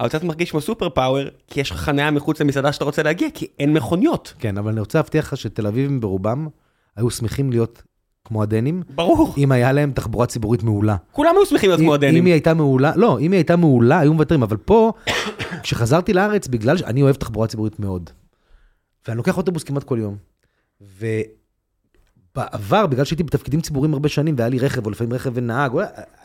[0.00, 3.28] אבל קצת מרגיש כמו סופר פאוור, כי יש לך חניה מחוץ למסעדה שאתה רוצה להגיע,
[3.34, 4.34] כי אין מכוניות.
[4.38, 6.48] כן, אבל אני רוצה להבטיח לך שתל אביבים ברובם
[6.96, 7.82] היו שמחים להיות
[8.24, 10.96] כמו הדנים, ברור, אם היה להם תחבורה ציבורית מעולה.
[11.12, 12.24] כולם היו שמחים להיות אם- כמו אם הדנים.
[12.24, 14.92] היא הייתה מעולה, לא, אם היא הייתה מעולה, היו מוותרים, אבל פה,
[15.62, 18.10] כשחזרתי לארץ, בגלל שאני אוהב תחבורה ציבורית מאוד,
[19.08, 20.16] ואני לוקח אוטובוס כמעט כל יום,
[22.36, 25.72] ובעבר, בגלל שהייתי בתפקידים ציבוריים הרבה שנים, והיה לי רכב, או לפעמים רכב ונהג,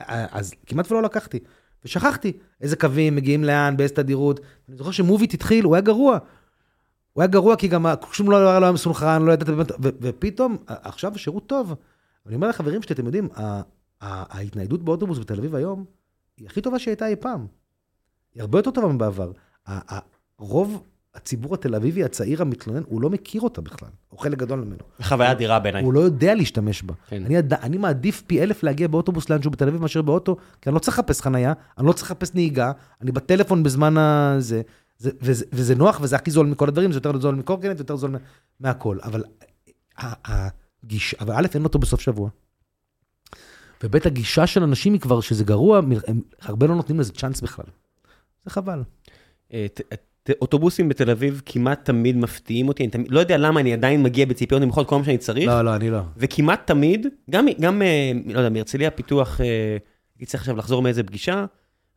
[0.08, 1.40] אז כמעט ולא לקחתי.
[1.86, 4.40] ושכחתי איזה קווים מגיעים לאן, באיזה תדירות.
[4.70, 6.18] אני זוכר שמוביט התחיל, הוא היה גרוע.
[7.14, 11.48] הוא היה גרוע כי גם שום לא היה מסונכרן, לא ידעת באמת, ופתאום, עכשיו השירות
[11.48, 11.74] טוב.
[12.26, 13.30] אני אומר לחברים שלי, אתם יודעים,
[14.02, 15.86] ההתניידות באוטובוס בתל אביב היום,
[16.38, 17.48] היא הכי טובה שהייתה אי פעם.
[18.34, 19.32] היא הרבה יותר טובה מבעבר.
[20.40, 20.84] רוב
[21.16, 24.78] הציבור התל אביבי הצעיר המתלונן, הוא לא מכיר אותה בכלל, או חלק גדול ממנו.
[25.02, 25.84] חוויה אדירה בעיניי.
[25.84, 26.94] הוא לא יודע להשתמש בה.
[27.08, 27.26] כן.
[27.26, 30.80] אני, אני מעדיף פי אלף להגיע באוטובוס לאנשהו בתל אביב מאשר באוטו, כי אני לא
[30.80, 34.62] צריך לחפש חנייה, אני לא צריך לחפש נהיגה, אני בטלפון בזמן הזה,
[34.98, 38.12] זה, וזה, וזה נוח וזה הכי זול מכל הדברים, זה יותר זול מקורקינט, יותר זול
[38.12, 38.18] מה-
[38.60, 38.98] מהכל.
[39.04, 39.24] אבל
[39.98, 40.48] ה-
[40.84, 42.30] הגישה, אבל א', אין אותו בסוף שבוע.
[43.84, 47.66] וב', הגישה של אנשים היא כבר שזה גרוע, הם הרבה לא נותנים לזה צ'אנס בכלל.
[48.46, 48.82] זה חבל.
[50.42, 54.26] אוטובוסים בתל אביב כמעט תמיד מפתיעים אותי, אני תמיד- לא יודע למה, אני עדיין מגיע
[54.26, 56.00] בציפיות נמוכות כל מה שאני צריך, לא, לא, אני לא.
[56.18, 59.46] וכמעט תמיד, גם, גם אה, לא יודע, מהרצליה פיתוח, אה,
[60.16, 61.46] הייתי צריך עכשיו לחזור מאיזה פגישה,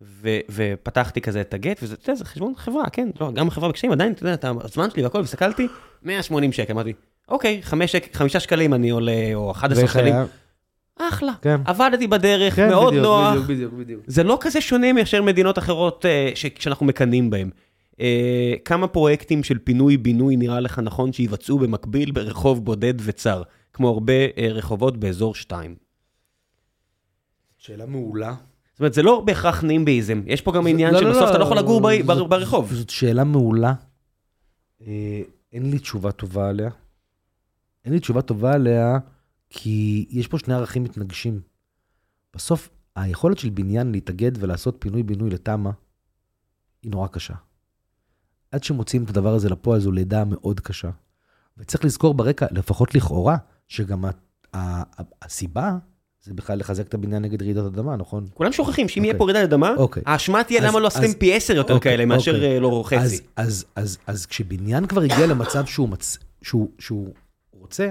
[0.03, 3.68] ו, ופתחתי כזה את הגט, וזה, אתה יודע, זה חשבון חברה, כן, לא, גם חברה
[3.68, 5.66] בקשיים, עדיין, אתה יודע, את הזמן שלי והכל, והסתכלתי,
[6.03, 6.93] 180 שקל, אמרתי,
[7.29, 10.14] אוקיי, חמש שק- חמישה שקלים אני עולה, או 11 ואיך שקלים?
[10.99, 11.61] אחלה, כן.
[11.64, 14.01] עבדתי בדרך, כן, מאוד בדיוק, נוח, בדיוק, בדיוק, בדיוק.
[14.07, 17.51] זה לא כזה שונה מאשר מדינות אחרות אה, ש- שאנחנו מקנאים בהן.
[18.01, 23.42] אה, כמה פרויקטים של פינוי-בינוי נראה לך נכון שיבצעו במקביל ברחוב בודד וצר,
[23.72, 25.76] כמו הרבה אה, רחובות באזור 2?
[27.59, 28.34] שאלה מעולה.
[28.72, 31.30] זאת אומרת, זה לא בהכרח נימביזם, יש פה גם זה- עניין לא, לא, שבסוף לא,
[31.30, 32.72] אתה לא יכול לגור ב- זאת- בר- ברחוב.
[32.72, 33.74] זאת שאלה מעולה.
[34.86, 35.20] אה,
[35.53, 36.70] אין לי תשובה טובה עליה.
[37.84, 38.99] אין לי תשובה טובה עליה,
[39.51, 41.40] כי יש פה שני ערכים מתנגשים.
[42.36, 45.70] בסוף, היכולת של בניין להתאגד ולעשות פינוי-בינוי לתמ"א,
[46.82, 47.34] היא נורא קשה.
[48.53, 50.90] עד שמוציאים את הדבר הזה לפועל, זו לידה מאוד קשה.
[51.59, 53.36] וצריך לזכור ברקע, לפחות לכאורה,
[53.68, 54.11] שגם ה-
[54.55, 55.76] ה- ה- הסיבה
[56.22, 58.26] זה בכלל לחזק את הבניין נגד רעידת אדמה, נכון?
[58.34, 59.18] כולם שוכחים שאם יהיה אוקיי.
[59.18, 60.03] פה רעידת אדמה, אוקיי.
[60.07, 62.44] האשמה תהיה למה לא עשיתם פי עשר יותר אוקיי, כאלה מאשר.
[62.44, 62.96] אה, לא חצי.
[62.96, 66.18] אז, אז, אז, אז כשבניין כבר הגיע למצב שהוא, מצ...
[66.42, 67.09] שהוא, שהוא
[67.53, 67.90] רוצה,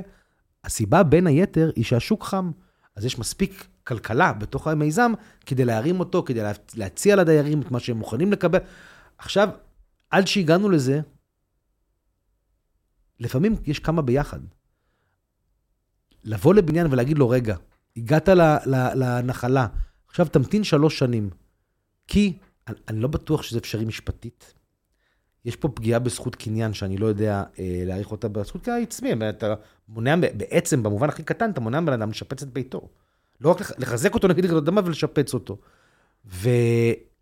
[0.63, 2.51] הסיבה בין היתר היא שהשוק חם.
[2.95, 5.11] אז יש מספיק כלכלה בתוך המיזם
[5.45, 6.51] כדי להרים אותו, כדי לה...
[6.75, 8.59] להציע לדיירים את מה שהם מוכנים לקבל.
[9.17, 9.49] עכשיו,
[10.09, 11.01] עד שהגענו לזה,
[13.19, 14.39] לפעמים יש כמה ביחד.
[16.23, 17.55] לבוא לבניין ולהגיד לו, רגע,
[17.97, 18.29] הגעת.
[18.95, 19.67] לנחלה,
[20.07, 21.29] עכשיו תמתין שלוש שנים.
[22.07, 22.37] כי
[22.87, 24.53] אני, לא בטוח שזה אפשרי משפטית.
[25.45, 29.13] יש פה פגיעה בזכות קניין שאני לא יודע אה, להעריך אותה בזכות קניין עצמי.
[29.29, 29.53] אתה
[29.89, 32.89] מונע, בעצם, במובן הכי קטן, אתה מונע מבן אדם לשפץ את ביתו.
[33.41, 35.57] לא רק לח- לחזק אותו נגד רעידת אדמה ולשפץ אותו.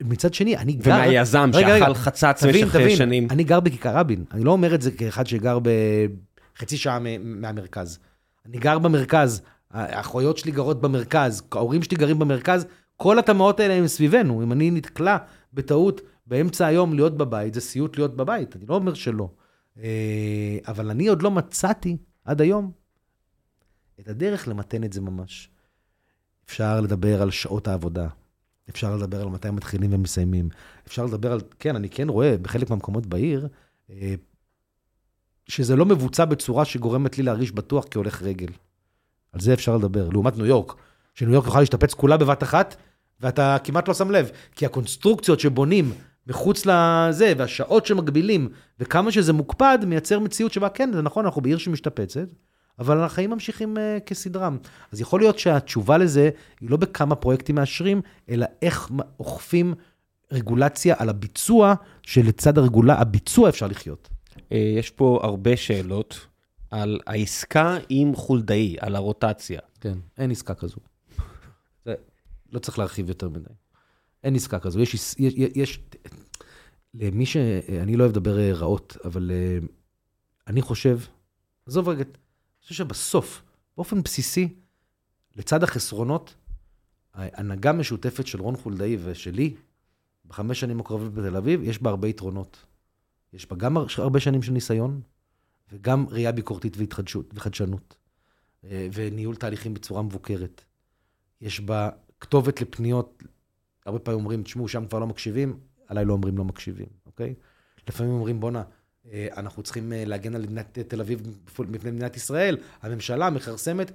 [0.03, 0.91] ומצד שני, אני גר...
[0.95, 3.27] ומהיזם שאכל חצץ במשך שנים.
[3.31, 4.23] אני גר בכיכר רבין.
[4.31, 7.99] אני לא אומר את זה כאחד שגר בחצי שעה מהמרכז.
[8.45, 9.41] אני גר במרכז,
[9.71, 12.65] האחיות שלי גרות במרכז, ההורים שלי גרים במרכז,
[12.97, 14.43] כל התמ"אות האלה הם סביבנו.
[14.43, 15.17] אם אני נתקלע
[15.53, 19.29] בטעות באמצע היום להיות בבית, זה סיוט להיות בבית, אני לא אומר שלא.
[19.77, 22.71] אה, אבל אני עוד לא מצאתי עד היום
[23.99, 25.49] את הדרך למתן את זה ממש.
[26.45, 28.07] אפשר לדבר על שעות העבודה,
[28.69, 30.49] אפשר לדבר על מתי מתחילים ומסיימים,
[30.87, 33.47] אפשר לדבר על, כן, אני כן רואה בחלק מהמקומות בעיר,
[33.89, 34.15] אה,
[35.47, 38.49] שזה לא מבוצע בצורה שגורמת לי להרגיש בטוח כהולך רגל.
[39.31, 40.09] על זה אפשר לדבר.
[40.09, 40.73] לעומת ניו יורק,
[41.13, 42.75] שניו יורק יכולה להשתפץ כולה בבת אחת,
[43.21, 44.29] ואתה כמעט לא שם לב.
[44.55, 45.91] כי הקונסטרוקציות שבונים
[46.27, 48.49] מחוץ לזה, והשעות שמגבילים,
[48.79, 52.27] וכמה שזה מוקפד, מייצר מציאות שבה, כן, זה נכון, אנחנו בעיר שמשתפצת,
[52.79, 54.57] אבל החיים ממשיכים uh, כסדרם.
[54.91, 56.29] אז יכול להיות שהתשובה לזה
[56.61, 59.73] היא לא בכמה פרויקטים מאשרים, אלא איך אוכפים
[60.31, 64.09] רגולציה על הביצוע, שלצד הרגולה, הביצוע אפשר לחיות.
[64.51, 66.27] אה, יש פה הרבה שאלות
[66.71, 69.59] על העסקה עם חולדאי, על הרוטציה.
[69.81, 70.77] כן, אין עסקה כזו.
[71.85, 71.93] זה,
[72.51, 73.49] לא צריך להרחיב יותר מדי.
[74.23, 74.79] אין עסקה כזו.
[74.79, 75.79] יש, יש, יש,
[76.93, 77.37] למי ש...
[77.81, 79.31] אני לא אוהב לדבר אה, רעות, אבל
[80.47, 80.99] אני חושב,
[81.67, 82.03] עזוב רגע,
[82.67, 83.41] חושב שבסוף,
[83.77, 84.55] באופן בסיסי,
[85.35, 86.35] לצד החסרונות,
[87.13, 89.55] ההנהגה משותפת של רון חולדאי ושלי,
[90.25, 92.65] בחמש שנים הקרובות בתל אביב, יש בה הרבה יתרונות.
[93.33, 95.01] יש בה גם הרבה שנים של ניסיון,
[95.71, 97.97] וגם ראייה ביקורתית והתחדשות, וחדשנות.
[98.63, 100.61] אה, וניהול תהליכים בצורה מבוקרת.
[101.41, 101.89] יש בה
[102.19, 103.23] כתובת לפניות,
[103.85, 107.33] הרבה פעמים אומרים, תשמעו, שם כבר לא מקשיבים, עליי לא אומרים לא מקשיבים, אוקיי?
[107.87, 108.63] לפעמים אומרים, בואנה,
[109.13, 111.21] אנחנו צריכים אה, להגן על מדינת תל אביב
[111.59, 113.91] מפני מדינת ישראל, הממשלה מכרסמת.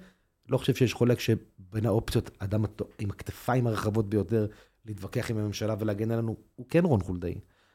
[0.49, 2.65] לא חושב שיש חולק שבין האופציות, אדם
[2.99, 4.47] עם הכתפיים הרחבות ביותר
[4.87, 7.35] להתווכח עם הממשלה ולהגן עלינו, הוא כן רון חולדאי.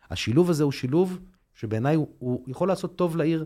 [0.09, 1.19] השילוב הזה הוא שילוב
[1.53, 3.45] שבעיניי הוא, הוא יכול לעשות טוב לעיר.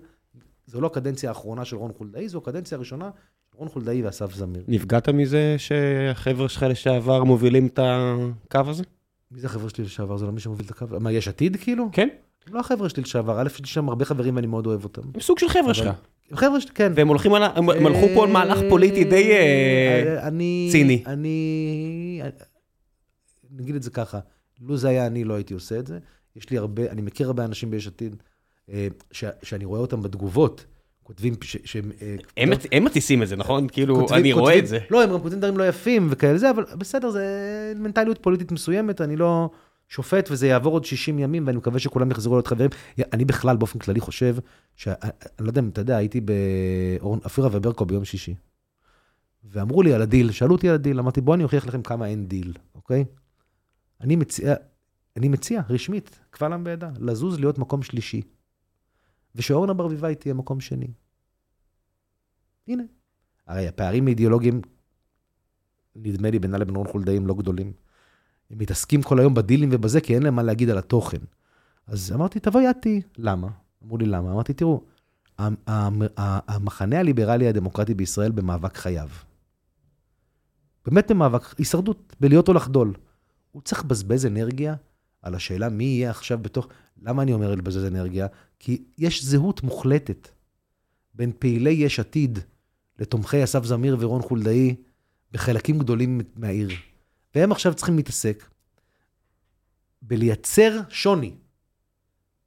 [0.66, 3.10] זו לא הקדנציה האחרונה של רון חולדאי, זו הקדנציה הראשונה
[3.52, 4.64] של רון חולדאי ואסף זמיר.
[4.68, 8.84] נפגעת מזה שהחבר'ה שלך לשעבר מובילים את הקו הזה?
[9.32, 10.18] מי זה החבר'ה שלי לשעבר?
[10.18, 10.86] זה לא מי שמוביל את הקו?
[11.00, 11.90] מה, יש עתיד כאילו?
[11.92, 12.08] כן.
[12.48, 15.02] הם לא החבר'ה שלי לשעבר, א', יש לי שם הרבה חברים ואני מאוד אוהב אותם.
[15.14, 15.96] הם סוג של חבר'ה שלך.
[16.32, 16.92] הם חבר'ה שלי, כן.
[16.96, 17.46] והם הולכים על ה...
[17.56, 19.32] הם הלכו פה על מהלך פוליטי די...
[19.32, 20.30] אה,
[20.72, 21.04] ציני.
[21.06, 22.22] אני...
[23.52, 24.20] נגיד את זה ככה,
[24.62, 26.00] לו זה היה אני, לא הייתי עושה את זה.
[26.36, 28.16] יש לי הרבה, אני מכיר הרבה אנשים ביש עתיד,
[28.70, 28.88] אה,
[29.44, 30.66] שאני רואה אותם בתגובות,
[31.04, 31.92] כותבים שהם...
[32.02, 33.68] אה, הם מת- הם מטיסים את זה, נכון?
[33.68, 34.80] כאילו, אני רואה את זה.
[34.90, 39.02] לא, הם גם כותבים דברים לא יפים וכאלה זה, אבל בסדר, זה מנטליות פוליטית מסוימת,
[39.02, 39.50] אני לא
[39.90, 42.70] שופט, וזה יעבור עוד 60 ימים, ואני מקווה שכולם יחזרו להיות חברים.
[43.14, 44.36] אני בכלל, באופן כללי, חושב,
[44.76, 48.36] ש- אני לא יודע אם אתה יודע, הייתי באופירה וברקו ביום שישי.
[49.44, 52.28] ואמרו לי על הדיל, שאלו אותי על הדיל, אמרתי, בואו אני אוכיח לכם כמה אין
[52.28, 53.06] דיל, אוקיי?
[54.02, 54.56] אני מציע,
[55.18, 58.22] אני מציע, רשמית, קבל עם ועדה, לזוז להיות מקום שלישי.
[59.36, 60.88] ושאורנה ברביבאי תהיה מקום שני.
[62.68, 62.84] הנה.
[63.48, 64.62] הרי הפערים האידיאולוגיים,
[65.96, 67.74] נדמה לי, בינה לבין רון חולדאי הם לא גדולים.
[68.52, 71.18] הם מתעסקים כל היום בדילים ובזה, כי אין להם מה להגיד על התוכן.
[71.88, 73.02] אז אמרתי, תבואי את תהיי.
[73.18, 73.48] למה?
[73.84, 74.32] אמרו לי, למה?
[74.32, 74.84] אמרתי, תראו,
[76.18, 79.10] המחנה הליברלי הדמוקרטי בישראל במאבק חייו.
[80.86, 82.94] באמת במאבק, הישרדות, בלהיות או לחדול.
[83.52, 84.76] הוא צריך לבזבז אנרגיה
[85.22, 86.68] על השאלה מי יהיה עכשיו בתוך...
[87.02, 88.28] למה אני אומר לבזבז אנרגיה?
[88.60, 90.28] כי יש זהות מוחלטת
[91.14, 92.40] בין פעילי יש עתיד
[93.00, 94.76] לתומכי אסף זמיר ורון חולדאי
[95.32, 96.70] בחלקים גדולים מהעיר.
[97.36, 98.50] והם עכשיו צריכים להתעסק
[100.02, 101.36] בלייצר שוני,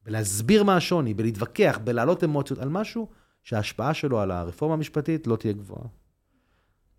[0.03, 3.09] בלהסביר מה השוני, בלהתווכח, בלהעלות אמוציות על משהו
[3.43, 5.87] שההשפעה שלו על הרפורמה המשפטית לא תהיה גבוהה.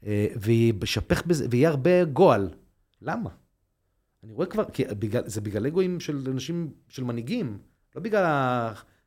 [0.05, 2.49] אה, וישפך בזה, ויהיה הרבה גועל.
[3.01, 3.29] למה?
[4.23, 7.57] אני רואה כבר, כי בגלל, זה בגלל אגואים של אנשים, של מנהיגים,
[7.95, 8.23] לא בגלל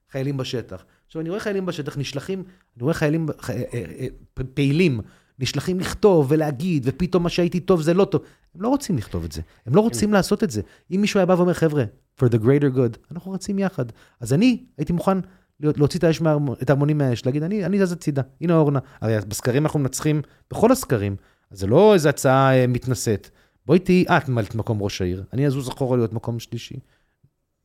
[0.08, 0.84] החיילים בשטח.
[1.06, 2.38] עכשיו, אני רואה חיילים בשטח נשלחים,
[2.76, 4.06] אני רואה חיילים, ח- אה, אה,
[4.54, 5.00] פעילים,
[5.38, 8.22] נשלחים לכתוב ולהגיד, ופתאום מה שהייתי טוב זה לא טוב.
[8.54, 10.60] הם לא רוצים לכתוב את זה, הם לא רוצים לעשות את זה.
[10.90, 11.84] אם מישהו היה בא ואומר, חבר'ה,
[12.20, 13.84] for the greater good, אנחנו רצים יחד.
[14.20, 15.18] אז אני הייתי מוכן
[15.60, 16.22] להוציא את האש
[16.62, 18.78] את ההרמונים מהאש, להגיד, אני, אני זז הצידה, הנה אורנה.
[19.00, 21.16] הרי בסקרים אנחנו מנצחים בכל הסקרים,
[21.50, 23.30] אז זה לא איזו הצעה אה, מתנשאת.
[23.66, 26.76] בואי תהיי את ממלאת מקום ראש העיר, אני אזוז אחורה להיות מקום שלישי.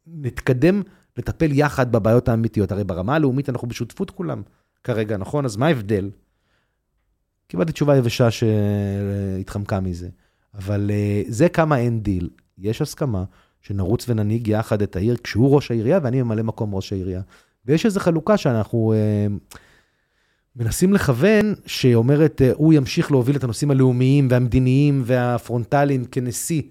[0.08, 0.82] נתקדם
[1.18, 2.72] לטפל יחד בבעיות האמיתיות.
[2.72, 4.42] הרי ברמה הלאומית אנחנו בשותפות כולם
[4.84, 5.46] כרגע, נכון?
[5.46, 6.10] אז מה ההבדל?
[7.52, 10.10] קיבלתי תשובה יבשה שהתחמקה מזה.
[10.54, 12.30] אבל אה, זה כמה אין דיל.
[12.58, 13.24] יש הסכמה
[13.62, 17.22] שנרוץ וננהיג יחד את העיר כשהוא ראש העירייה ואני ממלא מקום ראש העירייה.
[17.66, 19.28] ויש איזו חלוקה שאנחנו אה,
[20.56, 26.62] מנסים לכוון, שאומרת, אה, הוא ימשיך להוביל את הנושאים הלאומיים והמדיניים והפרונטליים כנשיא,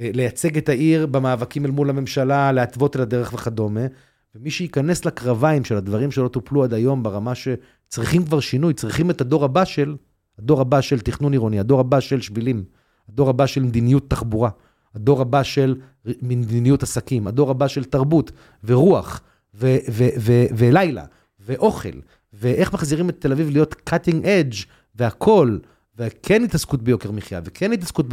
[0.00, 3.86] אה, לייצג את העיר במאבקים אל מול הממשלה, להתוות את הדרך וכדומה.
[4.34, 9.20] ומי שייכנס לקרביים של הדברים שלא טופלו עד היום ברמה שצריכים כבר שינוי, צריכים את
[9.20, 9.96] הדור הבא של,
[10.38, 12.64] הדור הבא של תכנון עירוני, הדור הבא של שבילים,
[13.08, 14.50] הדור הבא של מדיניות תחבורה,
[14.94, 15.80] הדור הבא של
[16.22, 18.32] מדיניות עסקים, הדור הבא של תרבות
[18.64, 19.20] ורוח
[19.54, 21.04] ו- ו- ו- ולילה
[21.40, 21.98] ואוכל,
[22.32, 25.60] ואיך מחזירים את תל אביב להיות cutting edge והכול,
[25.98, 28.06] וכן התעסקות ביוקר מחיה, וכן התעסקות,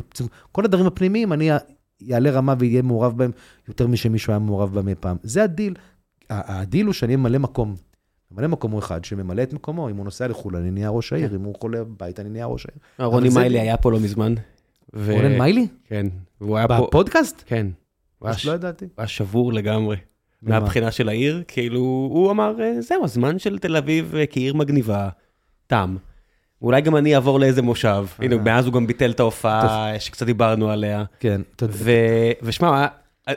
[0.52, 1.50] כל הדברים הפנימיים, אני
[2.02, 3.32] יעלה רמה ויהיה מעורב בהם
[3.68, 5.18] יותר משמישהו היה מעורב בהם אי פעם.
[5.24, 5.76] זה הדיל.
[6.30, 7.76] הדיל הוא שאני ממלא מקום.
[8.34, 11.36] ממלא מקום הוא אחד שממלא את מקומו, אם הוא נוסע לחו"ל, אני נהיה ראש העיר,
[11.36, 13.10] אם הוא חולה בבית, אני נהיה ראש העיר.
[13.10, 14.34] רוני מיילי היה פה לא מזמן.
[14.94, 15.68] רונן מיילי?
[15.88, 16.08] כן,
[16.42, 17.44] והוא היה פה, בפודקאסט?
[17.46, 17.68] כן.
[18.46, 18.86] לא ידעתי.
[18.86, 19.98] הוא היה שבור לגמרי.
[20.42, 25.10] מהבחינה של העיר, כאילו, הוא אמר, אה, זהו, הזמן של תל אביב אה, כעיר מגניבה,
[25.68, 25.96] תם.
[26.62, 28.06] אולי גם אני אעבור לאיזה מושב.
[28.20, 31.04] הנה, מאז הוא גם ביטל את ההופעה שקצת דיברנו עליה.
[31.20, 31.76] כן, אתה יודע.
[31.78, 32.88] ו- ושמע,
[33.28, 33.34] אה,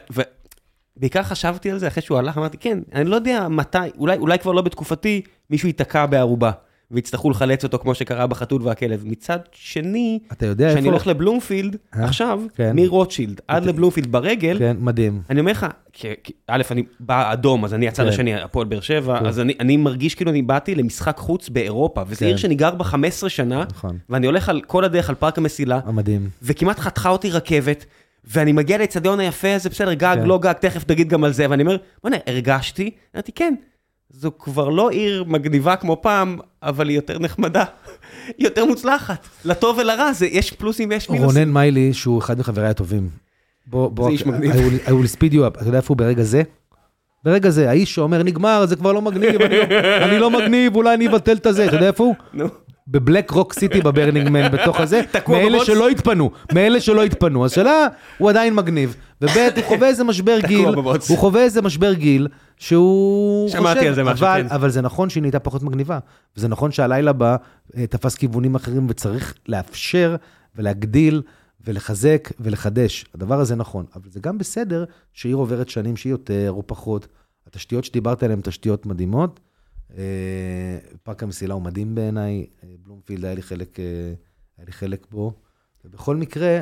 [0.96, 4.38] בעיקר חשבתי על זה אחרי שהוא הלך, אמרתי, כן, אני לא יודע מתי, אולי, אולי
[4.38, 5.20] כבר לא בתקופתי,
[5.50, 6.50] מישהו ייתקע בערובה,
[6.90, 9.02] ויצטרכו לחלץ אותו כמו שקרה בחתול והכלב.
[9.06, 10.90] מצד שני, אתה יודע כשאני איפה...
[10.90, 12.04] הולך לבלומפילד, אה?
[12.04, 12.72] עכשיו, כן.
[12.76, 15.20] מרוטשילד עד לבלומפילד ברגל, כן, מדהים.
[15.30, 18.08] אני אומר לך, כי- כי- א', אני בא אדום, אז אני הצד כן.
[18.08, 19.26] השני, הפועל באר שבע, כן.
[19.26, 22.26] אז אני אני מרגיש כאילו אני באתי למשחק חוץ באירופה, וזו כן.
[22.26, 23.98] עיר שאני גר בה 15 שנה, נכון.
[24.08, 26.28] ואני הולך על כל הדרך על פארק המסילה, מדהים.
[26.42, 27.84] וכמעט חתכה אותי רכבת,
[28.26, 30.26] ואני מגיע לאצטדיון היפה הזה, בסדר, גג, כן.
[30.26, 33.54] לא גג, תכף נגיד גם על זה, ואני אומר, בוא'נה, הרגשתי, אמרתי, כן,
[34.10, 37.64] זו כבר לא עיר מגניבה כמו פעם, אבל היא יותר נחמדה,
[38.26, 41.38] היא יותר מוצלחת, לטוב ולרע, זה, יש פלוסים ויש מינוסים.
[41.40, 43.08] רונן מיילי, שהוא אחד מחבריי הטובים.
[43.66, 44.52] בוא, בוא, זה איש מגניב.
[44.52, 45.58] I will- I will speed you up.
[45.58, 46.42] אתה יודע איפה הוא ברגע זה?
[47.24, 49.64] ברגע זה, האיש שאומר, נגמר, זה כבר לא מגניב, אני לא-
[50.04, 51.64] אני לא מגניב, אולי אני אבטל את הזה.
[51.66, 52.14] אתה יודע איפה הוא?
[52.32, 52.46] נו,
[52.88, 55.64] ב Black Rock City ב Burning Man, בתוך הזה, מאלה.
[55.64, 57.44] שלא התפנו, מאלה שלא התפנו.
[57.44, 57.86] אז שאלה,
[58.18, 58.96] הוא עדיין מגניב.
[59.20, 60.68] וב' הוא חווה איזה משבר גיל.
[61.08, 64.54] הוא חווה איזה משבר גיל, שהוא חושב, שמעתי על זה משהו, אבל, כן.
[64.54, 65.98] אבל זה נכון שהיא נהייתה פחות מגניבה.
[66.36, 67.36] וזה נכון שהלילה בה
[67.76, 70.16] אה, תפס כיוונים אחרים, וצריך לאפשר
[70.56, 71.22] ולהגדיל
[71.64, 73.04] ולחזק ולחדש.
[73.14, 77.08] הדבר הזה נכון, אבל זה גם בסדר שעיר עוברת שנים שהיא יותר או פחות,
[77.46, 79.40] התשתיות שדיברת עליהן, תשתיות מדהימות.
[79.96, 80.02] אה,
[81.02, 83.84] פארק המסילה הוא מדהים בעיניי, אה, בלומפילד היה לי חלק, אה,
[84.58, 85.32] היה לי חלק בו.
[85.84, 86.60] ובכל מקרה,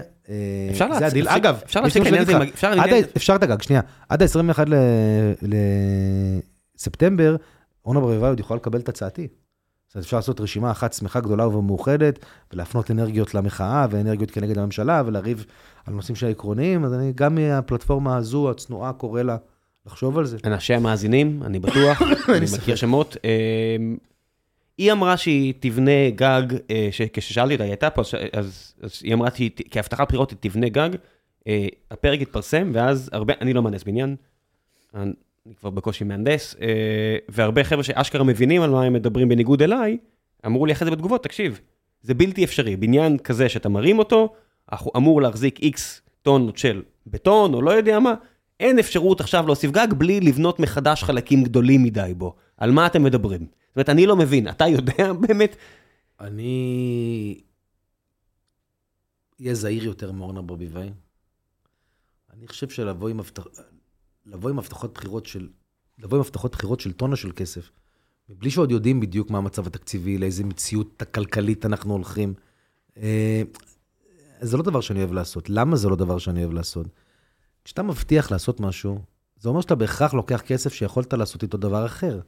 [0.71, 1.29] אפשר זה הדיל.
[1.29, 2.33] אגב, אפשר להפסיק לעניין הזה.
[2.55, 3.83] אפשר לעניין- אפשר את הגג, שנייה.
[4.09, 4.59] עד ה-21
[6.77, 7.37] לספטמבר,
[7.85, 9.29] אורנה ברביבאי עוד יכולה לקבל את הצעתי.
[9.95, 12.19] אומרת, אפשר לעשות רשימה אחת שמחה, גדולה ומאוחדת,
[12.53, 15.45] ולהפנות אנרגיות למחאה ואנרגיות כנגד הממשלה, ולריב
[15.87, 19.37] על נושאים של עקרוניים, אז אני גם מהפלטפורמה הזו, הצנועה, קורא לה
[19.87, 20.37] לחשוב על זה.
[20.45, 22.03] אנשי המאזינים, אני בטוח,
[22.37, 23.17] אני מכיר שמות.
[23.25, 23.77] אה,
[24.79, 28.03] היא אמרה שהיא תבנה גג, אה, כששאלתי אותה, היא הייתה פה,
[28.33, 30.91] אז- אז היא אמרה שהיא כהבטחת בחירות היא תבנה גג.
[31.49, 34.17] אה, הפרק התפרסם, ואז הרבה, אני לא מהנדס בניין,
[34.95, 35.13] אני
[35.61, 36.69] כבר בקושי מהנדס, אה,
[37.29, 39.99] והרבה חבר'ה שאשכרה מבינים על מה הם מדברים בניגוד אליי,
[40.47, 41.61] אמרו לי אחרי זה בתגובות, תקשיב,
[42.03, 44.33] זה בלתי אפשרי, בניין כזה שאתה מרים אותו,
[44.97, 48.15] אמור להחזיק איקס טונות של בטון או לא יודע מה,
[48.61, 52.35] אין אפשרות עכשיו להוסיף גג בלי לבנות מחדש חלקים גדולים מדי בו.
[52.57, 53.41] על מה אתם מדברים?
[53.41, 55.57] זאת אומרת, אני לא מבין, אתה יודע באמת?
[56.21, 57.41] אני
[59.41, 60.91] אהיה זהיר יותר מאורנה ברביבאי.
[62.33, 63.45] אני חושב שלבוא עם, הבטח...
[64.27, 65.49] לבוא עם הבטחות בחירות של...
[65.99, 67.71] לבוא עם הבטחות בחירות של טונה של כסף,
[68.29, 72.35] מבלי שעוד יודעים בדיוק מה המצב התקציבי, לאיזה מציאות הכלכלית אנחנו הולכים.
[72.97, 73.43] אה,
[74.41, 75.51] זה לא דבר שאני אוהב לעשות.
[75.51, 76.87] למה זה לא דבר שאני אוהב לעשות?
[77.65, 79.01] כשאתה מבטיח לעשות משהו,
[79.41, 82.21] זה אומר שאתה בהכרח לוקח כסף שיכולת לעשות איתו דבר אחר,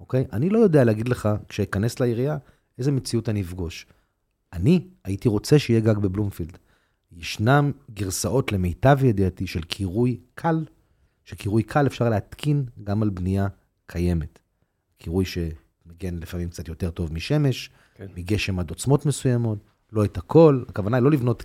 [0.00, 0.24] אוקיי?
[0.32, 2.36] אני לא יודע להגיד לך, כשאכנס לעירייה,
[2.78, 3.86] איזה מציאות אני אפגוש.
[4.52, 6.58] אני הייתי רוצה שיהיה גג בבלומפילד.
[7.12, 10.64] ישנם גרסאות, למיטב ידיעתי, של קירוי קל,
[11.24, 13.48] שקירוי קל אפשר להתקין גם על בנייה
[13.86, 14.38] קיימת.
[14.98, 18.06] קירוי שמגן לפעמים קצת יותר טוב משמש, כן.
[18.16, 19.58] מגשם עד עוצמות מסוימות,
[19.92, 20.62] לא את הכל.
[20.68, 21.44] הכוונה היא לא לבנות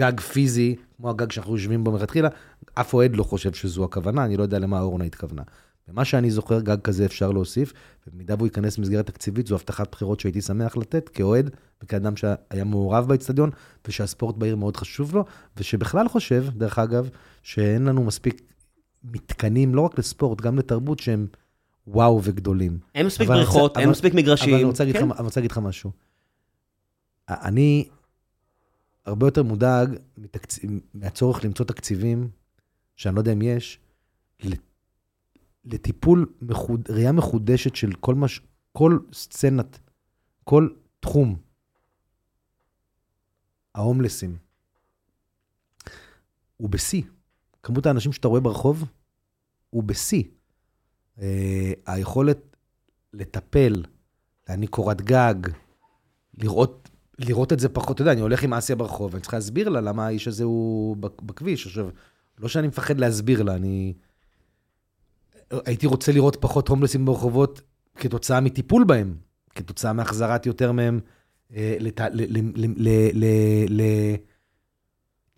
[0.00, 2.28] גג פיזי, כמו הגג שאנחנו יושבים בו מלכתחילה.
[2.74, 5.42] אף אוהד לא חושב שזו הכוונה, אני לא יודע למה אורנה התכוונה.
[5.88, 7.72] ומה שאני זוכר, גג כזה אפשר להוסיף,
[8.06, 11.50] ובמידה והוא ייכנס למסגרת תקציבית, זו הבטחת בחירות שהייתי שמח לתת כאוהד
[11.82, 13.50] וכאדם שהיה מעורב באצטדיון,
[13.88, 15.24] ושהספורט בעיר מאוד חשוב לו,
[15.56, 17.08] ושבכלל חושב, דרך אגב,
[17.42, 18.42] שאין לנו מספיק
[19.04, 21.26] מתקנים, לא רק לספורט, גם לתרבות, שהם
[21.86, 22.78] וואו וגדולים.
[22.94, 24.48] אין מספיק בריכות, אין מספיק מגרשים.
[24.48, 25.08] אבל אני רוצה להגיד כן.
[25.08, 25.90] לך- אני רוצה להגיד לך משהו.
[27.28, 27.88] אני
[29.06, 30.58] הרבה יותר מודאג מתקצ...
[30.94, 32.30] מהצורך למצוא תקציבים,
[32.96, 33.80] שאני לא יודע אם יש,
[35.64, 36.90] לטיפול, מחוד...
[36.90, 38.40] ראייה מחודשת של כל מה ש...
[38.72, 39.78] כל סצנת,
[40.44, 40.68] כל
[41.00, 41.36] תחום.
[43.74, 44.36] ההומלסים.
[46.56, 47.02] הוא בשיא.
[47.62, 48.84] כמות האנשים שאתה רואה ברחוב,
[49.70, 50.24] הוא בשיא.
[51.20, 52.56] אה, היכולת
[53.12, 53.84] לטפל,
[54.48, 55.34] להעניק קורת גג,
[56.38, 56.79] לראות,
[57.20, 59.80] לראות את זה פחות, אתה יודע, אני הולך עם אסיה ברחוב, אני צריך להסביר לה
[59.80, 61.66] למה האיש הזה הוא בכביש.
[61.66, 61.88] עכשיו,
[62.38, 63.92] לא שאני מפחד להסביר לה, אני...
[65.50, 67.60] הייתי רוצה לראות פחות הומלסים ברחובות
[67.96, 69.14] כתוצאה מטיפול בהם,
[69.54, 71.00] כתוצאה מהחזרת יותר מהם
[71.56, 72.00] לת...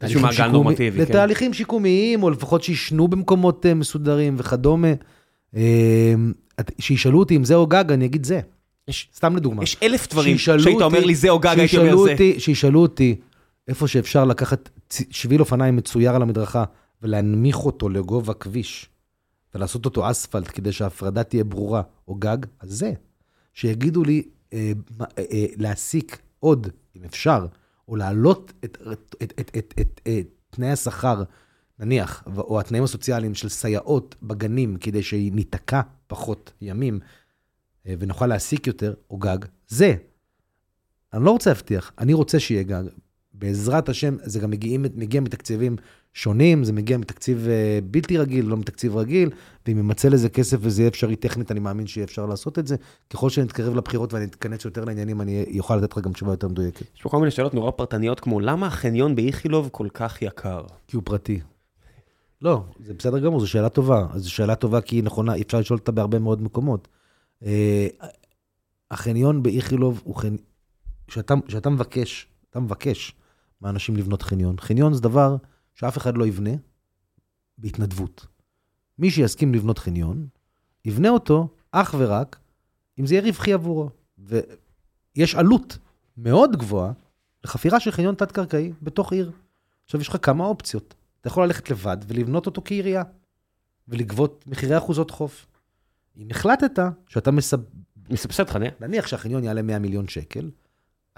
[0.02, 0.90] איזשהו מעגל כן.
[0.94, 4.92] לתהליכים שיקומיים, או לפחות שישנו במקומות אה, מסודרים וכדומה.
[5.56, 6.14] אה,
[6.78, 8.40] שישאלו אותי אם זה או גג, אני אגיד זה.
[8.88, 9.62] יש- סתם לדוגמה.
[9.62, 12.14] יש אלף דברים שהיית אומר לי זה או גג, הייתי אומר זה.
[12.38, 13.16] שישאלו אותי
[13.68, 14.68] איפה שאפשר לקחת
[15.10, 16.64] שביל אופניים מצויר על המדרכה
[17.02, 18.88] ולהנמיך אותו לגובה כביש
[19.54, 22.92] ולעשות אותו אספלט כדי שההפרדה תהיה ברורה, או גג, אז זה.
[23.54, 24.22] שיגידו לי
[24.52, 27.46] אה, אה, אה, להעסיק עוד, אם אפשר,
[27.88, 31.22] או להעלות את, את, את, את, את, את, את תנאי השכר,
[31.78, 37.00] נניח, או התנאים הסוציאליים של סייעות בגנים, כדי שניתקע פחות ימים
[37.86, 39.38] ונוכל להעסיק יותר, או גג,
[39.68, 39.94] זה.
[41.12, 42.82] אני לא רוצה להבטיח, אני רוצה שיהיה גג.
[43.34, 45.76] בעזרת השם, זה גם מגיעים, מגיע מתקציבים
[46.14, 49.30] שונים, זה מגיע מתקציב אה, בלתי רגיל, לא מתקציב רגיל,
[49.66, 52.76] ואם יימצא לזה כסף וזה יהיה אפשרי טכנית, אני מאמין שיהיה אפשר לעשות את זה.
[53.10, 56.86] ככל שנתקרב לבחירות ואני אתכנס יותר לעניינים, אני אוכל לתת לך גם תשובה יותר מדויקת.
[56.96, 60.62] יש פה כל מיני שאלות נורא פרטניות, כמו למה החניון באיכילוב כל כך יקר?
[60.88, 61.40] כי הוא פרטי.
[62.42, 64.06] לא, זה בסדר גמור, זו שאלה טובה.
[64.16, 66.88] זו שאלה טובה כי היא נכונה, אפשר לשאול אותה בהרבה מאוד מקומות.
[67.44, 67.86] אה,
[68.90, 70.38] החניון באיכילוב הוא חניון,
[71.06, 73.14] כשאתה, מבקש, אתה מבקש
[73.60, 74.56] מאנשים לבנות חניון.
[74.60, 75.36] חניון זה דבר
[75.74, 76.50] שאף אחד לא יבנה
[77.58, 78.26] בהתנדבות.
[78.98, 80.26] מי שיסכים לבנות חניון,
[80.84, 82.38] יבנה אותו אך ורק
[82.98, 83.90] אם זה יהיה רווחי עבורו.
[84.18, 85.78] ויש עלות
[86.16, 86.92] מאוד גבוהה
[87.44, 89.32] לחפירה של חניון תת-קרקעי בתוך עיר.
[89.84, 90.94] עכשיו, יש לך כמה אופציות.
[91.20, 93.02] אתה יכול ללכת לבד ולבנות אותו כעירייה,
[93.88, 95.46] ולגבות מחירי אחוזות חוף.
[96.16, 97.58] אם החלטת שאתה מסב...
[98.10, 98.70] מסבסד חניה.
[98.80, 100.50] נניח שהחניון יעלה 100 מיליון שקל,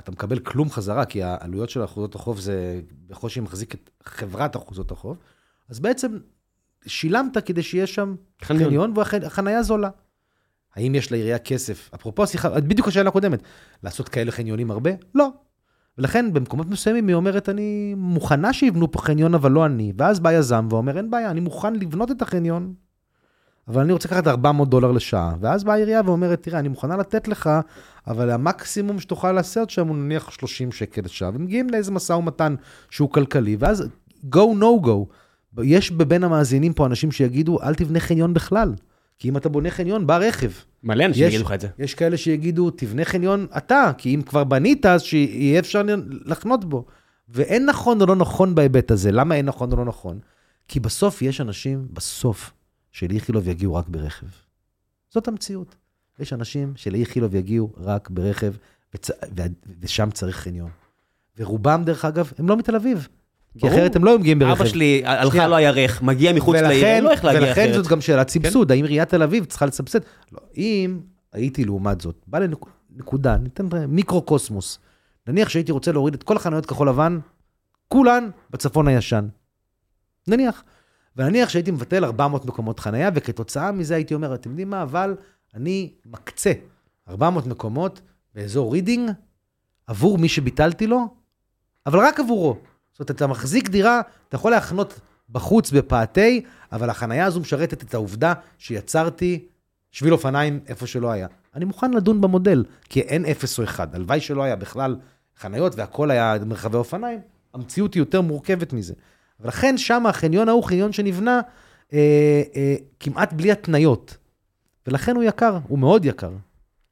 [0.00, 4.90] אתה מקבל כלום חזרה, כי העלויות של אחוזות החוף זה בקושי מחזיק את חברת אחוזות
[4.90, 5.18] החוף,
[5.68, 6.18] אז בעצם
[6.86, 8.68] שילמת כדי שיהיה שם חניון.
[8.68, 9.90] חניון והחנייה זולה.
[10.74, 11.90] האם יש לעירייה כסף?
[11.94, 13.42] אפרופו השיחה, בדיוק השאלה הקודמת,
[13.82, 14.90] לעשות כאלה חניונים הרבה?
[15.14, 15.28] לא.
[15.98, 19.92] ולכן במקומות מסוימים היא אומרת, אני מוכנה שיבנו פה חניון, אבל לא אני.
[19.96, 22.74] ואז בא יזם ואומר, אין בעיה, אני מוכן לבנות את החניון,
[23.68, 25.34] אבל אני רוצה לקחת 400 דולר לשעה.
[25.40, 27.50] ואז באה העירייה ואומרת, תראה, אני מוכנה לתת לך,
[28.06, 31.30] אבל המקסימום שתוכל לעשות שם הוא נניח 30 שקל לשעה.
[31.34, 32.54] ומגיעים לאיזה משא ומתן
[32.90, 33.88] שהוא כלכלי, ואז
[34.34, 34.90] go no go.
[35.62, 38.74] יש בבין המאזינים פה אנשים שיגידו, אל תבנה חניון בכלל.
[39.18, 40.50] כי אם אתה בונה חניון, בא רכב.
[40.82, 41.68] מלא אנשים יגידו לך את זה.
[41.78, 45.82] יש כאלה שיגידו, תבנה חניון אתה, כי אם כבר בנית, אז שיהיה אפשר
[46.24, 46.84] לחנות בו.
[47.28, 49.12] ואין נכון או לא נכון בהיבט הזה.
[49.12, 50.18] למה אין נכון או לא נכון?
[50.68, 52.52] כי בסוף יש אנשים, בסוף,
[52.94, 54.26] שלאיכילוב יגיעו רק ברכב.
[55.10, 55.76] זאת המציאות.
[56.18, 58.52] יש אנשים שלאיכילוב יגיעו רק ברכב,
[58.94, 59.10] וצ...
[59.10, 59.42] ו...
[59.80, 60.70] ושם צריך חניון.
[61.38, 63.08] ורובם, דרך אגב, הם לא מתל אביב.
[63.52, 63.72] כי ברור.
[63.72, 64.60] אחרת הם לא מגיעים ברכב.
[64.60, 65.46] אבא שלי הלכה.
[65.46, 67.74] לו הירך, מגיע מחוץ לעיר, אין לו איך להגיע ולכן אחרת.
[67.74, 70.00] זאת גם שאלת סבסוד, האם עיריית תל אביב צריכה לסבסד?
[70.32, 71.00] לא, אם
[71.32, 74.78] הייתי לעומת זאת, בא לנקודה, ניתן מיקרו-קוסמוס.
[75.26, 77.18] נניח שהייתי רוצה להוריד את כל החנויות כחול לבן,
[77.88, 79.28] כולן בצפון הישן.
[80.28, 80.62] נניח.
[81.16, 85.16] ונניח שהייתי מבטל 400 מקומות חנייה, וכתוצאה מזה הייתי אומר, אתם יודעים מה, אבל
[85.54, 86.52] אני מקצה
[87.08, 88.00] 400 מקומות
[88.34, 89.10] באזור רידינג
[89.86, 91.08] עבור מי שביטלתי לו,
[91.86, 92.56] אבל רק עבורו.
[92.92, 95.00] זאת אומרת, אתה מחזיק דירה, אתה יכול להחנות
[95.30, 99.46] בחוץ בפאתי, אבל החנייה הזו משרתת את העובדה שיצרתי
[99.90, 101.26] שביל אופניים איפה שלא היה.
[101.54, 103.94] אני מוכן לדון במודל, כי אין אפס או אחד.
[103.94, 104.96] הלוואי שלא היה בכלל
[105.38, 107.20] חניות והכל היה מרחבי אופניים,
[107.54, 108.94] המציאות היא יותר מורכבת מזה.
[109.40, 111.40] ולכן שם החניון ההוא, חניון שנבנה
[111.92, 111.98] אה,
[112.56, 114.16] אה, כמעט בלי התניות.
[114.86, 116.30] ולכן הוא יקר, הוא מאוד יקר.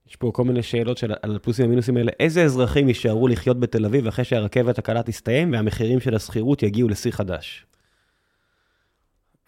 [0.09, 2.13] יש פה כל מיני שאלות של, על הפלוסים והמינוסים האלה.
[2.21, 7.13] איזה אזרחים יישארו לחיות בתל אביב אחרי שהרכבת הקלה תסתיים והמחירים של השכירות יגיעו לשיא
[7.13, 7.67] חדש?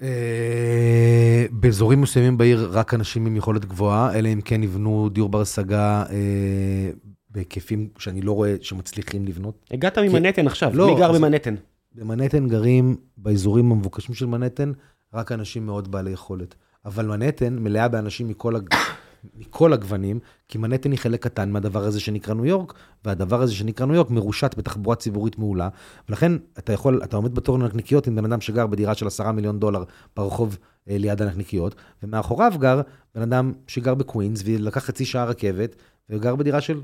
[0.03, 5.41] אה, באזורים מסוימים בעיר רק אנשים עם יכולת גבוהה, אלא אם כן יבנו דיור בר
[5.41, 6.91] השגה אה,
[7.31, 9.69] בהיקפים שאני לא רואה שמצליחים לבנות.
[9.71, 11.55] הגעת ממנהטן עכשיו, לא, מי גר אז- במנהטן?
[11.95, 14.73] במנהטן גרים, באזורים המבוקשים של מנהטן,
[15.15, 16.55] רק אנשים מאוד בעלי יכולת.
[16.85, 18.75] אבל מנהטן מלאה באנשים מכל, הג...
[19.39, 20.19] מכל הגוונים,
[20.49, 24.11] כי מנהטן היא חלק קטן מהדבר הזה שנקרא ניו יורק, והדבר הזה שנקרא ניו יורק
[24.11, 25.69] מרושת בתחבורה ציבורית מעולה,
[26.09, 29.61] ולכן אתה יכול, אתה עומד בתור לנקניקיות עם בן אדם שגר בדירה של עשרה מיליון
[29.61, 29.85] דולר
[30.17, 30.59] ברחוב
[30.89, 32.81] אה, ליד הנקניקיות, ומאחוריו גר
[33.15, 35.77] בן אדם שגר בקווינס, ולקח חצי שעה רכבת,
[36.11, 36.81] וגר בדירה של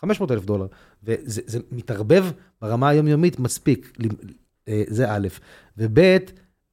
[0.00, 0.66] 500 אלף דולר.
[1.04, 2.24] וזה זה מתערבב
[2.62, 3.98] ברמה היומיומית מספיק,
[4.86, 5.28] זה א',
[5.78, 6.16] וב',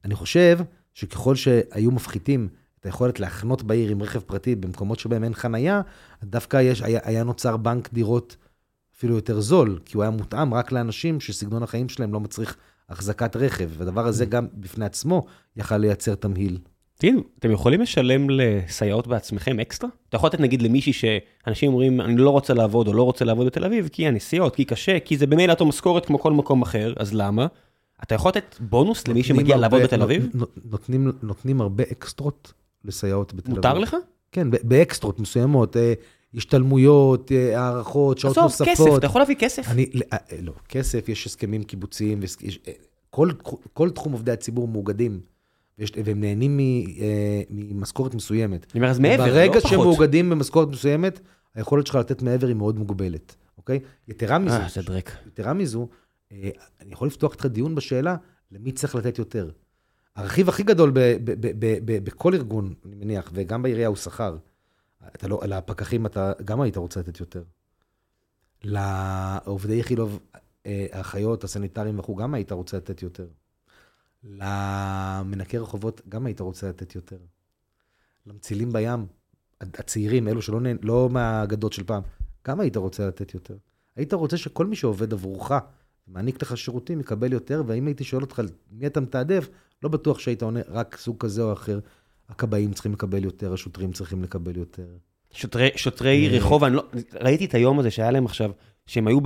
[0.06, 0.60] אני חושב
[0.94, 2.48] שככל שהיו מפחיתים
[2.80, 5.82] את היכולת להחנות בעיר עם רכב פרטי במקומות שבהם אין חנייה,
[6.24, 8.38] דווקא יש, היה, היה נוצר בנק דירות
[8.98, 12.58] אפילו יותר זול, כי הוא היה מותאם רק לאנשים שסגנון החיים שלהם לא מצריך
[12.90, 16.58] החזקת רכב, והדבר הזה גם בפני עצמו יכל לייצר תמהיל.
[16.98, 19.90] תגידו, אתם יכולים לשלם לסייעות בעצמכם אקסטרה?
[20.10, 23.48] אתה יכול לתת נגיד למישהי שאנשים אומרים, אני לא רוצה לעבוד או לא רוצה לעבוד
[23.48, 26.94] בתל אביב, כי הנסיעות, כי קשה, כי זה במילא אותו משכורת כמו כל מקום אחר,
[26.98, 27.48] אז למה?
[28.04, 30.30] אתה יכול לתת בונוס למי שמגיע נותנים לעבוד הרבה- בתל אביב?
[30.34, 32.54] נות- נותנים, נותנים הרבה אקסטרות
[32.86, 33.56] לסייעות בתל אביב.
[33.56, 33.96] מותר לך?
[34.32, 35.94] כן, באקסטרות מסוימות, אה,
[36.36, 38.68] השתלמויות, אה, הערכות, שעות עזוב, נוספות.
[38.68, 39.68] כסף, אתה יכול להביא כסף.
[39.70, 40.06] אני, לא,
[40.42, 42.60] לא, כסף, יש הסכמים קיבוציים, יש,
[43.10, 43.30] כל,
[43.74, 45.20] כל תחום עובדי הציבור מאוגדים,
[45.80, 46.60] ויש, והם נהנים
[47.50, 48.66] ממשכורת מסוימת.
[48.74, 49.72] אני אומר, אז מעבר, לא ברגע פחות.
[49.72, 51.20] שהם מאוגדים במשכורת מסוימת,
[51.56, 53.80] היכולת שלך לתת מעבר היא מאוד מוגבלת, אוקיי?
[54.08, 55.12] יתרה מזו, אה, זה דרק.
[55.28, 55.88] יתרה מזו,
[56.32, 58.16] אני יכול לפתוח איתך דיון בשאלה,
[58.52, 59.52] למי צריך לתת יותר.
[60.16, 60.92] הרכיב הכי גדול
[61.86, 64.38] בכל ארגון, אני מניח, וגם בעירייה הוא שכר.
[65.16, 67.44] אתה לא, לפקחים אתה גם היית רוצה לתת יותר.
[68.64, 70.20] לעובדי איכילוב,
[70.66, 73.28] אה, האחיות, הסניטרים וכו', גם היית רוצה לתת יותר.
[74.24, 77.18] למנקי רחובות, גם היית רוצה לתת יותר.
[78.26, 79.06] למצילים בים,
[79.62, 82.04] הצעירים, אלו שלא לא מהאגדות של פעם,
[82.48, 83.58] גם היית רוצה לתת יותר.
[83.96, 85.52] היית רוצה שכל מי שעובד עבורך,
[86.08, 89.50] מעניק לך שירותים, יקבל יותר, ואם הייתי שואל אותך מי אתה מתעדף,
[89.84, 91.80] לא בטוח שהיית עונה רק סוג כזה או אחר.
[92.30, 94.88] הכבאים צריכים לקבל יותר, השוטרים צריכים לקבל יותר.
[95.32, 96.38] שוטרי, שוטרי אה.
[96.38, 96.84] רחוב, אני לא,
[97.22, 98.52] ראיתי את היום הזה שהיה להם עכשיו,
[98.86, 99.20] שהם היו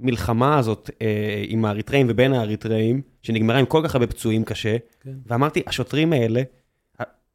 [0.00, 5.14] במלחמה הזאת אה, עם האריתראים ובין האריתראים, שנגמרה עם כל כך הרבה פצועים קשה, כן.
[5.26, 6.42] ואמרתי, השוטרים האלה,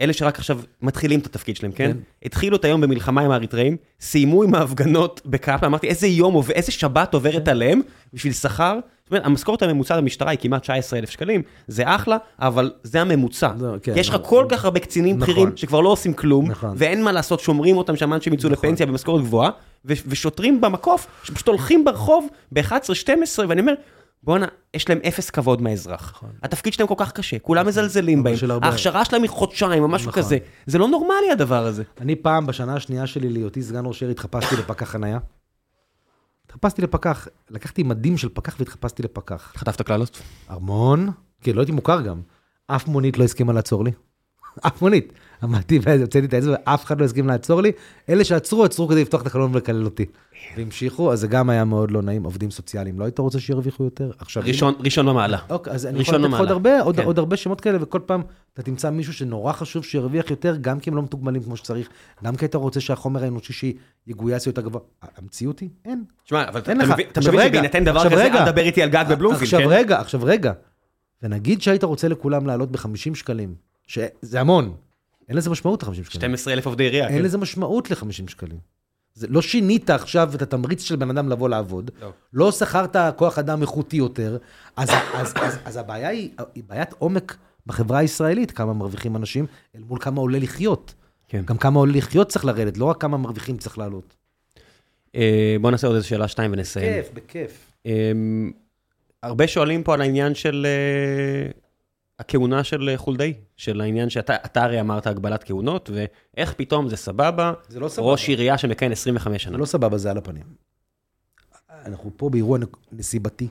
[0.02, 1.92] אלה שרק עכשיו מתחילים את התפקיד שלהם, כן?
[1.92, 1.98] כן.
[2.26, 6.72] התחילו את היום במלחמה עם האריתראים, סיימו עם ההפגנות בקפלן, אמרתי, איזה יום, עובר- איזה
[6.72, 7.52] שבת עוברת כן.
[7.52, 7.82] עליהם
[8.14, 8.80] בשביל שכר.
[9.04, 13.52] זאת אומרת, המשכורת הממוצעת במשטרה היא כמעט 19,000 שקלים, זה אחלה, אבל זה הממוצע.
[13.60, 14.26] לא, כן, יש לך נכון.
[14.30, 15.34] כל כך הרבה קצינים נכון.
[15.34, 16.74] בכירים שכבר לא עושים כלום, נכון.
[16.78, 18.50] ואין מה לעשות, שומרים אותם שם עד שהם יצאו.
[18.50, 19.50] לפנסיה במשכורת גבוהה,
[19.86, 23.12] ושוטרים במקוף, שפשוט הולכים ברחוב ב-11-12,
[23.48, 23.74] ואני אומר,
[24.24, 26.12] בואנה, יש להם אפס כבוד מהאזרח.
[26.16, 26.30] נכון.
[26.44, 28.52] התפקיד שלהם כל כך קשה, כולם מזלזלים אבל בהם, של.
[28.52, 30.24] ההכשרה שלהם היא חודשיים או משהו נכון.
[30.24, 30.38] כזה.
[30.66, 31.84] זה לא נורמלי הדבר הזה.
[32.02, 35.20] אני פעם, בשנה השנייה שלי להיותי סגן ראש עיר, התחפשתי לפקח חנייה.
[36.46, 39.54] התחפשתי לפקח, לקחתי מדים של פקח והתחפשתי לפקח.
[39.56, 40.22] חטפת קללות?
[40.48, 41.10] המון,
[41.42, 42.22] כן, לא הייתי מוכר גם.
[42.68, 43.92] אף מונית לא הסכימה לעצור לי.
[44.68, 45.14] אף מונית.
[45.44, 47.72] עמדתי והוצאתי את האצבע, אף אחד לא הסכים לעצור לי.
[48.10, 50.06] אלה שעצרו, עצרו כדי לפתוח את החלון ולקלל אותי.
[50.58, 52.24] והמשיכו, אז זה גם היה מאוד לא נעים.
[52.24, 54.12] עובדים סוציאליים, לא היית רוצה שירוויחו יותר?
[54.20, 54.44] עכשיו...
[54.46, 55.38] ראשון, ראשון במעלה.
[55.50, 56.52] אוקיי, אז אני יכול לתת לך עוד.
[56.52, 57.04] הרבה, עוד, כן.
[57.04, 58.22] עוד הרבה שמות כאלה, וכל פעם
[58.54, 61.90] אתה תמצא מישהו שנורא חשוב שירוויח יותר, גם כי הם לא מתוגמלים כמו שצריך,
[62.24, 63.54] גם כי אתה רוצה שהחומר האנושי
[64.08, 64.82] שיגויס יותר גבוה.
[65.18, 66.04] המציאות היא, אין.
[66.26, 66.74] תשמע, אבל אתה.
[66.76, 68.24] מבין- אתה עכשיו מבין שבהינתן דבר עכשיו כזה.
[68.26, 69.66] אל תדבר איתי על גג בבלומפילד, עכשיו כן?
[69.70, 70.52] רגע, עכשיו רגע.
[71.24, 73.56] ונגיד שהיית רוצה לכולם לעלות ב-50 שקלים,
[73.88, 74.74] שזה המון,
[75.32, 76.10] אין לזה משמעות ל-50 שקלים.
[76.10, 77.24] 12 אלף עובדי עירייה, אין כן?
[77.24, 78.58] לזה משמעות ל-50 שקלים.
[79.14, 82.12] זה, לא שינית עכשיו את התמריץ של בן אדם לבוא לעבוד, לא.
[82.34, 84.38] לא שכרת כוח אדם איכותי יותר,
[84.76, 87.38] אז, אז, אז, אז הבעיה היא, היא בעיית עומק
[87.68, 89.46] בחברה הישראלית, כמה מרוויחים אנשים,
[89.76, 90.94] אל מול כמה עולה לחיות.
[91.28, 91.42] כן.
[91.46, 94.16] גם כמה עולה לחיות צריך לרדת, לא רק כמה מרוויחים צריך לעלות.
[95.16, 97.04] אה, בוא נעשה עוד איזה שאלה שתיים ונסיים.
[97.14, 97.72] בכיף.
[97.86, 98.52] אמ,
[99.24, 101.52] הרבה שואלים פה על העניין של אה,
[102.22, 106.96] הכהונה של אה, חולדאי, של העניין שאתה אתה הרי אמרת הגבלת כהונות, ואיך פתאום זה
[106.96, 108.08] סבבה, זה לא סבבה.
[108.08, 109.52] ראש עירייה שמכהן 25 שנה.
[109.52, 110.44] זה לא סבבה, זה על הפנים.
[111.86, 112.60] אנחנו פה באירוע
[112.92, 113.48] נסיבתי.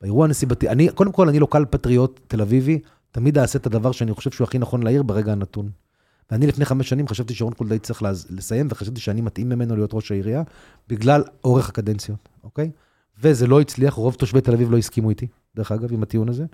[0.00, 2.78] באירוע הנסיבתי, אני, קודם כל, אני local patriot תל אביבי,
[3.10, 5.70] תמיד אעשה את הדבר שאני חושב שהוא הכי נכון לעיר ברגע הנתון.
[6.30, 10.12] ואני לפני חמש שנים חשבתי שרון חולדאי צריך לסיים, וחשבתי שאני מתאים ממנו להיות ראש
[10.12, 10.42] העירייה,
[10.88, 12.70] בגלל אורך הקדנציות, אוקיי?
[13.20, 15.26] וזה לא הצליח, רוב תושבי תל אביב לא הסכימו איתי,
[15.56, 16.44] דרך אגב, עם הטיעון הזה,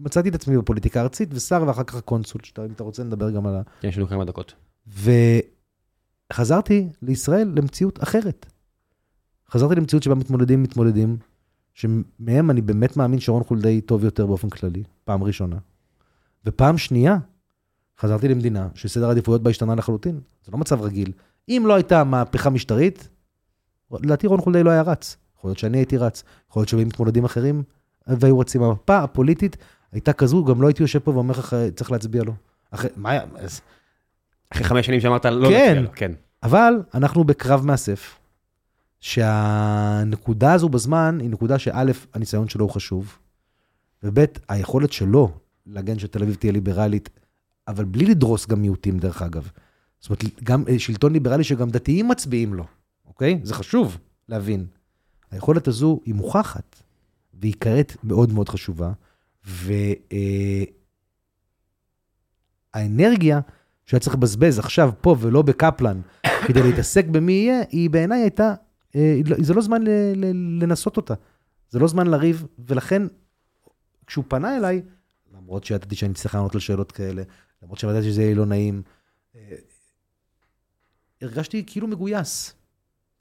[0.00, 3.46] ומצאתי את עצמי בפוליטיקה ארצית, ושר, ואחר כך הקונסול, שאתה, אם אתה רוצה נדבר גם
[3.46, 3.62] על ה...
[3.80, 4.54] כן, יש לנו כמה דקות.
[6.32, 8.46] וחזרתי לישראל למציאות אחרת.
[9.50, 11.16] חזרתי למציאות שבה מתמודדים מתמודדים,
[11.74, 15.56] שמהם אני באמת מאמין שרון חולדאי טוב יותר באופן כללי, פעם ראשונה.
[16.46, 17.16] ופעם שנייה,
[18.00, 20.20] חזרתי למדינה שסדר העדיפויות בה השתנה לחלוטין.
[20.44, 21.12] זה לא מצב רגיל.
[21.48, 23.08] אם לא הייתה מהפכה משטרית,
[23.92, 25.16] לדעתי רון חולדאי לא היה רץ.
[25.38, 27.62] יכול להיות שאני הייתי רץ, יכול להיות שהיו מתמודדים אחרים
[28.06, 28.62] והיו רצים.
[28.62, 29.56] המפה הפוליטית
[29.92, 32.34] הייתה כזו, גם לא הייתי יושב פה ואומר לך, צריך להצביע לו.
[32.70, 33.22] אחרי, מה היה?
[33.36, 33.60] אז-
[34.50, 35.66] אחרי חמש שנים שאמרת לא כן.
[35.68, 36.12] נצביע לו, כן.
[36.42, 38.18] אבל אנחנו בקרב מאסף,
[39.00, 41.84] שהנקודה הזו בזמן היא נקודה שא',
[42.14, 43.18] הניסיון שלו הוא חשוב,
[44.02, 45.30] וב', היכולת שלו
[45.66, 47.10] להגן שתל אביב תהיה ליברלית,
[47.68, 49.50] אבל בלי לדרוס גם מיעוטים, דרך אגב.
[50.00, 52.64] זאת אומרת, גם אה, שלטון ליברלי שגם דתיים מצביעים לו,
[53.06, 53.40] אוקיי?
[53.42, 53.98] זה חשוב
[54.28, 54.66] להבין.
[55.30, 56.82] היכולת הזו היא מוכחת,
[57.34, 58.92] והיא כעת מאוד מאוד חשובה,
[62.74, 63.40] והאנרגיה
[63.86, 66.00] שהיה צריך לבזבז עכשיו, פה ולא בקפלן,
[66.46, 68.54] כדי להתעסק במי יהיה, היא בעיניי הייתה,
[68.96, 69.82] אה, לא- זה לא זמן
[70.60, 71.14] לנסות אותה.
[71.70, 73.02] זה לא זמן לריב, ולכן,
[74.06, 74.82] כשהוא פנה אליי,
[75.34, 77.22] למרות שידעתי שאני צריך לענות על שאלות כאלה,
[77.62, 78.82] למרות שידעתי שזה יהיה לא נעים,
[79.36, 79.40] אה,
[81.22, 82.54] הרגשתי כאילו מגויס.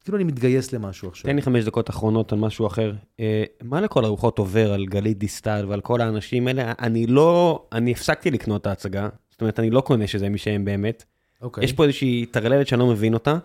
[0.07, 1.25] כאילו אני מתגייס למשהו עכשיו.
[1.25, 2.93] תן לי חמש דקות אחרונות על משהו אחר.
[3.19, 6.73] אה, מה לכל הרוחות עובר על גלית דיסטל ועל כל האנשים האלה?
[6.79, 9.09] אני לא, אני הפסקתי לקנות את ההצגה.
[9.31, 11.03] זאת אומרת, אני לא קונה שזה מי שהם באמת.
[11.41, 11.63] אוקיי.
[11.63, 13.37] יש פה איזושהי טרללת שאני לא מבין אותה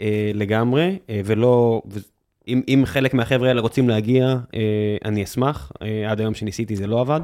[0.00, 1.98] אה, לגמרי, אה, ולא, ו-
[2.48, 5.72] אם, אם חלק מהחבר'ה האלה רוצים להגיע, אה, אני אשמח.
[5.82, 7.20] אה, עד היום שניסיתי זה לא עבד.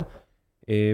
[0.69, 0.93] אה,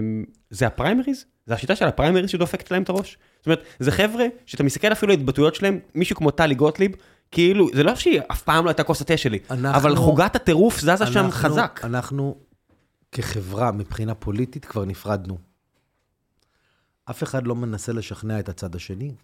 [0.49, 1.25] זה הפריימריז?
[1.45, 3.17] זה השיטה של הפריימריז שדופקת להם את הראש?
[3.37, 6.91] זאת אומרת, זה חבר'ה שאתה מסתכל אפילו על ההתבטאויות שלהם, מישהו כמו טלי גוטליב,
[7.31, 10.79] כאילו, זה לא שהיא אף פעם לא הייתה כוס התה שלי, אנחנו- אבל חוגת הטירוף
[10.79, 11.79] זזה שם אנחנו- חזק.
[11.83, 12.37] אנחנו
[13.11, 15.37] כחברה, מבחינה פוליטית, כבר נפרדנו.
[17.09, 19.15] אף אחד לא מנסה לשכנע את הצד השני,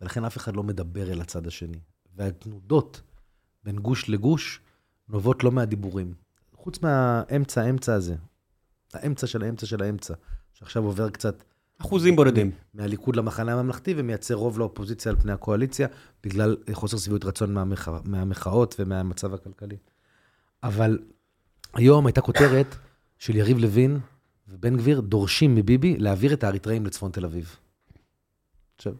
[0.00, 1.78] ולכן אף אחד לא מדבר אל הצד השני.
[2.16, 3.00] והתנודות
[3.64, 4.60] בין גוש לגוש
[5.08, 6.14] נובעות לא מהדיבורים.
[6.56, 8.14] חוץ מהאמצע, האמצע הזה.
[8.94, 10.14] האמצע של האמצע של האמצע,
[10.52, 11.44] שעכשיו עובר קצת
[11.80, 12.50] אחוזים בודדים.
[12.74, 15.88] מהליכוד למחנה הממלכתי ומייצר רוב לאופוזיציה על פני הקואליציה,
[16.24, 17.88] בגלל חוסר שביעות רצון מהמח...
[18.04, 19.76] מהמחאות ומהמצב הכלכלי.
[20.62, 20.98] אבל
[21.74, 22.76] היום הייתה כותרת
[23.18, 23.98] של יריב לוין
[24.48, 27.56] ובן גביר דורשים מביבי להעביר את האריתראים לצפון תל אביב.
[28.76, 28.92] עכשיו,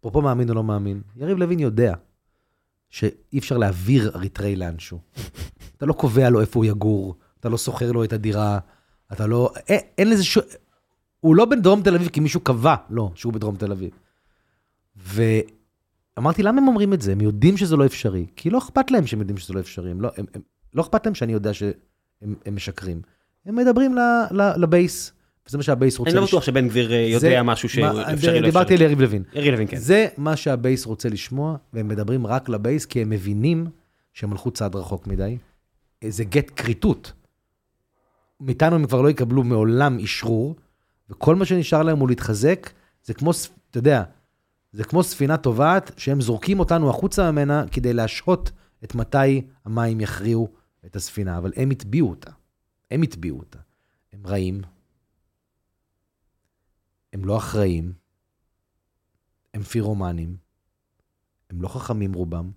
[0.00, 1.94] אפרופו מאמין או לא מאמין, יריב לוין יודע
[2.90, 4.98] שאי אפשר להעביר אריתראי לאנשהו.
[5.76, 8.58] אתה לא קובע לו איפה הוא יגור, אתה לא שוכר לו את הדירה,
[9.12, 9.52] אתה לא...
[9.68, 10.42] אין, אין לזה שום...
[11.26, 13.90] הוא לא בדרום תל אביב כי מישהו קבע לו שהוא בדרום תל אביב.
[14.96, 17.12] ואמרתי, למה הם אומרים את זה?
[17.12, 18.26] הם יודעים שזה לא אפשרי.
[18.36, 19.90] כי לא אכפת להם שהם יודעים שזה לא אפשרי.
[19.90, 20.40] הם לא, הם, הם,
[20.74, 21.72] לא אכפת להם שאני יודע שהם
[22.46, 23.00] הם משקרים.
[23.46, 23.98] הם מדברים ל,
[24.30, 25.12] ל, לבייס,
[25.48, 26.10] וזה מה שהבייס רוצה.
[26.10, 28.74] אני לא לש- בטוח שבן גביר אה, יודע זה- משהו שהוא מה- אפשרי לא דיברתי
[28.74, 28.80] על.
[28.82, 29.22] יריב לוין.
[29.34, 29.76] יריב לוין, כן.
[29.76, 33.66] זה מה שהבייס רוצה לשמוע, והם מדברים רק לבייס, כי הם מבינים
[34.12, 35.36] שהם הלכו צעד רחוק מדי.
[36.02, 37.12] איזה גט כריתות.
[38.40, 40.56] מאיתנו הם כבר לא יקבלו מעולם אשרור,
[41.10, 42.70] וכל מה שנשאר להם הוא להתחזק.
[43.04, 43.30] זה כמו,
[43.70, 44.02] אתה יודע,
[44.72, 48.50] זה כמו ספינה טובעת, שהם זורקים אותנו החוצה ממנה כדי להשהות
[48.84, 50.48] את מתי המים יכריעו
[50.86, 52.30] את הספינה, אבל הם הטביעו אותה.
[52.90, 53.58] הם הטביעו אותה.
[54.12, 54.62] הם רעים,
[57.12, 57.92] הם לא אחראים,
[59.54, 60.36] הם פירומנים,
[61.50, 62.50] הם לא חכמים רובם,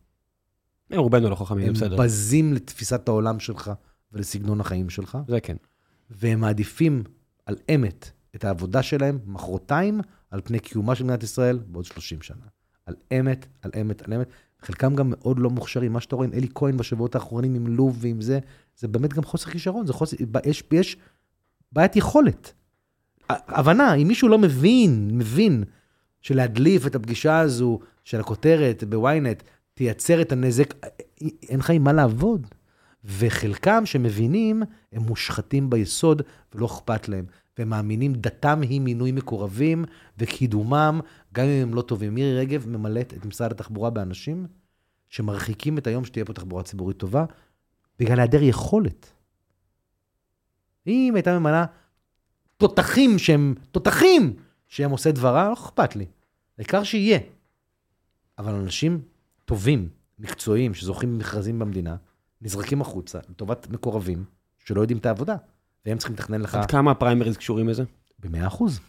[0.94, 2.04] אה, רובנו לא חכמים, הם זה בסדר.
[2.04, 3.72] בזים לתפיסת העולם שלך
[4.12, 5.58] ולסגנון החיים שלך, זה כן.
[6.10, 7.04] והם מעדיפים
[7.46, 10.02] על אמת את העבודה שלהם מחרתיים
[10.32, 12.46] על פני קיומה של מדינת ישראל בעוד 30 שנה.
[12.86, 14.28] על אמת, על אמת, על אמת.
[14.62, 15.94] חלקם גם מאוד לא מוכשרים.
[15.94, 18.40] מה שאתה רואה עם אלי כהן בשבועות האחרונים עם לוב ועם זה,
[18.78, 20.98] זה באמת גם חוסר כישרון, זה חוסר, יש, יש
[21.72, 22.54] בעיית יכולת.
[23.30, 25.64] הבנה, אם מישהו לא מבין, מבין
[26.22, 29.44] שלהדליף את הפגישה הזו של הכותרת בוויינט
[29.74, 30.74] תייצר את הנזק,
[31.50, 32.48] אין לך עם מה לעבוד.
[33.04, 34.64] וחלקם שמבינים,
[34.94, 36.22] הם מושחתים ביסוד
[36.56, 37.26] ולא אכפת להם.
[37.60, 39.86] והם מאמינים דתם היא מינוי מקורבים
[40.18, 41.00] וקידומם,
[41.34, 42.16] גם אם הם לא טובים.
[42.16, 44.48] מירי רגב ממלאת את משרד התחבורה באנשים
[45.10, 47.26] שמרחיקים את היום שתהיה פה תחבורה ציבורית טובה,
[48.00, 49.12] בגלל היעדר יכולת.
[50.88, 51.66] אם הייתה ממלאה
[52.58, 54.34] תותחים שהם, תותחים
[54.68, 56.06] שהם עושה דברה, לא אכפת לי.
[56.58, 57.20] העיקר שיהיה.
[58.38, 59.02] אבל אנשים
[59.46, 61.96] טובים, מקצועיים, שזוכים במכרזים במדינה,
[62.42, 64.26] נזרקים החוצה לטובת מקורבים
[64.58, 65.36] שלא יודעים את העבודה,
[65.90, 67.84] והם צריכים לתכנן לך עד כמה הפריימריז קשורים לזה?
[68.20, 68.80] ב-100 אחוז.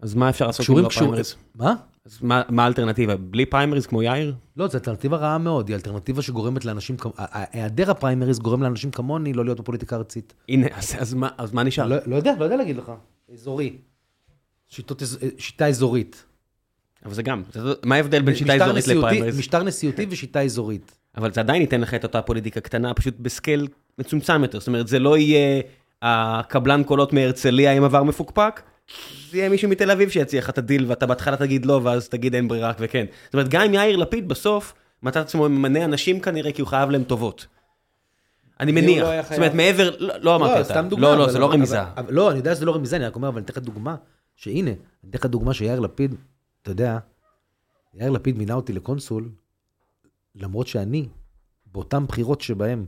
[0.00, 1.20] אז מה אפשר לעשות עם קשורים, לא?
[1.54, 1.74] מה?
[2.06, 3.16] אז מה מה האלטרנטיבה?
[3.16, 4.34] בלי פריימריז כמו יאיר?
[4.56, 8.62] לא, זו אלטרנטיבה רעה מאוד, היא אלטרנטיבה שגורמת לאנשים, כמ- ה- ה- היעדר הפריימריז גורם
[8.62, 10.34] לאנשים כמוני לא להיות בפוליטיקה ארצית.
[10.48, 11.86] הנה, אז- אז מה- אז מה נשאר?
[11.86, 12.92] לא, לא יודע, לא יודע להגיד לך.
[13.32, 13.76] אזורי.
[14.68, 15.02] שיטות,
[15.38, 16.24] שיטה אזורית.
[17.04, 17.42] אבל זה גם,
[17.84, 19.38] מה ההבדל בין שיטה אזורית נשיאותי- לפריימריז?
[19.38, 20.98] משטר נשיאותי ושיטה אזורית.
[21.16, 24.58] אבל זה עדיין ייתן לך את אותה פוליטיקה קטנה, פשוט ב scale מצומצם יותר.
[24.58, 25.62] זאת אומרת, זה לא יהיה
[26.02, 28.62] הקבלן קולות מהרצליה עם עבר מפוקפק,
[29.30, 32.34] זה יהיה מישהו מתל אביב שיציע לך את הדיל, ואתה בהתחלה תגיד לא, ואז תגיד
[32.34, 33.06] אין ברירה וכן.
[33.24, 36.68] זאת אומרת, גם אם יאיר לפיד בסוף, מצא את עצמו ממנה אנשים כנראה, כי הוא
[36.68, 37.46] חייב להם טובות.
[38.60, 39.04] אני מניח.
[39.04, 39.54] לא זאת אומרת.
[39.54, 40.64] מעבר, לא לא אמרתי לא.
[40.64, 41.06] סתם דוגמה.
[41.08, 41.78] לא, לא, אבל- זה לא רמיזה.
[42.08, 43.96] לא, אני יודע שזה לא רמיזה, אני רק אומר, אבל אני אתן לך דוגמה,
[44.36, 44.76] שהנה, אני
[45.10, 46.14] אתן לך דוגמה שיאיר לפיד,
[46.62, 46.98] אתה יודע,
[47.94, 49.28] יאיר לפיד מינה אותי לקונסול,
[50.34, 51.08] למרות שאני,
[51.66, 52.84] באותן בחירות שבהן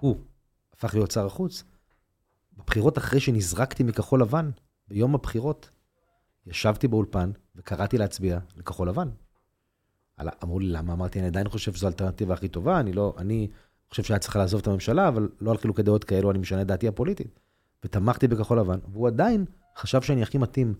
[0.00, 0.16] הוא
[0.76, 1.64] הפך להיות שר החוץ,
[2.56, 4.50] בבחירות אחרי שנזרקתי מכחול לבן,
[4.88, 5.70] ביום הבחירות,
[6.46, 9.08] ישבתי באולפן וקראתי להצביע לכחול לבן.
[10.16, 10.92] על- אמרו לי, למה?
[10.92, 13.48] אמרתי, אני עדיין חושב שזו האלטרנטיבה הכי טובה, אני לא, אני
[13.90, 16.66] חושב שהיה צריך לעזוב את הממשלה, אבל לא על חילוקי דעות כאלו, אני משנה את
[16.66, 17.40] דעתי הפוליטית.
[17.84, 19.44] ותמכתי בכחול לבן, והוא עדיין
[19.76, 20.74] חשב שאני הכי מתאים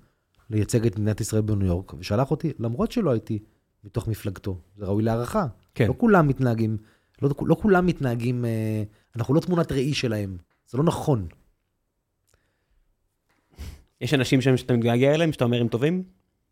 [0.50, 3.38] לייצג את מדינת ישראל בניו יורק, ושלח אותי, למרות שלא הייתי
[3.84, 4.58] מתוך מפלגתו.
[4.76, 5.46] זה ראוי להערכה.
[5.74, 5.88] כן.
[5.88, 6.76] לא כולם מתנהגים,
[7.22, 8.82] לא, לא כולם מתנהגים, אה,
[9.16, 10.36] אנחנו לא תמונת ראי שלהם.
[10.68, 11.26] זה לא נכון.
[14.00, 16.02] יש אנשים שם שאתה מתגעגע אליהם, שאתה אומר הם טובים?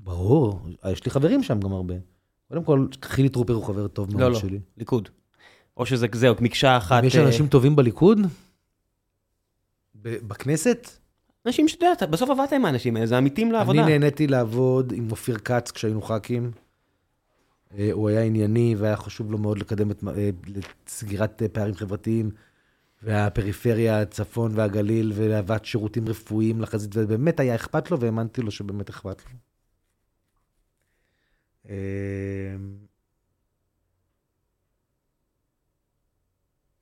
[0.01, 0.61] ברור,
[0.93, 1.95] יש לי חברים שם גם הרבה.
[2.49, 4.61] קודם כל, חילי טרופר הוא חבר טוב מאוד לא, לא, שלי.
[4.77, 5.09] ליכוד.
[5.77, 7.05] או שזה זהו, מקשה אחת.
[7.05, 8.19] יש אה, אנשים טובים בליכוד?
[10.03, 10.91] בכנסת?
[11.47, 13.87] אנשים שאתה יודע, בסוף עבדת עם האנשים האלה, זה עמיתים אני לעבודה.
[13.87, 16.51] נהניתי לעבוד עם אופיר כץ כשהיינו ח"כים.
[17.79, 20.31] אה, הוא היה ענייני והיה חשוב לו מאוד לקדם את אה,
[20.87, 22.31] סגירת אה, פערים חברתיים
[23.05, 29.23] והפריפריה, הצפון והגליל ולהבאת שירותים רפואיים לחזית, ובאמת היה אכפת לו והאמנתי לו שבאמת אכפת
[29.25, 29.31] לו.
[31.69, 32.55] אה,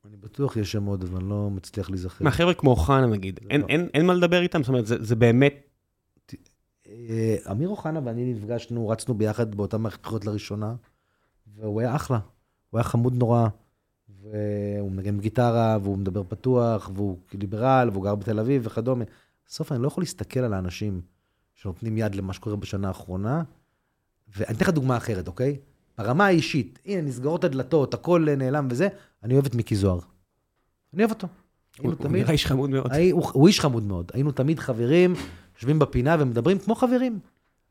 [0.05, 2.25] אני בטוח יש שם עוד, אבל אני לא מצליח להיזכר.
[2.25, 3.67] מה, חבר'ה כמו אוחנה נגיד, אין- לא.
[3.69, 4.63] אין אין מה לדבר איתם?
[4.63, 5.69] זאת אומרת, זה זה באמת...
[6.87, 10.75] אה, אמיר אוחנה ואני נפגשנו, רצנו ביחד באותה מערכת בחירות לראשונה,
[11.57, 12.19] והוא היה אחלה.
[12.71, 13.49] הוא היה חמוד נורא,
[14.23, 19.05] והוא מנגן גיטרה, והוא מדבר פתוח, והוא ליברל, והוא גר בתל אביב וכדומה.
[19.47, 21.01] בסוף אני לא יכול להסתכל על האנשים
[21.55, 23.43] שנותנים יד למה שקורה בשנה האחרונה,
[24.37, 25.59] ואני אתן לך דוגמה אחרת, אוקיי?
[25.99, 28.89] ברמה האישית, הנה, נסגרות הדלתות, הכל נעלם וזה,
[29.23, 29.99] אני אוהב את מיקי זוהר.
[30.95, 31.29] אני אוהב אותו.
[31.79, 31.93] הוא
[32.23, 32.93] נראה איש חמוד מאוד.
[32.93, 34.11] הי- הוא, הוא איש חמוד מאוד.
[34.15, 35.15] היינו תמיד חברים,
[35.57, 37.19] יושבים בפינה ומדברים כמו חברים.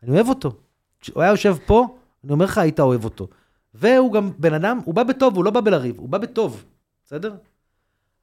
[0.03, 0.51] אני אוהב אותו.
[0.99, 3.27] כשהוא היה יושב פה, אני אומר לך, היית אוהב אותו.
[3.73, 6.65] והוא גם בן אדם, הוא בא בטוב, הוא לא בא בלריב, הוא בא בטוב,
[7.06, 7.30] בסדר?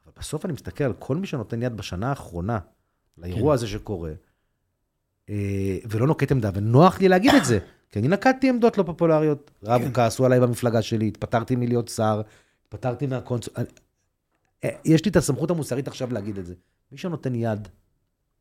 [0.04, 2.58] אבל בסוף אני מסתכל על כל מי שנותן יד בשנה האחרונה
[3.18, 3.54] לאירוע כן.
[3.54, 4.12] הזה שקורה,
[5.30, 7.58] אה, ולא נוקט עמדה, ונוח לי להגיד את זה,
[7.90, 9.50] כי אני נקטתי עמדות לא פופולריות.
[9.64, 9.92] רב כן.
[9.94, 12.22] כעסו עליי במפלגה שלי, התפטרתי מלהיות שר,
[12.64, 13.54] התפטרתי מהקונסול.
[13.56, 13.66] אני-
[14.64, 16.54] אה, יש לי את הסמכות המוסרית עכשיו להגיד את זה.
[16.92, 17.68] מי שנותן יד,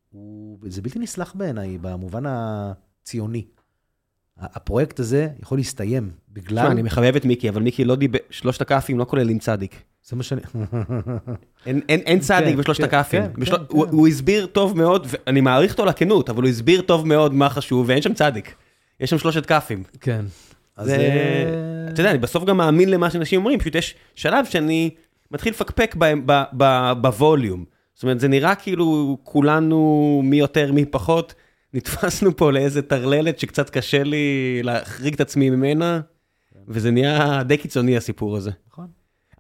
[0.10, 0.60] הוא...
[0.68, 3.46] זה בלתי נסלח בעיניי, במובן הציוני.
[4.40, 6.58] הפרויקט הזה יכול להסתיים בגלל...
[6.58, 9.84] תשמע, אני מחבב את מיקי, אבל מיקי לא דיבר, שלושת הכאפים לא כוללים צדיק.
[10.04, 10.42] זה מה שאני...
[11.66, 13.24] אין, אין, אין צדיק כן, בשלושת כן, הכאפים.
[13.24, 13.58] כן, בשל...
[13.58, 13.92] כן, הוא, כן.
[13.92, 17.50] הוא הסביר טוב מאוד, ואני מעריך אותו על כנות, אבל הוא הסביר טוב מאוד מה
[17.50, 18.56] חשוב, ואין שם צדיק.
[19.00, 19.84] יש שם שלושת כאפים.
[20.02, 20.26] כן.
[20.78, 20.96] אז זה...
[20.98, 24.90] אה, אתה יודע, אני בסוף גם מאמין למה שאנשים אומרים, פשוט יש שלב שאני
[25.32, 27.66] מתחיל לפקפק בהם ב- ב- בווליום.
[27.94, 31.34] זאת אומרת, זה נראה כאילו כולנו, מי יותר, מי פחות,
[31.78, 36.00] נתפסנו פה לאיזה טרללת שקצת קשה לי להחריג את עצמי ממנה,
[36.68, 38.52] וזה נהיה די קיצוני הסיפור הזה.
[38.72, 38.88] נכון.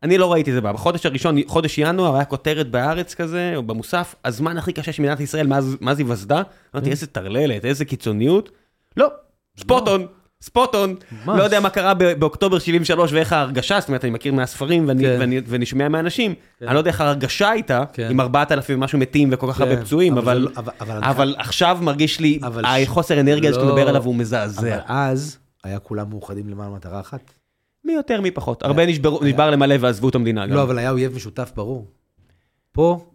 [0.03, 0.73] אני לא ראיתי את זה בה.
[0.73, 5.19] בחודש הראשון, חודש ינואר, היה כותרת בהארץ כזה, או במוסף, הזמן הכי קשה של מדינת
[5.19, 6.41] ישראל מאז מאז היווסדה.
[6.75, 8.51] אמרתי, איזה טרללת, איזה קיצוניות.
[8.97, 9.07] לא,
[9.59, 10.07] ספוטון,
[10.41, 10.95] ספוטון.
[11.25, 11.37] ממש.
[11.39, 15.15] לא יודע מה קרה באוקטובר 73 ואיך ההרגשה, זאת אומרת, אני מכיר מהספרים ואני- כן.
[15.19, 18.07] ואני- ואני שומע מאנשים, אני לא יודע איך ההרגשה הייתה, כן.
[18.11, 21.35] עם 4,000 ומשהו מתים וכל כך כן, הרבה פצועים, אבל אבל לא- אבל- אבל אבל
[21.37, 23.75] עכשיו מרגיש לי, אבל ש- החוסר אנרגיה הזה שאתה לא.
[23.75, 24.79] מדבר עליו הוא אבל מזעזע.
[24.87, 27.33] אז היה כולם מאוחדים למען מטרה אחת.
[27.85, 28.63] מי יותר מי פחות.
[28.63, 30.53] הרבה נשברו- נשבר למלא ועזבו את המדינה גם.
[30.53, 31.87] לא, אבל היה אויב משותף ברור.
[32.71, 33.05] פה,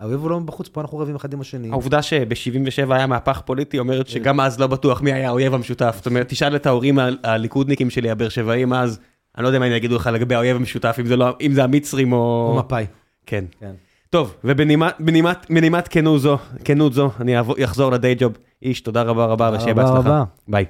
[0.00, 1.70] האויב הוא לא מבחוץ, פה אנחנו רבים אחד עם השני.
[1.70, 5.94] העובדה שב-77 היה מהפך פוליטי אומרת שגם אז לא בטוח מי היה האויב המשותף.
[5.96, 9.00] זאת אומרת, תשאל את ההורים הליכודניקים שלי, הבאר שבעים אז,
[9.36, 11.64] אני לא יודע מה הם יגידו לך לגבי האויב המשותף, אם זה לא- אם זה
[11.64, 12.18] המצרים או...
[12.52, 12.86] או מפאי.
[13.26, 13.44] כן.
[13.60, 13.72] כן.
[14.10, 18.32] טוב, ובנימת בנימת- בנימת כנות זו, כנות זו, אני אחזור לדיי ג'וב.
[18.62, 20.24] איש, תודה רבה רבה, ושיהיה בהצלחה.
[20.48, 20.64] ביי.